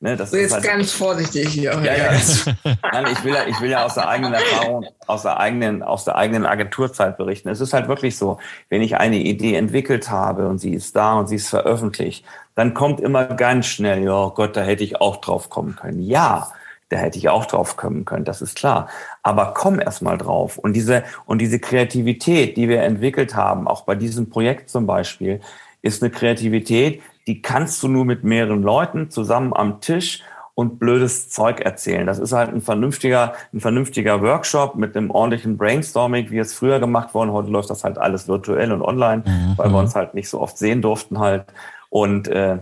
Ne, 0.05 0.15
das 0.15 0.29
so 0.29 0.37
jetzt 0.37 0.53
halt, 0.53 0.63
ganz 0.63 0.91
vorsichtig 0.91 1.47
hier. 1.49 1.71
Ja, 1.83 1.95
ja. 1.95 2.11
Nein, 2.91 3.05
ich 3.11 3.23
will 3.23 3.33
ja, 3.33 3.47
ich 3.47 3.59
will 3.59 3.71
ja 3.71 3.83
aus 3.83 3.95
der 3.95 4.07
eigenen 4.07 4.33
Erfahrung, 4.33 4.85
aus 5.07 5.23
der 5.23 5.39
eigenen, 5.39 5.81
aus 5.81 6.05
der 6.05 6.15
eigenen 6.15 6.45
Agenturzeit 6.45 7.17
berichten. 7.17 7.49
Es 7.49 7.59
ist 7.59 7.73
halt 7.73 7.87
wirklich 7.87 8.15
so, 8.15 8.37
wenn 8.69 8.83
ich 8.83 8.97
eine 8.97 9.17
Idee 9.17 9.55
entwickelt 9.55 10.11
habe 10.11 10.47
und 10.47 10.59
sie 10.59 10.75
ist 10.75 10.95
da 10.95 11.15
und 11.15 11.25
sie 11.25 11.37
ist 11.37 11.49
veröffentlicht, 11.49 12.23
dann 12.53 12.75
kommt 12.75 12.99
immer 12.99 13.25
ganz 13.25 13.65
schnell, 13.65 14.03
ja 14.03 14.27
Gott, 14.27 14.55
da 14.55 14.61
hätte 14.61 14.83
ich 14.83 15.01
auch 15.01 15.15
drauf 15.17 15.49
kommen 15.49 15.75
können. 15.75 16.03
Ja, 16.03 16.51
da 16.89 16.97
hätte 16.97 17.17
ich 17.17 17.29
auch 17.29 17.47
drauf 17.47 17.75
kommen 17.75 18.05
können, 18.05 18.25
das 18.25 18.43
ist 18.43 18.55
klar. 18.55 18.87
Aber 19.23 19.55
komm 19.55 19.79
erst 19.79 20.03
mal 20.03 20.19
drauf. 20.19 20.59
Und 20.59 20.73
diese, 20.73 21.03
und 21.25 21.39
diese 21.39 21.57
Kreativität, 21.57 22.57
die 22.57 22.69
wir 22.69 22.83
entwickelt 22.83 23.33
haben, 23.33 23.67
auch 23.67 23.81
bei 23.81 23.95
diesem 23.95 24.29
Projekt 24.29 24.69
zum 24.69 24.85
Beispiel, 24.85 25.41
ist 25.81 26.03
eine 26.03 26.11
Kreativität, 26.11 27.01
die 27.27 27.41
kannst 27.41 27.81
du 27.83 27.88
nur 27.88 28.05
mit 28.05 28.23
mehreren 28.23 28.61
Leuten 28.61 29.09
zusammen 29.09 29.53
am 29.53 29.81
Tisch 29.81 30.21
und 30.53 30.79
blödes 30.79 31.29
Zeug 31.29 31.59
erzählen. 31.59 32.07
Das 32.07 32.17
ist 32.17 32.31
halt 32.31 32.53
ein 32.53 32.61
vernünftiger, 32.61 33.33
ein 33.53 33.59
vernünftiger 33.59 34.21
Workshop 34.21 34.75
mit 34.75 34.95
einem 34.95 35.11
ordentlichen 35.11 35.57
Brainstorming, 35.57 36.31
wie 36.31 36.39
es 36.39 36.53
früher 36.53 36.79
gemacht 36.79 37.13
worden. 37.13 37.33
Heute 37.33 37.49
läuft 37.49 37.69
das 37.69 37.83
halt 37.83 37.97
alles 37.97 38.27
virtuell 38.27 38.71
und 38.71 38.81
online, 38.81 39.23
mhm. 39.25 39.57
weil 39.57 39.69
wir 39.69 39.77
uns 39.77 39.95
halt 39.95 40.13
nicht 40.13 40.29
so 40.29 40.39
oft 40.39 40.57
sehen 40.57 40.81
durften 40.81 41.19
halt. 41.19 41.45
Und 41.89 42.29
äh, 42.29 42.59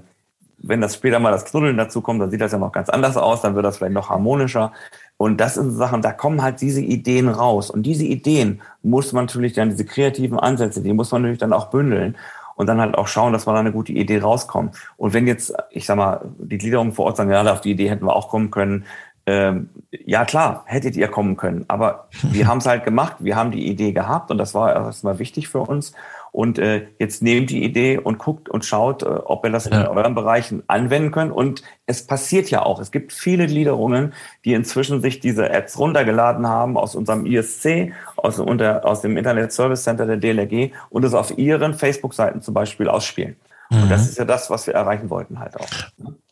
wenn 0.57 0.81
das 0.81 0.95
später 0.95 1.19
mal 1.19 1.31
das 1.31 1.45
Knuddeln 1.45 1.77
dazu 1.77 2.01
kommt, 2.01 2.21
dann 2.21 2.31
sieht 2.31 2.41
das 2.41 2.51
ja 2.51 2.57
noch 2.57 2.71
ganz 2.71 2.89
anders 2.89 3.15
aus, 3.15 3.41
dann 3.41 3.53
wird 3.53 3.65
das 3.65 3.77
vielleicht 3.77 3.93
noch 3.93 4.09
harmonischer. 4.09 4.71
Und 5.17 5.39
das 5.39 5.53
sind 5.55 5.71
Sachen, 5.71 6.01
da 6.01 6.11
kommen 6.11 6.41
halt 6.41 6.61
diese 6.61 6.81
Ideen 6.81 7.29
raus. 7.29 7.69
Und 7.69 7.83
diese 7.83 8.05
Ideen 8.05 8.61
muss 8.81 9.13
man 9.13 9.25
natürlich 9.25 9.53
dann, 9.53 9.69
diese 9.69 9.85
kreativen 9.85 10.39
Ansätze, 10.39 10.81
die 10.81 10.93
muss 10.93 11.11
man 11.11 11.21
natürlich 11.21 11.39
dann 11.39 11.53
auch 11.53 11.69
bündeln 11.69 12.15
und 12.55 12.67
dann 12.67 12.79
halt 12.79 12.95
auch 12.95 13.07
schauen, 13.07 13.33
dass 13.33 13.45
man 13.45 13.55
da 13.55 13.61
eine 13.61 13.71
gute 13.71 13.93
Idee 13.93 14.19
rauskommt. 14.19 14.75
Und 14.97 15.13
wenn 15.13 15.27
jetzt, 15.27 15.53
ich 15.71 15.85
sag 15.85 15.97
mal, 15.97 16.21
die 16.37 16.57
Gliederung 16.57 16.93
vor 16.93 17.05
Ort 17.05 17.17
sagen, 17.17 17.31
ja, 17.31 17.43
auf 17.51 17.61
die 17.61 17.71
Idee 17.71 17.89
hätten 17.89 18.05
wir 18.05 18.15
auch 18.15 18.29
kommen 18.29 18.51
können, 18.51 18.85
ähm, 19.25 19.69
ja 19.91 20.25
klar, 20.25 20.63
hättet 20.65 20.95
ihr 20.95 21.07
kommen 21.07 21.37
können. 21.37 21.65
Aber 21.67 22.07
wir 22.23 22.47
haben 22.49 22.57
es 22.57 22.65
halt 22.65 22.83
gemacht, 22.83 23.17
wir 23.19 23.35
haben 23.35 23.51
die 23.51 23.67
Idee 23.67 23.91
gehabt 23.91 24.31
und 24.31 24.37
das 24.37 24.53
war 24.53 24.73
erstmal 24.73 25.19
wichtig 25.19 25.47
für 25.47 25.59
uns. 25.59 25.93
Und 26.33 26.57
äh, 26.57 26.87
jetzt 26.97 27.21
nehmt 27.21 27.51
die 27.51 27.63
Idee 27.63 27.99
und 27.99 28.17
guckt 28.17 28.49
und 28.49 28.65
schaut, 28.65 29.03
äh, 29.03 29.05
ob 29.05 29.45
ihr 29.45 29.51
das 29.51 29.65
ja. 29.65 29.81
in 29.81 29.87
euren 29.87 30.15
Bereichen 30.15 30.63
anwenden 30.65 31.11
könnt. 31.11 31.31
Und 31.31 31.61
es 31.85 32.07
passiert 32.07 32.49
ja 32.49 32.63
auch. 32.63 32.79
Es 32.79 32.91
gibt 32.91 33.13
viele 33.13 33.45
Gliederungen, 33.45 34.13
die 34.43 34.53
inzwischen 34.53 34.99
sich 34.99 35.19
diese 35.19 35.49
Apps 35.49 35.77
runtergeladen 35.77 36.47
haben 36.47 36.75
aus 36.75 36.95
unserem 36.95 37.27
ISC, 37.27 37.93
aus, 38.15 38.39
unter, 38.39 38.83
aus 38.83 39.01
dem 39.01 39.15
Internet 39.15 39.53
Service 39.53 39.83
Center 39.83 40.07
der 40.07 40.17
DLRG 40.17 40.71
und 40.89 41.05
es 41.05 41.13
auf 41.13 41.37
ihren 41.37 41.75
Facebook-Seiten 41.75 42.41
zum 42.41 42.55
Beispiel 42.55 42.89
ausspielen. 42.89 43.35
Mhm. 43.69 43.83
Und 43.83 43.91
das 43.91 44.09
ist 44.09 44.17
ja 44.17 44.25
das, 44.25 44.49
was 44.49 44.65
wir 44.65 44.73
erreichen 44.73 45.11
wollten 45.11 45.37
halt 45.37 45.55
auch. 45.59 45.69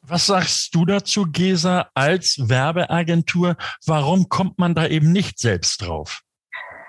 Was 0.02 0.26
sagst 0.26 0.74
du 0.74 0.84
dazu, 0.84 1.28
Gesa, 1.32 1.90
als 1.94 2.38
Werbeagentur? 2.50 3.56
Warum 3.86 4.30
kommt 4.30 4.58
man 4.58 4.74
da 4.74 4.88
eben 4.88 5.12
nicht 5.12 5.38
selbst 5.38 5.84
drauf? 5.84 6.24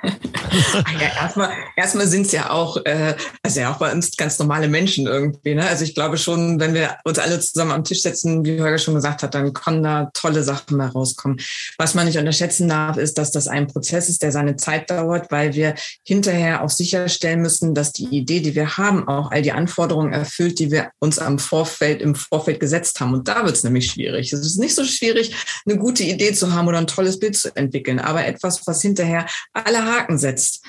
ja, 1.00 1.22
erstmal, 1.22 1.50
erstmal 1.76 2.06
sind 2.06 2.26
es 2.26 2.32
ja 2.32 2.50
auch, 2.50 2.76
äh, 2.84 3.14
also 3.42 3.60
ja 3.60 3.72
auch 3.72 3.78
bei 3.78 3.92
uns 3.92 4.16
ganz 4.16 4.38
normale 4.38 4.68
Menschen 4.68 5.06
irgendwie. 5.06 5.54
Ne? 5.54 5.66
Also 5.66 5.84
ich 5.84 5.94
glaube 5.94 6.18
schon, 6.18 6.58
wenn 6.58 6.74
wir 6.74 6.96
uns 7.04 7.18
alle 7.18 7.38
zusammen 7.38 7.70
am 7.70 7.84
Tisch 7.84 8.02
setzen, 8.02 8.44
wie 8.44 8.60
Holger 8.60 8.78
schon 8.78 8.94
gesagt 8.94 9.22
hat, 9.22 9.34
dann 9.34 9.52
können 9.52 9.82
da 9.82 10.10
tolle 10.12 10.42
Sachen 10.42 10.76
mehr 10.76 10.88
rauskommen. 10.88 11.40
Was 11.78 11.94
man 11.94 12.06
nicht 12.06 12.18
unterschätzen 12.18 12.68
darf, 12.68 12.96
ist, 12.96 13.16
dass 13.16 13.30
das 13.30 13.46
ein 13.46 13.68
Prozess 13.68 14.08
ist, 14.08 14.22
der 14.22 14.32
seine 14.32 14.56
Zeit 14.56 14.90
dauert, 14.90 15.30
weil 15.30 15.54
wir 15.54 15.74
hinterher 16.04 16.62
auch 16.62 16.70
sicherstellen 16.70 17.40
müssen, 17.40 17.74
dass 17.74 17.92
die 17.92 18.06
Idee, 18.06 18.40
die 18.40 18.54
wir 18.54 18.76
haben, 18.76 19.06
auch 19.06 19.30
all 19.30 19.42
die 19.42 19.52
Anforderungen 19.52 20.12
erfüllt, 20.12 20.58
die 20.58 20.70
wir 20.70 20.90
uns 20.98 21.18
am 21.18 21.38
Vorfeld, 21.38 22.02
im 22.02 22.14
Vorfeld 22.14 22.58
gesetzt 22.58 22.98
haben. 23.00 23.14
Und 23.14 23.28
da 23.28 23.44
wird 23.44 23.56
es 23.56 23.64
nämlich 23.64 23.90
schwierig. 23.90 24.32
Es 24.32 24.40
ist 24.40 24.58
nicht 24.58 24.74
so 24.74 24.84
schwierig, 24.84 25.34
eine 25.64 25.78
gute 25.78 26.02
Idee 26.02 26.32
zu 26.32 26.52
haben 26.52 26.66
oder 26.66 26.78
ein 26.78 26.86
tolles 26.86 27.18
Bild 27.18 27.36
zu 27.36 27.54
entwickeln, 27.54 28.00
aber 28.00 28.26
etwas, 28.26 28.66
was 28.66 28.82
hinterher 28.82 29.26
alle 29.52 29.91
Haken 29.92 30.18
setzt. 30.18 30.64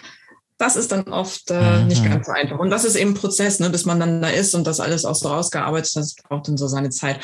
Das 0.63 0.77
ist 0.77 0.93
dann 0.93 1.09
oft 1.09 1.51
äh, 1.51 1.83
nicht 1.83 2.05
ganz 2.05 2.25
so 2.25 2.31
einfach. 2.31 2.57
Und 2.57 2.69
das 2.69 2.85
ist 2.85 2.95
eben 2.95 3.11
ein 3.11 3.15
Prozess, 3.15 3.59
ne, 3.59 3.69
bis 3.69 3.85
man 3.85 3.99
dann 3.99 4.21
da 4.21 4.29
ist 4.29 4.55
und 4.55 4.65
das 4.65 4.79
alles 4.79 5.03
auch 5.03 5.13
so 5.13 5.27
rausgearbeitet 5.27 5.89
hat. 5.93 6.03
Das 6.03 6.15
braucht 6.15 6.47
dann 6.47 6.55
so 6.55 6.69
seine 6.69 6.89
Zeit. 6.89 7.19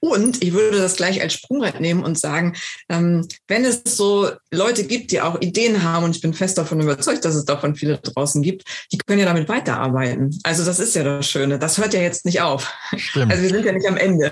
Und 0.00 0.42
ich 0.42 0.52
würde 0.52 0.76
das 0.76 0.96
gleich 0.96 1.22
als 1.22 1.32
Sprungbrett 1.32 1.80
nehmen 1.80 2.04
und 2.04 2.18
sagen, 2.18 2.54
ähm, 2.90 3.26
wenn 3.48 3.64
es 3.64 3.80
so 3.86 4.30
Leute 4.50 4.84
gibt, 4.84 5.10
die 5.10 5.22
auch 5.22 5.40
Ideen 5.40 5.82
haben, 5.84 6.04
und 6.04 6.14
ich 6.14 6.20
bin 6.20 6.34
fest 6.34 6.58
davon 6.58 6.82
überzeugt, 6.82 7.24
dass 7.24 7.34
es 7.34 7.46
davon 7.46 7.76
viele 7.76 7.96
draußen 7.96 8.42
gibt, 8.42 8.64
die 8.92 8.98
können 8.98 9.20
ja 9.20 9.24
damit 9.26 9.48
weiterarbeiten. 9.48 10.38
Also 10.42 10.62
das 10.62 10.78
ist 10.78 10.94
ja 10.94 11.02
das 11.02 11.26
Schöne. 11.26 11.58
Das 11.58 11.78
hört 11.78 11.94
ja 11.94 12.00
jetzt 12.00 12.26
nicht 12.26 12.42
auf. 12.42 12.70
Stimmt. 12.94 13.32
Also 13.32 13.42
wir 13.42 13.48
sind 13.48 13.64
ja 13.64 13.72
nicht 13.72 13.88
am 13.88 13.96
Ende. 13.96 14.30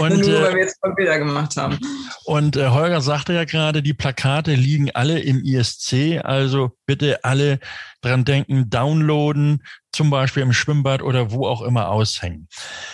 Und, 0.00 0.26
Nur 0.26 0.42
weil 0.42 0.54
wir 0.54 0.62
jetzt 0.62 0.78
ein 0.82 0.88
paar 0.88 0.96
Bilder 0.96 1.18
gemacht 1.20 1.56
haben. 1.56 1.78
Und 2.24 2.56
äh, 2.56 2.68
Holger 2.70 3.00
sagte 3.00 3.32
ja 3.32 3.44
gerade, 3.44 3.80
die 3.80 3.94
Plakate 3.94 4.54
liegen 4.54 4.90
alle 4.90 5.20
im 5.20 5.44
ISC. 5.44 6.20
Also 6.24 6.75
bitte 6.86 7.24
alle 7.24 7.58
dran 8.00 8.24
denken, 8.24 8.70
downloaden, 8.70 9.62
zum 9.92 10.10
Beispiel 10.10 10.42
im 10.42 10.52
Schwimmbad 10.52 11.02
oder 11.02 11.30
wo 11.32 11.46
auch 11.46 11.62
immer 11.62 11.88
aushängen. 11.88 12.48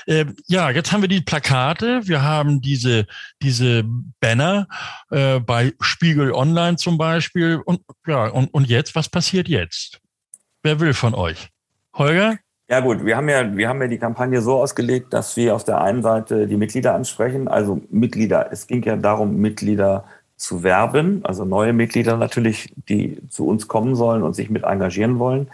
Äh, 0.06 0.26
ja, 0.46 0.70
jetzt 0.70 0.92
haben 0.92 1.02
wir 1.02 1.08
die 1.08 1.20
Plakate, 1.20 2.06
wir 2.06 2.22
haben 2.22 2.60
diese, 2.60 3.06
diese 3.42 3.84
Banner 4.20 4.68
äh, 5.10 5.40
bei 5.40 5.72
Spiegel 5.80 6.32
Online 6.32 6.76
zum 6.76 6.98
Beispiel. 6.98 7.60
Und 7.64 7.80
ja, 8.06 8.28
und, 8.28 8.52
und 8.54 8.68
jetzt, 8.68 8.94
was 8.94 9.08
passiert 9.08 9.48
jetzt? 9.48 10.00
Wer 10.62 10.80
will 10.80 10.94
von 10.94 11.14
euch? 11.14 11.48
Holger? 11.94 12.38
Ja 12.68 12.80
gut, 12.80 13.04
wir 13.04 13.16
haben 13.16 13.28
ja, 13.28 13.54
wir 13.54 13.68
haben 13.68 13.82
ja 13.82 13.88
die 13.88 13.98
Kampagne 13.98 14.40
so 14.40 14.58
ausgelegt, 14.60 15.12
dass 15.12 15.36
wir 15.36 15.54
auf 15.54 15.64
der 15.64 15.82
einen 15.82 16.02
Seite 16.02 16.46
die 16.46 16.56
Mitglieder 16.56 16.94
ansprechen, 16.94 17.48
also 17.48 17.82
Mitglieder. 17.90 18.50
Es 18.50 18.66
ging 18.66 18.82
ja 18.82 18.96
darum, 18.96 19.36
Mitglieder 19.36 20.06
zu 20.42 20.64
werben, 20.64 21.20
also 21.24 21.44
neue 21.44 21.72
Mitglieder 21.72 22.16
natürlich, 22.16 22.74
die 22.88 23.22
zu 23.28 23.46
uns 23.46 23.68
kommen 23.68 23.94
sollen 23.94 24.22
und 24.24 24.34
sich 24.34 24.50
mit 24.50 24.64
engagieren 24.64 25.20
wollen. 25.20 25.48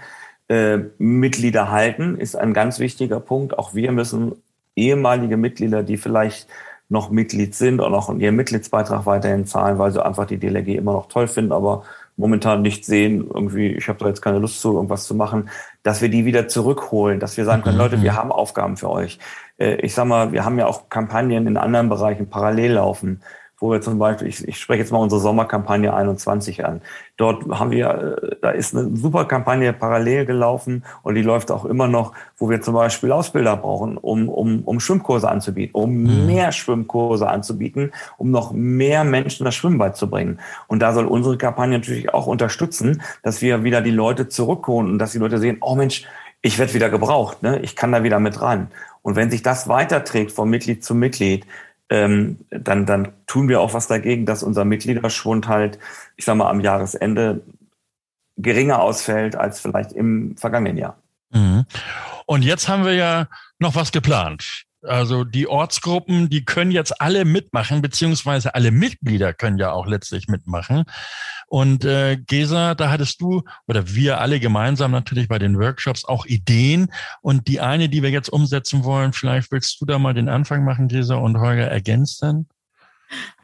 Äh, 0.48 0.78
Mitglieder 0.96 1.70
halten 1.70 2.16
ist 2.16 2.36
ein 2.36 2.54
ganz 2.54 2.78
wichtiger 2.78 3.20
Punkt. 3.20 3.58
Auch 3.58 3.74
wir 3.74 3.92
müssen 3.92 4.32
ehemalige 4.76 5.36
Mitglieder, 5.36 5.82
die 5.82 5.98
vielleicht 5.98 6.48
noch 6.88 7.10
Mitglied 7.10 7.54
sind 7.54 7.80
und 7.80 7.92
auch 7.92 8.08
ihren 8.14 8.36
Mitgliedsbeitrag 8.36 9.04
weiterhin 9.04 9.44
zahlen, 9.44 9.78
weil 9.78 9.92
sie 9.92 10.02
einfach 10.02 10.24
die 10.24 10.38
DLG 10.38 10.76
immer 10.76 10.94
noch 10.94 11.08
toll 11.08 11.28
finden, 11.28 11.52
aber 11.52 11.82
momentan 12.16 12.62
nicht 12.62 12.86
sehen, 12.86 13.28
irgendwie, 13.32 13.68
ich 13.68 13.88
habe 13.88 13.98
da 13.98 14.08
jetzt 14.08 14.22
keine 14.22 14.38
Lust 14.38 14.62
zu, 14.62 14.72
irgendwas 14.72 15.04
zu 15.04 15.14
machen, 15.14 15.50
dass 15.82 16.00
wir 16.00 16.08
die 16.08 16.24
wieder 16.24 16.48
zurückholen, 16.48 17.20
dass 17.20 17.36
wir 17.36 17.44
sagen 17.44 17.62
können, 17.62 17.76
mhm. 17.76 17.82
Leute, 17.82 18.02
wir 18.02 18.16
haben 18.16 18.32
Aufgaben 18.32 18.78
für 18.78 18.88
euch. 18.88 19.18
Äh, 19.58 19.74
ich 19.82 19.92
sag 19.92 20.06
mal, 20.06 20.32
wir 20.32 20.46
haben 20.46 20.58
ja 20.58 20.66
auch 20.66 20.88
Kampagnen 20.88 21.46
in 21.46 21.58
anderen 21.58 21.90
Bereichen 21.90 22.30
parallel 22.30 22.72
laufen 22.72 23.20
wo 23.60 23.72
wir 23.72 23.80
zum 23.80 23.98
Beispiel, 23.98 24.28
ich, 24.28 24.46
ich 24.46 24.58
spreche 24.58 24.80
jetzt 24.80 24.92
mal 24.92 24.98
unsere 24.98 25.20
Sommerkampagne 25.20 25.92
21 25.92 26.64
an. 26.64 26.80
Dort 27.16 27.44
haben 27.50 27.70
wir, 27.70 28.18
äh, 28.22 28.36
da 28.40 28.50
ist 28.50 28.76
eine 28.76 28.96
super 28.96 29.24
Kampagne 29.24 29.72
parallel 29.72 30.26
gelaufen 30.26 30.84
und 31.02 31.14
die 31.16 31.22
läuft 31.22 31.50
auch 31.50 31.64
immer 31.64 31.88
noch, 31.88 32.12
wo 32.36 32.48
wir 32.48 32.60
zum 32.60 32.74
Beispiel 32.74 33.10
Ausbilder 33.10 33.56
brauchen, 33.56 33.96
um, 33.96 34.28
um, 34.28 34.62
um 34.62 34.80
Schwimmkurse 34.80 35.28
anzubieten, 35.28 35.74
um 35.74 36.02
mhm. 36.02 36.26
mehr 36.26 36.52
Schwimmkurse 36.52 37.28
anzubieten, 37.28 37.92
um 38.16 38.30
noch 38.30 38.52
mehr 38.52 39.04
Menschen 39.04 39.44
das 39.44 39.54
Schwimmen 39.54 39.78
beizubringen. 39.78 40.38
Und 40.68 40.80
da 40.80 40.92
soll 40.92 41.06
unsere 41.06 41.36
Kampagne 41.36 41.78
natürlich 41.78 42.14
auch 42.14 42.26
unterstützen, 42.26 43.02
dass 43.22 43.42
wir 43.42 43.64
wieder 43.64 43.80
die 43.80 43.90
Leute 43.90 44.28
zurückholen 44.28 44.92
und 44.92 44.98
dass 44.98 45.12
die 45.12 45.18
Leute 45.18 45.38
sehen, 45.38 45.58
oh 45.60 45.74
Mensch, 45.74 46.04
ich 46.40 46.58
werde 46.58 46.74
wieder 46.74 46.88
gebraucht, 46.88 47.42
ne? 47.42 47.58
ich 47.60 47.74
kann 47.74 47.90
da 47.90 48.04
wieder 48.04 48.20
mit 48.20 48.40
ran. 48.40 48.68
Und 49.02 49.16
wenn 49.16 49.30
sich 49.30 49.42
das 49.42 49.68
weiterträgt 49.68 50.32
von 50.32 50.48
Mitglied 50.48 50.84
zu 50.84 50.94
Mitglied, 50.94 51.46
ähm, 51.90 52.38
dann, 52.50 52.86
dann 52.86 53.08
tun 53.26 53.48
wir 53.48 53.60
auch 53.60 53.74
was 53.74 53.86
dagegen, 53.86 54.26
dass 54.26 54.42
unser 54.42 54.64
Mitgliederschwund 54.64 55.48
halt, 55.48 55.78
ich 56.16 56.24
sag 56.24 56.36
mal, 56.36 56.50
am 56.50 56.60
Jahresende 56.60 57.42
geringer 58.36 58.80
ausfällt 58.80 59.36
als 59.36 59.60
vielleicht 59.60 59.92
im 59.92 60.36
vergangenen 60.36 60.76
Jahr. 60.76 60.96
Mhm. 61.30 61.64
Und 62.26 62.44
jetzt 62.44 62.68
haben 62.68 62.84
wir 62.84 62.94
ja 62.94 63.28
noch 63.58 63.74
was 63.74 63.90
geplant. 63.92 64.64
Also 64.82 65.24
die 65.24 65.48
Ortsgruppen, 65.48 66.28
die 66.28 66.44
können 66.44 66.70
jetzt 66.70 67.00
alle 67.00 67.24
mitmachen, 67.24 67.82
beziehungsweise 67.82 68.54
alle 68.54 68.70
Mitglieder 68.70 69.34
können 69.34 69.58
ja 69.58 69.72
auch 69.72 69.86
letztlich 69.86 70.28
mitmachen. 70.28 70.84
Und 71.48 71.84
äh, 71.84 72.16
Gesa, 72.16 72.74
da 72.74 72.90
hattest 72.90 73.20
du 73.20 73.42
oder 73.66 73.94
wir 73.94 74.20
alle 74.20 74.38
gemeinsam 74.38 74.92
natürlich 74.92 75.28
bei 75.28 75.38
den 75.38 75.58
Workshops 75.58 76.04
auch 76.04 76.26
Ideen. 76.26 76.92
Und 77.22 77.48
die 77.48 77.60
eine, 77.60 77.88
die 77.88 78.02
wir 78.02 78.10
jetzt 78.10 78.28
umsetzen 78.28 78.84
wollen, 78.84 79.12
vielleicht 79.12 79.50
willst 79.50 79.80
du 79.80 79.86
da 79.86 79.98
mal 79.98 80.14
den 80.14 80.28
Anfang 80.28 80.64
machen, 80.64 80.88
Gesa, 80.88 81.16
und 81.16 81.38
Holger 81.38 81.66
ergänzt 81.66 82.22
dann? 82.22 82.46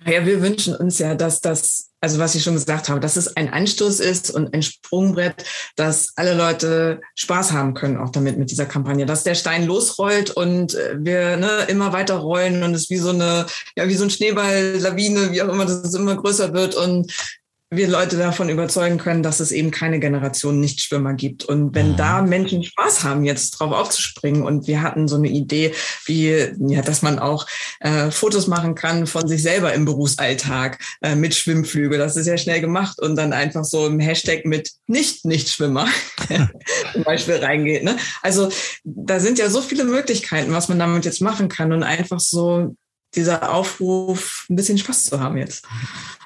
Ja, 0.06 0.26
wir 0.26 0.42
wünschen 0.42 0.76
uns 0.76 0.98
ja, 0.98 1.14
dass 1.14 1.40
das, 1.40 1.90
also 2.00 2.18
was 2.18 2.34
ich 2.34 2.42
schon 2.42 2.54
gesagt 2.54 2.88
habe, 2.88 3.00
dass 3.00 3.16
es 3.16 3.36
ein 3.36 3.52
Anstoß 3.52 4.00
ist 4.00 4.30
und 4.30 4.52
ein 4.52 4.62
Sprungbrett, 4.62 5.44
dass 5.76 6.12
alle 6.16 6.34
Leute 6.34 7.00
Spaß 7.14 7.52
haben 7.52 7.74
können 7.74 7.96
auch 7.96 8.10
damit 8.10 8.36
mit 8.36 8.50
dieser 8.50 8.66
Kampagne, 8.66 9.06
dass 9.06 9.24
der 9.24 9.34
Stein 9.34 9.64
losrollt 9.64 10.30
und 10.30 10.74
äh, 10.74 10.96
wir 10.98 11.36
ne, 11.36 11.66
immer 11.68 11.92
weiter 11.92 12.16
rollen 12.16 12.62
und 12.62 12.74
es 12.74 12.90
wie 12.90 12.98
so 12.98 13.10
eine, 13.10 13.46
ja, 13.76 13.88
wie 13.88 13.94
so 13.94 14.04
ein 14.04 14.10
Schneeball, 14.10 14.76
Lawine, 14.78 15.32
wie 15.32 15.40
auch 15.40 15.52
immer, 15.52 15.64
dass 15.64 15.82
es 15.84 15.94
immer 15.94 16.16
größer 16.16 16.52
wird 16.52 16.74
und 16.74 17.10
wir 17.76 17.88
Leute 17.88 18.16
davon 18.16 18.48
überzeugen 18.48 18.98
können, 18.98 19.22
dass 19.22 19.40
es 19.40 19.52
eben 19.52 19.70
keine 19.70 20.00
Generation 20.00 20.60
Nichtschwimmer 20.60 21.14
gibt. 21.14 21.44
Und 21.44 21.74
wenn 21.74 21.92
mhm. 21.92 21.96
da 21.96 22.22
Menschen 22.22 22.62
Spaß 22.62 23.04
haben, 23.04 23.24
jetzt 23.24 23.50
drauf 23.52 23.72
aufzuspringen 23.72 24.42
und 24.42 24.66
wir 24.66 24.82
hatten 24.82 25.08
so 25.08 25.16
eine 25.16 25.28
Idee, 25.28 25.74
wie, 26.06 26.52
ja, 26.66 26.82
dass 26.82 27.02
man 27.02 27.18
auch 27.18 27.46
äh, 27.80 28.10
Fotos 28.10 28.46
machen 28.46 28.74
kann 28.74 29.06
von 29.06 29.28
sich 29.28 29.42
selber 29.42 29.72
im 29.72 29.84
Berufsalltag 29.84 30.78
äh, 31.02 31.14
mit 31.14 31.34
Schwimmflüge. 31.34 31.98
Das 31.98 32.16
ist 32.16 32.26
ja 32.26 32.36
schnell 32.36 32.60
gemacht 32.60 33.00
und 33.00 33.16
dann 33.16 33.32
einfach 33.32 33.64
so 33.64 33.86
im 33.86 34.00
Hashtag 34.00 34.44
mit 34.44 34.72
Nicht-Nichtschwimmer 34.86 35.86
zum 36.92 37.04
Beispiel 37.04 37.36
reingeht. 37.36 37.84
Ne? 37.84 37.96
Also 38.22 38.50
da 38.84 39.20
sind 39.20 39.38
ja 39.38 39.50
so 39.50 39.60
viele 39.60 39.84
Möglichkeiten, 39.84 40.52
was 40.52 40.68
man 40.68 40.78
damit 40.78 41.04
jetzt 41.04 41.20
machen 41.20 41.48
kann 41.48 41.72
und 41.72 41.82
einfach 41.82 42.20
so 42.20 42.74
dieser 43.14 43.52
Aufruf, 43.52 44.46
ein 44.50 44.56
bisschen 44.56 44.78
Spaß 44.78 45.04
zu 45.04 45.20
haben 45.20 45.36
jetzt 45.36 45.64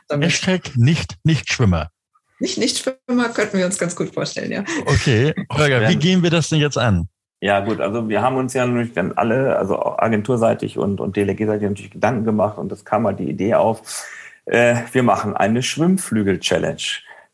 damit. 0.08 0.28
Hashtag 0.28 0.76
nicht 0.76 1.16
Nichtschwimmer. 1.24 1.90
Nicht 2.40 2.58
Nichtschwimmer 2.58 3.28
könnten 3.34 3.58
wir 3.58 3.66
uns 3.66 3.78
ganz 3.78 3.96
gut 3.96 4.14
vorstellen, 4.14 4.52
ja. 4.52 4.64
Okay, 4.86 5.34
Holger, 5.50 5.88
wie 5.88 5.96
gehen 5.96 6.22
wir 6.22 6.30
das 6.30 6.48
denn 6.48 6.60
jetzt 6.60 6.78
an? 6.78 7.08
Ja, 7.40 7.60
gut, 7.60 7.80
also 7.80 8.08
wir 8.08 8.20
haben 8.20 8.36
uns 8.36 8.52
ja 8.54 8.66
natürlich 8.66 8.94
dann 8.94 9.12
alle, 9.12 9.56
also 9.56 9.78
auch 9.78 9.98
agenturseitig 9.98 10.76
und, 10.76 11.00
und 11.00 11.16
DLG-seitig 11.16 11.68
natürlich 11.68 11.90
Gedanken 11.92 12.24
gemacht 12.24 12.58
und 12.58 12.70
es 12.72 12.84
kam 12.84 13.06
halt 13.06 13.20
die 13.20 13.28
Idee 13.30 13.54
auf, 13.54 14.06
äh, 14.46 14.76
wir 14.92 15.02
machen 15.04 15.36
eine 15.36 15.62
Schwimmflügel-Challenge. 15.62 16.82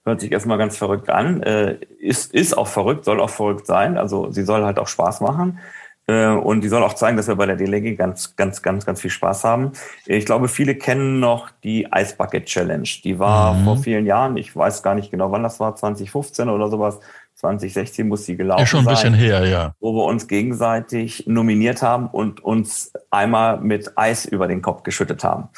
Hört 0.04 0.20
sich 0.20 0.30
erstmal 0.30 0.58
ganz 0.58 0.76
verrückt 0.76 1.08
an, 1.08 1.42
äh, 1.42 1.78
ist, 1.98 2.34
ist 2.34 2.56
auch 2.56 2.66
verrückt, 2.66 3.06
soll 3.06 3.20
auch 3.20 3.30
verrückt 3.30 3.66
sein, 3.66 3.96
also 3.96 4.30
sie 4.30 4.44
soll 4.44 4.62
halt 4.64 4.78
auch 4.78 4.88
Spaß 4.88 5.22
machen. 5.22 5.58
Äh, 6.06 6.28
und 6.28 6.62
die 6.62 6.68
soll 6.68 6.82
auch 6.82 6.94
zeigen, 6.94 7.16
dass 7.16 7.28
wir 7.28 7.36
bei 7.36 7.46
der 7.46 7.56
DLG 7.56 7.96
ganz, 7.96 8.36
ganz, 8.36 8.62
ganz, 8.62 8.84
ganz 8.84 9.00
viel 9.00 9.10
Spaß 9.10 9.44
haben. 9.44 9.72
Ich 10.06 10.26
glaube, 10.26 10.48
viele 10.48 10.74
kennen 10.74 11.20
noch 11.20 11.50
die 11.62 11.88
Ice 11.94 12.16
Bucket 12.16 12.46
Challenge. 12.46 12.88
Die 13.02 13.18
war 13.18 13.54
mhm. 13.54 13.64
vor 13.64 13.76
vielen 13.78 14.06
Jahren, 14.06 14.36
ich 14.36 14.54
weiß 14.54 14.82
gar 14.82 14.94
nicht 14.94 15.10
genau, 15.10 15.30
wann 15.32 15.42
das 15.42 15.60
war, 15.60 15.74
2015 15.74 16.48
oder 16.48 16.68
sowas. 16.68 17.00
2016 17.36 18.06
muss 18.06 18.24
sie 18.24 18.36
gelaufen 18.36 18.58
sein. 18.58 18.64
Ja, 18.64 18.66
schon 18.66 18.80
ein 18.80 18.94
bisschen 18.94 19.14
her, 19.14 19.46
ja. 19.46 19.74
Wo 19.80 19.92
wir 19.94 20.04
uns 20.04 20.28
gegenseitig 20.28 21.24
nominiert 21.26 21.82
haben 21.82 22.06
und 22.06 22.42
uns 22.42 22.92
einmal 23.10 23.60
mit 23.60 23.98
Eis 23.98 24.24
über 24.24 24.46
den 24.46 24.62
Kopf 24.62 24.82
geschüttet 24.82 25.24
haben. 25.24 25.48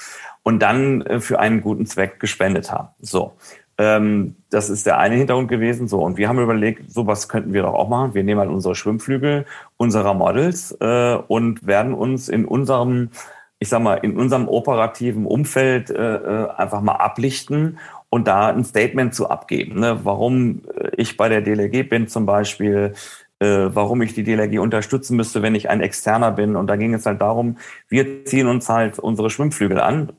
Und 0.42 0.60
dann 0.60 1.02
äh, 1.02 1.20
für 1.20 1.38
einen 1.38 1.60
guten 1.60 1.86
Zweck 1.86 2.18
gespendet 2.18 2.72
haben. 2.72 2.88
So. 3.00 3.36
Ähm, 3.78 4.36
das 4.50 4.70
ist 4.70 4.86
der 4.86 4.98
eine 4.98 5.16
Hintergrund 5.16 5.48
gewesen. 5.48 5.88
So, 5.88 6.02
und 6.02 6.16
wir 6.16 6.28
haben 6.28 6.38
überlegt, 6.38 6.90
sowas 6.90 7.28
könnten 7.28 7.52
wir 7.52 7.62
doch 7.62 7.74
auch 7.74 7.88
machen. 7.88 8.14
Wir 8.14 8.24
nehmen 8.24 8.40
halt 8.40 8.50
unsere 8.50 8.74
Schwimmflügel 8.74 9.44
unserer 9.76 10.14
Models 10.14 10.72
äh, 10.80 11.16
und 11.28 11.66
werden 11.66 11.92
uns 11.92 12.28
in 12.28 12.44
unserem, 12.44 13.10
ich 13.58 13.68
sag 13.68 13.82
mal, 13.82 13.96
in 13.96 14.16
unserem 14.16 14.48
operativen 14.48 15.26
Umfeld 15.26 15.90
äh, 15.90 16.16
äh 16.16 16.48
einfach 16.56 16.80
mal 16.80 16.96
ablichten 16.96 17.78
und 18.08 18.28
da 18.28 18.48
ein 18.48 18.64
Statement 18.64 19.14
zu 19.14 19.28
abgeben. 19.28 19.80
Ne? 19.80 20.00
Warum 20.04 20.62
ich 20.96 21.16
bei 21.16 21.28
der 21.28 21.42
DLG 21.42 21.88
bin 21.88 22.08
zum 22.08 22.24
Beispiel, 22.24 22.94
äh, 23.40 23.68
warum 23.74 24.00
ich 24.00 24.14
die 24.14 24.22
DLRG 24.22 24.58
unterstützen 24.58 25.16
müsste, 25.16 25.42
wenn 25.42 25.54
ich 25.54 25.68
ein 25.68 25.80
Externer 25.80 26.30
bin. 26.32 26.56
Und 26.56 26.68
da 26.68 26.76
ging 26.76 26.94
es 26.94 27.04
halt 27.04 27.20
darum, 27.20 27.58
wir 27.88 28.24
ziehen 28.24 28.46
uns 28.46 28.68
halt 28.68 28.98
unsere 28.98 29.28
Schwimmflügel 29.28 29.80
an. 29.80 30.12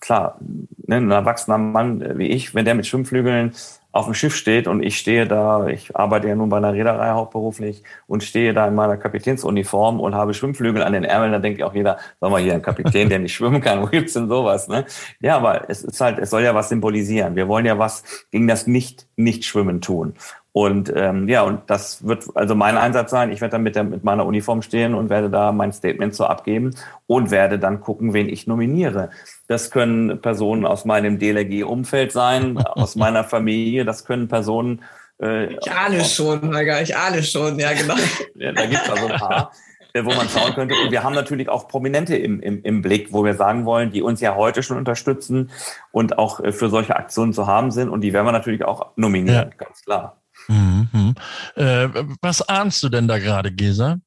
Klar, 0.00 0.38
ne, 0.86 0.96
ein 0.96 1.10
erwachsener 1.10 1.58
Mann 1.58 2.18
wie 2.18 2.28
ich, 2.28 2.54
wenn 2.54 2.64
der 2.64 2.74
mit 2.74 2.86
Schwimmflügeln 2.86 3.52
auf 3.90 4.04
dem 4.04 4.14
Schiff 4.14 4.36
steht 4.36 4.68
und 4.68 4.82
ich 4.82 4.98
stehe 4.98 5.26
da, 5.26 5.66
ich 5.66 5.96
arbeite 5.96 6.28
ja 6.28 6.36
nun 6.36 6.50
bei 6.50 6.58
einer 6.58 6.72
Reederei 6.72 7.10
hauptberuflich 7.10 7.82
und 8.06 8.22
stehe 8.22 8.52
da 8.52 8.68
in 8.68 8.74
meiner 8.74 8.96
Kapitänsuniform 8.96 9.98
und 9.98 10.14
habe 10.14 10.34
Schwimmflügel 10.34 10.82
an 10.82 10.92
den 10.92 11.04
Ärmeln, 11.04 11.32
dann 11.32 11.42
denkt 11.42 11.62
auch 11.62 11.74
jeder, 11.74 11.98
sag 12.20 12.30
mal 12.30 12.40
hier 12.40 12.54
ein 12.54 12.62
Kapitän, 12.62 13.08
der 13.08 13.18
nicht 13.18 13.34
schwimmen 13.34 13.60
kann, 13.60 13.82
wo 13.82 13.86
gibt's 13.86 14.12
denn 14.12 14.28
sowas, 14.28 14.68
ne? 14.68 14.84
Ja, 15.20 15.36
aber 15.36 15.68
es 15.68 15.82
ist 15.82 16.00
halt, 16.00 16.18
es 16.18 16.30
soll 16.30 16.42
ja 16.42 16.54
was 16.54 16.68
symbolisieren. 16.68 17.34
Wir 17.34 17.48
wollen 17.48 17.66
ja 17.66 17.78
was 17.78 18.04
gegen 18.30 18.46
das 18.46 18.66
nicht 18.66 19.08
nicht 19.16 19.44
schwimmen 19.44 19.80
tun. 19.80 20.14
Und 20.52 20.92
ähm, 20.96 21.28
ja, 21.28 21.42
und 21.42 21.60
das 21.68 22.06
wird 22.06 22.24
also 22.34 22.54
mein 22.54 22.78
Einsatz 22.78 23.10
sein. 23.10 23.30
Ich 23.30 23.40
werde 23.40 23.52
dann 23.52 23.62
mit, 23.62 23.76
der, 23.76 23.84
mit 23.84 24.02
meiner 24.02 24.26
Uniform 24.26 24.62
stehen 24.62 24.94
und 24.94 25.10
werde 25.10 25.30
da 25.30 25.52
mein 25.52 25.72
Statement 25.72 26.14
so 26.14 26.24
abgeben 26.24 26.74
und 27.06 27.30
werde 27.30 27.58
dann 27.58 27.80
gucken, 27.80 28.12
wen 28.12 28.28
ich 28.28 28.46
nominiere. 28.46 29.10
Das 29.46 29.70
können 29.70 30.20
Personen 30.20 30.64
aus 30.64 30.84
meinem 30.84 31.18
DLRG-Umfeld 31.18 32.12
sein, 32.12 32.58
aus 32.66 32.96
meiner 32.96 33.24
Familie. 33.24 33.84
Das 33.84 34.04
können 34.04 34.28
Personen. 34.28 34.82
Äh, 35.20 35.54
ich 35.54 35.70
ahne 35.70 36.04
schon, 36.04 36.54
Holger, 36.54 36.82
ich 36.82 36.96
ahne 36.96 37.22
schon, 37.22 37.58
ja, 37.58 37.72
genau. 37.74 37.96
ja, 38.34 38.52
da 38.52 38.66
gibt 38.66 38.82
es 38.82 38.90
also 38.90 39.06
ein 39.06 39.18
paar 39.18 39.52
äh, 39.94 40.04
wo 40.04 40.12
man 40.12 40.28
schauen 40.28 40.54
könnte. 40.54 40.74
Und 40.74 40.90
wir 40.90 41.02
haben 41.02 41.14
natürlich 41.14 41.48
auch 41.48 41.68
Prominente 41.68 42.16
im, 42.16 42.40
im, 42.40 42.62
im 42.62 42.82
Blick, 42.82 43.12
wo 43.12 43.24
wir 43.24 43.34
sagen 43.34 43.64
wollen, 43.64 43.90
die 43.90 44.02
uns 44.02 44.20
ja 44.20 44.34
heute 44.34 44.62
schon 44.62 44.76
unterstützen 44.76 45.50
und 45.92 46.18
auch 46.18 46.40
äh, 46.40 46.52
für 46.52 46.68
solche 46.68 46.96
Aktionen 46.96 47.32
zu 47.32 47.46
haben 47.46 47.70
sind. 47.70 47.88
Und 47.88 48.02
die 48.02 48.12
werden 48.12 48.26
wir 48.26 48.32
natürlich 48.32 48.64
auch 48.64 48.88
nominieren, 48.96 49.50
ja. 49.50 49.64
ganz 49.64 49.82
klar. 49.82 50.16
Mhm. 50.48 51.14
Äh, 51.56 51.88
was 52.22 52.42
ahnst 52.48 52.82
du 52.82 52.88
denn 52.88 53.06
da 53.08 53.18
gerade, 53.18 53.52
Gesa? 53.52 54.00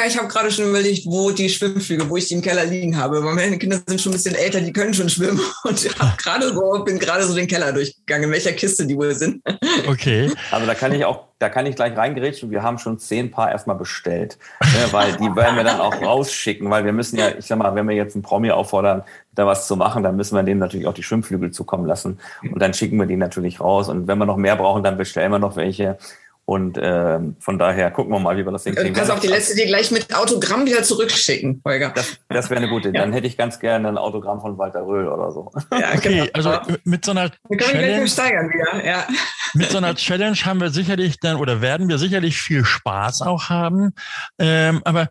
Ja, 0.00 0.06
ich 0.06 0.16
habe 0.16 0.28
gerade 0.28 0.50
schon 0.50 0.70
überlegt, 0.70 1.04
wo 1.04 1.30
die 1.30 1.50
Schwimmflüge, 1.50 2.08
wo 2.08 2.16
ich 2.16 2.26
die 2.26 2.32
im 2.32 2.40
Keller 2.40 2.64
liegen 2.64 2.96
habe. 2.96 3.22
Weil 3.22 3.34
meine 3.34 3.58
Kinder 3.58 3.80
sind 3.86 4.00
schon 4.00 4.12
ein 4.12 4.14
bisschen 4.14 4.34
älter, 4.34 4.62
die 4.62 4.72
können 4.72 4.94
schon 4.94 5.10
schwimmen. 5.10 5.38
Und 5.64 5.84
ich 5.84 5.94
gerade 6.16 6.54
so, 6.54 6.82
bin 6.84 6.98
gerade 6.98 7.24
so 7.24 7.34
den 7.34 7.46
Keller 7.46 7.70
durchgegangen, 7.70 8.24
in 8.24 8.30
welcher 8.30 8.52
Kiste 8.52 8.86
die 8.86 8.96
wohl 8.96 9.14
sind. 9.14 9.42
Okay. 9.86 10.30
Also 10.50 10.66
da 10.66 10.74
kann 10.74 10.94
ich 10.94 11.04
auch, 11.04 11.24
da 11.38 11.50
kann 11.50 11.66
ich 11.66 11.76
gleich 11.76 11.94
reingerätschen. 11.94 12.50
Wir 12.50 12.62
haben 12.62 12.78
schon 12.78 12.98
zehn 12.98 13.30
Paar 13.30 13.50
erstmal 13.50 13.76
bestellt. 13.76 14.38
Ne, 14.62 14.90
weil 14.90 15.12
die 15.18 15.36
werden 15.36 15.56
wir 15.56 15.64
dann 15.64 15.80
auch 15.80 16.00
rausschicken, 16.00 16.70
weil 16.70 16.86
wir 16.86 16.94
müssen 16.94 17.18
ja, 17.18 17.36
ich 17.38 17.44
sag 17.44 17.58
mal, 17.58 17.74
wenn 17.74 17.86
wir 17.86 17.94
jetzt 17.94 18.14
einen 18.14 18.22
Promi 18.22 18.50
auffordern, 18.50 19.02
da 19.34 19.46
was 19.46 19.66
zu 19.66 19.76
machen, 19.76 20.02
dann 20.02 20.16
müssen 20.16 20.34
wir 20.34 20.42
denen 20.42 20.60
natürlich 20.60 20.86
auch 20.86 20.94
die 20.94 21.02
Schwimmflügel 21.02 21.50
zukommen 21.50 21.84
lassen. 21.84 22.20
Und 22.42 22.62
dann 22.62 22.72
schicken 22.72 22.98
wir 22.98 23.06
die 23.06 23.16
natürlich 23.16 23.60
raus. 23.60 23.90
Und 23.90 24.06
wenn 24.06 24.16
wir 24.16 24.26
noch 24.26 24.38
mehr 24.38 24.56
brauchen, 24.56 24.82
dann 24.82 24.96
bestellen 24.96 25.30
wir 25.30 25.38
noch 25.38 25.56
welche. 25.56 25.98
Und 26.44 26.76
äh, 26.78 27.20
von 27.38 27.58
daher 27.58 27.92
gucken 27.92 28.12
wir 28.12 28.18
mal, 28.18 28.36
wie 28.36 28.44
wir 28.44 28.50
das 28.50 28.64
hinkriegen. 28.64 28.92
Pass 28.92 29.08
auf, 29.08 29.20
die 29.20 29.28
letzte 29.28 29.54
dir 29.54 29.66
gleich 29.66 29.92
mit 29.92 30.12
Autogramm 30.14 30.66
wieder 30.66 30.82
zurückschicken, 30.82 31.62
Holger. 31.64 31.92
Das, 31.94 32.18
das 32.28 32.50
wäre 32.50 32.60
eine 32.60 32.68
gute. 32.68 32.88
Ja. 32.88 33.02
Dann 33.02 33.12
hätte 33.12 33.28
ich 33.28 33.36
ganz 33.36 33.60
gerne 33.60 33.88
ein 33.88 33.96
Autogramm 33.96 34.40
von 34.40 34.58
Walter 34.58 34.84
Röhl 34.84 35.06
oder 35.06 35.30
so. 35.30 35.52
Ja, 35.72 35.94
okay, 35.94 36.28
genau. 36.32 36.32
also 36.32 36.58
mit 36.84 37.04
so 37.04 37.12
einer 37.12 37.30
wir 37.48 37.56
können 37.56 37.70
Challenge, 37.70 38.08
steigern 38.08 38.50
wieder. 38.50 38.84
Ja. 38.84 39.06
Mit 39.54 39.70
so 39.70 39.78
einer 39.78 39.94
Challenge 39.94 40.36
haben 40.44 40.60
wir 40.60 40.70
sicherlich 40.70 41.18
dann 41.20 41.36
oder 41.36 41.60
werden 41.60 41.88
wir 41.88 41.98
sicherlich 41.98 42.38
viel 42.38 42.64
Spaß 42.64 43.22
auch 43.22 43.48
haben. 43.48 43.92
Ähm, 44.38 44.82
aber 44.84 45.08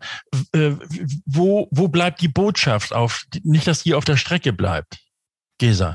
äh, 0.52 0.72
wo, 1.24 1.68
wo 1.70 1.88
bleibt 1.88 2.20
die 2.20 2.28
Botschaft 2.28 2.92
auf? 2.92 3.22
Nicht, 3.42 3.66
dass 3.66 3.82
die 3.82 3.94
auf 3.94 4.04
der 4.04 4.16
Strecke 4.16 4.52
bleibt. 4.52 4.98
Gesa. 5.58 5.94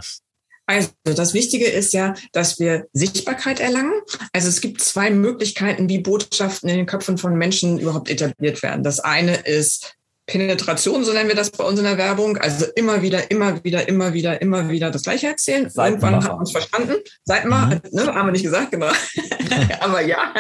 Also 0.68 0.90
das 1.04 1.34
Wichtige 1.34 1.66
ist 1.66 1.94
ja, 1.94 2.16
dass 2.32 2.60
wir 2.60 2.88
Sichtbarkeit 2.94 3.60
erlangen. 3.60 3.94
Also 4.34 4.50
es 4.50 4.62
gibt 4.62 4.82
zwei 4.82 5.12
Möglichkeiten, 5.12 5.90
wie 5.90 6.00
Botschaften 6.00 6.70
in 6.70 6.78
den 6.78 6.86
Köpfen 6.86 7.18
von 7.18 7.36
Menschen 7.36 7.80
überhaupt 7.80 8.10
etabliert 8.10 8.64
werden. 8.64 8.84
Das 8.84 9.00
eine 9.00 9.36
ist 9.36 9.95
Penetration, 10.28 11.04
so 11.04 11.14
nennen 11.14 11.30
wir 11.30 11.36
das 11.36 11.52
bei 11.52 11.64
uns 11.64 11.78
in 11.78 11.86
der 11.86 11.98
Werbung. 11.98 12.38
Also 12.38 12.66
immer 12.76 13.02
wieder, 13.04 13.30
immer 13.30 13.64
wieder, 13.64 13.88
immer 13.88 14.14
wieder, 14.14 14.42
immer 14.42 14.70
wieder 14.70 14.90
das 14.90 15.04
Gleiche 15.04 15.28
erzählen. 15.28 15.72
Irgendwann 15.76 16.16
haben 16.16 16.26
wir 16.26 16.38
uns 16.38 16.52
verstanden. 16.52 16.96
Seid 17.26 17.46
mal, 17.46 17.76
mhm. 17.76 17.82
ne, 17.92 18.06
haben 18.08 18.28
wir 18.28 18.32
nicht 18.32 18.44
gesagt, 18.44 18.72
genau. 18.72 18.88
Aber 19.82 20.02
ja, 20.02 20.34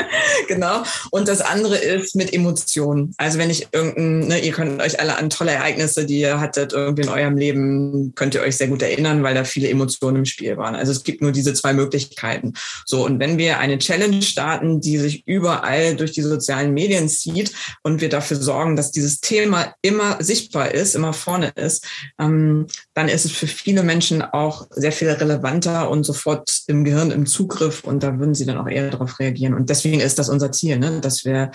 genau. 0.47 0.83
Und 1.11 1.27
das 1.27 1.41
andere 1.41 1.77
ist 1.77 2.15
mit 2.15 2.33
Emotionen. 2.33 3.13
Also 3.17 3.37
wenn 3.37 3.51
ich 3.51 3.67
irgendein, 3.71 4.27
ne, 4.27 4.39
ihr 4.39 4.51
könnt 4.53 4.81
euch 4.81 4.99
alle 4.99 5.17
an 5.17 5.29
tolle 5.29 5.51
Ereignisse, 5.51 6.05
die 6.05 6.19
ihr 6.19 6.39
hattet 6.39 6.73
irgendwie 6.73 7.03
in 7.03 7.09
eurem 7.09 7.37
Leben, 7.37 8.13
könnt 8.15 8.33
ihr 8.33 8.41
euch 8.41 8.57
sehr 8.57 8.67
gut 8.67 8.81
erinnern, 8.81 9.21
weil 9.21 9.35
da 9.35 9.43
viele 9.43 9.69
Emotionen 9.69 10.17
im 10.17 10.25
Spiel 10.25 10.57
waren. 10.57 10.75
Also 10.75 10.91
es 10.91 11.03
gibt 11.03 11.21
nur 11.21 11.31
diese 11.31 11.53
zwei 11.53 11.73
Möglichkeiten. 11.73 12.53
So, 12.85 13.05
und 13.05 13.19
wenn 13.19 13.37
wir 13.37 13.59
eine 13.59 13.77
Challenge 13.77 14.23
starten, 14.23 14.81
die 14.81 14.97
sich 14.97 15.27
überall 15.27 15.95
durch 15.95 16.11
die 16.11 16.23
sozialen 16.23 16.73
Medien 16.73 17.07
zieht 17.07 17.53
und 17.83 18.01
wir 18.01 18.09
dafür 18.09 18.37
sorgen, 18.37 18.75
dass 18.75 18.91
dieses 18.91 19.19
Thema 19.19 19.74
immer 19.85 20.21
sichtbar 20.23 20.71
ist, 20.71 20.95
immer 20.95 21.13
vorne 21.13 21.49
ist, 21.55 21.85
ähm, 22.19 22.67
dann 22.93 23.09
ist 23.09 23.25
es 23.25 23.31
für 23.31 23.47
viele 23.47 23.83
Menschen 23.83 24.21
auch 24.21 24.67
sehr 24.71 24.91
viel 24.91 25.09
relevanter 25.09 25.89
und 25.89 26.03
sofort 26.03 26.63
im 26.67 26.83
Gehirn 26.83 27.11
im 27.11 27.25
Zugriff 27.25 27.83
und 27.83 28.03
da 28.03 28.19
würden 28.19 28.35
sie 28.35 28.45
dann 28.45 28.57
auch 28.57 28.67
eher 28.67 28.89
darauf 28.89 29.19
reagieren. 29.19 29.53
Und 29.53 29.69
deswegen 29.69 29.99
ist 29.99 30.19
das 30.19 30.29
unser 30.29 30.51
Ziel, 30.51 30.79
ne? 30.79 31.01
dass 31.01 31.25
wir, 31.25 31.51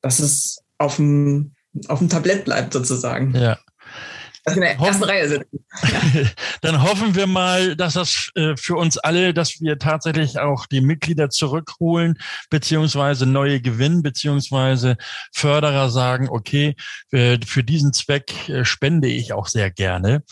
dass 0.00 0.18
es 0.18 0.62
auf 0.78 0.96
dem, 0.96 1.52
auf 1.88 1.98
dem 1.98 2.08
Tablett 2.08 2.44
bleibt 2.44 2.72
sozusagen. 2.72 3.34
Ja 3.34 3.58
dass 4.44 4.56
wir 4.56 4.62
in 4.62 4.78
der 4.78 4.86
ersten 4.86 5.04
Reihe 5.04 5.28
sitzen. 5.28 5.64
Dann 6.60 6.82
hoffen 6.82 7.14
wir 7.14 7.26
mal, 7.26 7.76
dass 7.76 7.94
das 7.94 8.30
äh, 8.34 8.56
für 8.56 8.76
uns 8.76 8.98
alle, 8.98 9.32
dass 9.32 9.60
wir 9.60 9.78
tatsächlich 9.78 10.38
auch 10.38 10.66
die 10.66 10.80
Mitglieder 10.80 11.30
zurückholen, 11.30 12.18
beziehungsweise 12.50 13.26
neue 13.26 13.60
gewinnen, 13.60 14.02
beziehungsweise 14.02 14.96
Förderer 15.32 15.88
sagen, 15.90 16.28
okay, 16.28 16.74
für 17.10 17.64
diesen 17.64 17.92
Zweck 17.92 18.48
äh, 18.48 18.64
spende 18.64 19.08
ich 19.08 19.32
auch 19.32 19.46
sehr 19.46 19.70
gerne. 19.70 20.22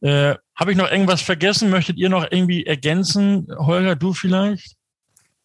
Äh, 0.00 0.34
Habe 0.54 0.72
ich 0.72 0.76
noch 0.76 0.90
irgendwas 0.90 1.22
vergessen? 1.22 1.70
Möchtet 1.70 1.96
ihr 1.96 2.08
noch 2.08 2.26
irgendwie 2.30 2.66
ergänzen? 2.66 3.48
Holger, 3.58 3.96
du 3.96 4.12
vielleicht? 4.12 4.76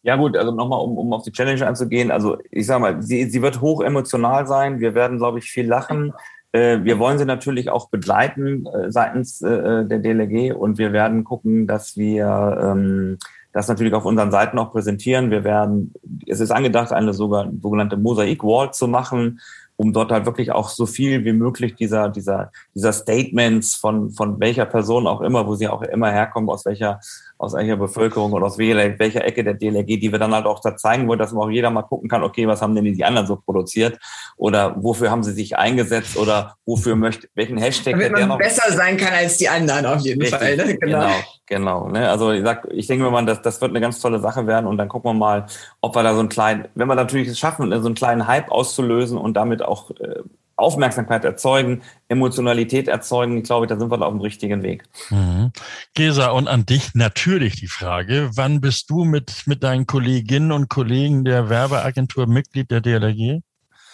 Ja 0.03 0.15
gut, 0.15 0.35
also 0.35 0.51
nochmal, 0.51 0.81
um, 0.81 0.97
um 0.97 1.13
auf 1.13 1.23
die 1.23 1.31
Challenge 1.31 1.65
einzugehen. 1.65 2.11
Also 2.11 2.37
ich 2.49 2.65
sag 2.65 2.81
mal, 2.81 3.01
sie, 3.01 3.29
sie 3.29 3.41
wird 3.41 3.61
hoch 3.61 3.81
emotional 3.81 4.47
sein. 4.47 4.79
Wir 4.79 4.95
werden, 4.95 5.17
glaube 5.19 5.39
ich, 5.39 5.45
viel 5.45 5.67
lachen. 5.67 6.13
Äh, 6.51 6.83
wir 6.83 6.99
wollen 6.99 7.17
sie 7.17 7.25
natürlich 7.25 7.69
auch 7.69 7.89
begleiten 7.89 8.65
äh, 8.65 8.91
seitens 8.91 9.41
äh, 9.41 9.85
der 9.85 9.99
DLG 9.99 10.53
und 10.53 10.77
wir 10.77 10.91
werden 10.93 11.23
gucken, 11.23 11.67
dass 11.67 11.95
wir 11.97 12.57
ähm, 12.61 13.17
das 13.53 13.67
natürlich 13.67 13.93
auf 13.93 14.05
unseren 14.05 14.31
Seiten 14.31 14.59
auch 14.59 14.71
präsentieren. 14.71 15.31
Wir 15.31 15.43
werden, 15.43 15.93
es 16.27 16.39
ist 16.39 16.51
angedacht, 16.51 16.91
eine 16.91 17.13
sogenannte 17.13 17.97
Mosaik-Wall 17.97 18.73
zu 18.73 18.87
machen, 18.87 19.39
um 19.75 19.93
dort 19.93 20.11
halt 20.11 20.25
wirklich 20.25 20.51
auch 20.51 20.69
so 20.69 20.85
viel 20.85 21.25
wie 21.25 21.33
möglich 21.33 21.75
dieser, 21.75 22.09
dieser, 22.09 22.51
dieser 22.75 22.93
Statements 22.93 23.75
von, 23.75 24.11
von 24.11 24.39
welcher 24.39 24.65
Person 24.65 25.07
auch 25.07 25.21
immer, 25.21 25.47
wo 25.47 25.55
sie 25.55 25.67
auch 25.67 25.81
immer 25.81 26.11
herkommen, 26.11 26.49
aus 26.49 26.65
welcher, 26.65 26.99
aus 27.41 27.53
welcher 27.53 27.75
Bevölkerung 27.75 28.33
oder 28.33 28.45
aus 28.45 28.57
welcher, 28.57 29.25
Ecke 29.25 29.43
der 29.43 29.55
DLRG, 29.55 29.99
die 29.99 30.11
wir 30.11 30.19
dann 30.19 30.33
halt 30.33 30.45
auch 30.45 30.59
da 30.61 30.77
zeigen 30.77 31.07
wollen, 31.07 31.17
dass 31.17 31.31
man 31.31 31.47
auch 31.47 31.49
jeder 31.49 31.71
mal 31.71 31.81
gucken 31.81 32.07
kann, 32.07 32.23
okay, 32.23 32.47
was 32.47 32.61
haben 32.61 32.75
denn 32.75 32.85
die 32.85 33.03
anderen 33.03 33.25
so 33.25 33.35
produziert 33.35 33.97
oder 34.37 34.75
wofür 34.77 35.09
haben 35.09 35.23
sie 35.23 35.31
sich 35.31 35.57
eingesetzt 35.57 36.17
oder 36.17 36.55
wofür 36.65 36.95
möchte, 36.95 37.27
welchen 37.33 37.57
Hashtag 37.57 37.93
Damit 37.93 38.11
man 38.11 38.19
der 38.19 38.27
noch 38.27 38.37
besser 38.37 38.71
sein 38.71 38.95
kann 38.95 39.13
als 39.13 39.37
die 39.37 39.49
anderen 39.49 39.87
auf 39.87 40.01
jeden 40.01 40.21
Richtig, 40.21 40.39
Fall. 40.39 40.55
Ne? 40.55 40.77
Genau. 40.77 40.99
genau, 40.99 41.15
genau. 41.47 41.89
Ne? 41.89 42.09
Also 42.09 42.31
ich 42.31 42.43
sag, 42.43 42.67
ich 42.71 42.85
denke 42.85 43.05
mir 43.05 43.11
mal, 43.11 43.25
das, 43.25 43.41
das 43.41 43.59
wird 43.59 43.71
eine 43.71 43.81
ganz 43.81 43.99
tolle 43.99 44.19
Sache 44.19 44.45
werden 44.45 44.67
und 44.67 44.77
dann 44.77 44.87
gucken 44.87 45.09
wir 45.09 45.15
mal, 45.15 45.47
ob 45.81 45.95
wir 45.95 46.03
da 46.03 46.13
so 46.13 46.19
einen 46.19 46.29
kleinen, 46.29 46.67
wenn 46.75 46.87
wir 46.87 46.95
natürlich 46.95 47.27
es 47.27 47.39
schaffen, 47.39 47.71
so 47.71 47.85
einen 47.87 47.95
kleinen 47.95 48.27
Hype 48.27 48.51
auszulösen 48.51 49.17
und 49.17 49.33
damit 49.33 49.63
auch 49.63 49.89
äh, 49.99 50.21
Aufmerksamkeit 50.61 51.25
erzeugen, 51.25 51.81
Emotionalität 52.07 52.87
erzeugen. 52.87 53.37
Ich 53.37 53.43
glaube, 53.43 53.67
da 53.67 53.77
sind 53.77 53.91
wir 53.91 53.97
da 53.97 54.05
auf 54.05 54.13
dem 54.13 54.21
richtigen 54.21 54.63
Weg. 54.63 54.83
Mhm. 55.09 55.51
Gesa, 55.93 56.29
und 56.29 56.47
an 56.47 56.65
dich 56.65 56.93
natürlich 56.93 57.55
die 57.59 57.67
Frage, 57.67 58.29
wann 58.35 58.61
bist 58.61 58.89
du 58.89 59.03
mit, 59.03 59.43
mit 59.45 59.63
deinen 59.63 59.87
Kolleginnen 59.87 60.51
und 60.51 60.69
Kollegen 60.69 61.25
der 61.25 61.49
Werbeagentur 61.49 62.27
Mitglied 62.27 62.71
der 62.71 62.81
DLRG? 62.81 63.41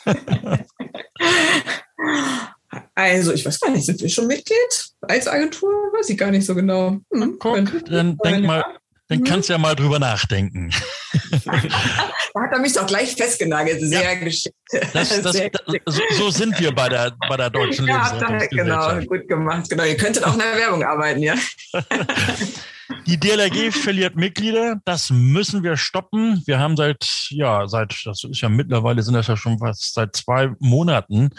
Also, 2.97 3.31
ich 3.31 3.45
weiß 3.45 3.59
gar 3.59 3.69
nicht, 3.71 3.85
sind 3.85 4.01
wir 4.01 4.09
schon 4.09 4.25
Mitglied 4.25 4.91
als 5.01 5.27
Agentur? 5.27 5.69
Weiß 5.93 6.09
ich 6.09 6.17
gar 6.17 6.31
nicht 6.31 6.45
so 6.45 6.55
genau. 6.55 6.97
Hm, 7.13 7.37
Guck, 7.37 7.85
dann 7.85 8.17
denk 8.23 8.45
mal, 8.45 8.65
dann 9.09 9.19
mhm. 9.19 9.23
kannst 9.23 9.49
du 9.49 9.53
ja 9.53 9.59
mal 9.59 9.75
drüber 9.75 9.99
nachdenken. 9.99 10.71
da 11.45 11.51
hat 11.53 12.51
er 12.51 12.59
mich 12.59 12.73
doch 12.73 12.85
gleich 12.85 13.15
festgenagelt. 13.15 13.79
Sehr 13.81 14.03
ja. 14.03 14.15
geschickt. 14.15 14.55
Das, 14.93 15.21
das, 15.21 15.33
Sehr 15.33 15.49
das, 15.49 15.95
so 16.17 16.29
sind 16.29 16.59
wir 16.59 16.73
bei 16.73 16.89
der, 16.89 17.13
bei 17.29 17.37
der 17.37 17.49
deutschen 17.49 17.87
ja, 17.87 18.17
Genau, 18.51 18.99
gut 19.05 19.27
gemacht. 19.27 19.69
Genau, 19.69 19.83
ihr 19.83 19.97
könntet 19.97 20.25
auch 20.25 20.33
in 20.33 20.39
der 20.39 20.57
Werbung 20.57 20.83
arbeiten, 20.83 21.23
ja. 21.23 21.35
Die 23.05 23.19
DLRG 23.19 23.71
verliert 23.71 24.15
Mitglieder. 24.15 24.79
Das 24.85 25.09
müssen 25.09 25.63
wir 25.63 25.77
stoppen. 25.77 26.41
Wir 26.45 26.59
haben 26.59 26.77
seit, 26.77 27.27
ja, 27.29 27.67
seit, 27.67 28.01
das 28.05 28.23
ist 28.23 28.41
ja 28.41 28.49
mittlerweile 28.49 29.03
sind 29.03 29.13
das 29.13 29.27
ja 29.27 29.35
schon 29.35 29.59
fast 29.59 29.93
seit 29.93 30.15
zwei 30.15 30.51
Monaten, 30.59 31.29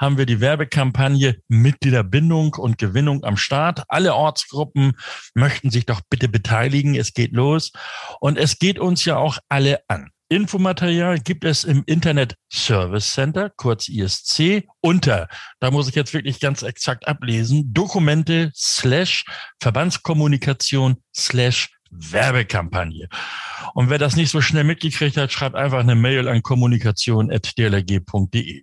haben 0.00 0.18
wir 0.18 0.26
die 0.26 0.40
Werbekampagne 0.40 1.36
Mitgliederbindung 1.48 2.54
und 2.54 2.78
Gewinnung 2.78 3.24
am 3.24 3.36
Start. 3.36 3.82
Alle 3.88 4.14
Ortsgruppen 4.14 4.92
möchten 5.34 5.70
sich 5.70 5.86
doch 5.86 6.00
bitte 6.10 6.28
beteiligen. 6.28 6.94
Es 6.94 7.14
geht 7.14 7.32
los. 7.32 7.72
Und 8.20 8.38
es 8.38 8.58
geht 8.58 8.78
uns 8.78 9.04
ja 9.04 9.16
auch 9.16 9.38
alle 9.48 9.80
an. 9.88 10.10
Infomaterial 10.30 11.20
gibt 11.20 11.44
es 11.44 11.64
im 11.64 11.84
Internet 11.86 12.34
Service 12.52 13.14
Center, 13.14 13.50
kurz 13.56 13.88
ISC, 13.88 14.64
unter, 14.80 15.26
da 15.58 15.70
muss 15.70 15.88
ich 15.88 15.94
jetzt 15.94 16.12
wirklich 16.12 16.38
ganz 16.38 16.62
exakt 16.62 17.08
ablesen, 17.08 17.72
Dokumente 17.72 18.52
slash 18.54 19.24
Verbandskommunikation 19.58 20.96
slash 21.16 21.70
Werbekampagne. 21.90 23.08
Und 23.74 23.90
wer 23.90 23.98
das 23.98 24.16
nicht 24.16 24.30
so 24.30 24.40
schnell 24.40 24.64
mitgekriegt 24.64 25.16
hat, 25.16 25.32
schreibt 25.32 25.56
einfach 25.56 25.80
eine 25.80 25.94
Mail 25.94 26.26
an 26.28 26.42
kommunikation.dlg.de. 26.42 28.62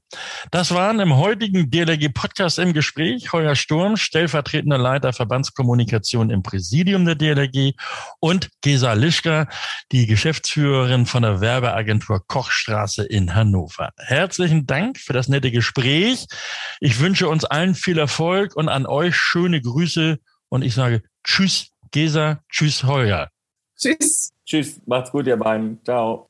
Das 0.51 0.73
waren 0.73 0.99
im 0.99 1.15
heutigen 1.15 1.69
DLRG 1.69 2.09
Podcast 2.13 2.59
im 2.59 2.73
Gespräch 2.73 3.32
Heuer 3.34 3.55
Sturm, 3.55 3.97
stellvertretender 3.97 4.78
Leiter 4.78 5.13
Verbandskommunikation 5.13 6.30
im 6.30 6.43
Präsidium 6.43 7.05
der 7.05 7.15
DLRG 7.15 7.73
und 8.19 8.49
Gesa 8.61 8.93
Lischka, 8.93 9.47
die 9.91 10.07
Geschäftsführerin 10.07 11.05
von 11.05 11.23
der 11.23 11.41
Werbeagentur 11.41 12.26
Kochstraße 12.28 13.03
in 13.03 13.36
Hannover. 13.36 13.91
Herzlichen 13.97 14.65
Dank 14.65 14.97
für 14.97 15.13
das 15.13 15.28
nette 15.28 15.51
Gespräch. 15.51 16.26
Ich 16.80 16.99
wünsche 16.99 17.30
uns 17.30 17.45
allen 17.45 17.76
viel 17.76 17.97
Erfolg 17.97 18.55
und 18.55 18.69
an 18.69 18.86
euch 18.86 19.15
schöne 19.15 19.61
Grüße 19.61 20.19
und 20.49 20.61
ich 20.61 20.73
sage 20.73 21.01
Tschüss 21.23 21.74
Gesa, 21.96 22.41
tschüss, 22.50 22.84
Holger. 22.84 23.30
Tschüss. 23.78 24.34
Tschüss, 24.46 24.82
macht's 24.86 25.12
gut, 25.12 25.28
ihr 25.28 25.38
beiden. 25.38 25.82
Ciao. 25.86 26.30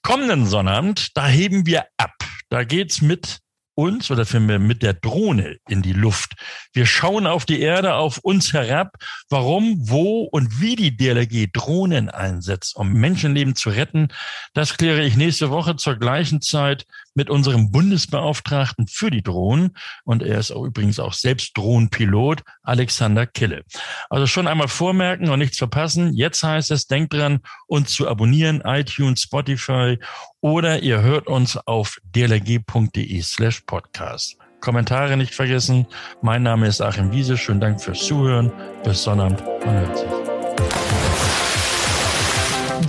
Kommenden 0.00 0.46
Sonnabend, 0.46 1.14
da 1.14 1.26
heben 1.26 1.66
wir 1.66 1.84
ab. 1.98 2.14
Da 2.48 2.64
geht's 2.64 3.02
mit 3.02 3.40
uns 3.74 4.10
oder 4.10 4.24
vielmehr 4.24 4.58
mit 4.58 4.82
der 4.82 4.94
Drohne 4.94 5.58
in 5.68 5.82
die 5.82 5.92
Luft. 5.92 6.36
Wir 6.72 6.86
schauen 6.86 7.26
auf 7.26 7.44
die 7.44 7.60
Erde, 7.60 7.96
auf 7.96 8.16
uns 8.16 8.54
herab, 8.54 8.96
warum, 9.28 9.76
wo 9.90 10.22
und 10.22 10.58
wie 10.62 10.74
die 10.74 10.96
DLRG 10.96 11.48
Drohnen 11.52 12.08
einsetzt, 12.08 12.76
um 12.76 12.94
Menschenleben 12.94 13.56
zu 13.56 13.68
retten. 13.68 14.08
Das 14.54 14.78
kläre 14.78 15.04
ich 15.04 15.16
nächste 15.16 15.50
Woche 15.50 15.76
zur 15.76 15.96
gleichen 15.96 16.40
Zeit 16.40 16.86
mit 17.20 17.28
unserem 17.28 17.70
Bundesbeauftragten 17.70 18.86
für 18.86 19.10
die 19.10 19.22
Drohnen. 19.22 19.76
Und 20.04 20.22
er 20.22 20.38
ist 20.38 20.52
auch 20.52 20.64
übrigens 20.64 20.98
auch 20.98 21.12
selbst 21.12 21.54
Drohnenpilot, 21.54 22.40
Alexander 22.62 23.26
Kille. 23.26 23.62
Also 24.08 24.26
schon 24.26 24.48
einmal 24.48 24.68
vormerken 24.68 25.28
und 25.28 25.38
nichts 25.38 25.58
verpassen. 25.58 26.14
Jetzt 26.14 26.42
heißt 26.42 26.70
es, 26.70 26.86
denkt 26.86 27.12
dran, 27.12 27.40
uns 27.66 27.92
zu 27.92 28.08
abonnieren, 28.08 28.62
iTunes, 28.64 29.20
Spotify 29.20 29.98
oder 30.40 30.82
ihr 30.82 31.02
hört 31.02 31.26
uns 31.26 31.58
auf 31.58 31.98
dlg.de 32.16 33.20
slash 33.20 33.60
podcast. 33.66 34.38
Kommentare 34.62 35.18
nicht 35.18 35.34
vergessen. 35.34 35.86
Mein 36.22 36.42
Name 36.42 36.68
ist 36.68 36.80
Achim 36.80 37.12
Wiese. 37.12 37.36
Schönen 37.36 37.60
Dank 37.60 37.82
fürs 37.82 38.02
Zuhören. 38.06 38.50
Bis 38.82 39.02
Sonnabend. 39.02 39.44
Man 39.66 39.80
hört 39.80 39.98
sich. 39.98 40.08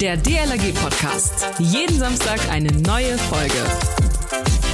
Der 0.02 0.18
DLRG 0.18 0.74
Podcast. 0.74 1.46
Jeden 1.60 2.00
Samstag 2.00 2.40
eine 2.50 2.72
neue 2.72 3.20
Folge. 3.20 4.11
you. 4.32 4.71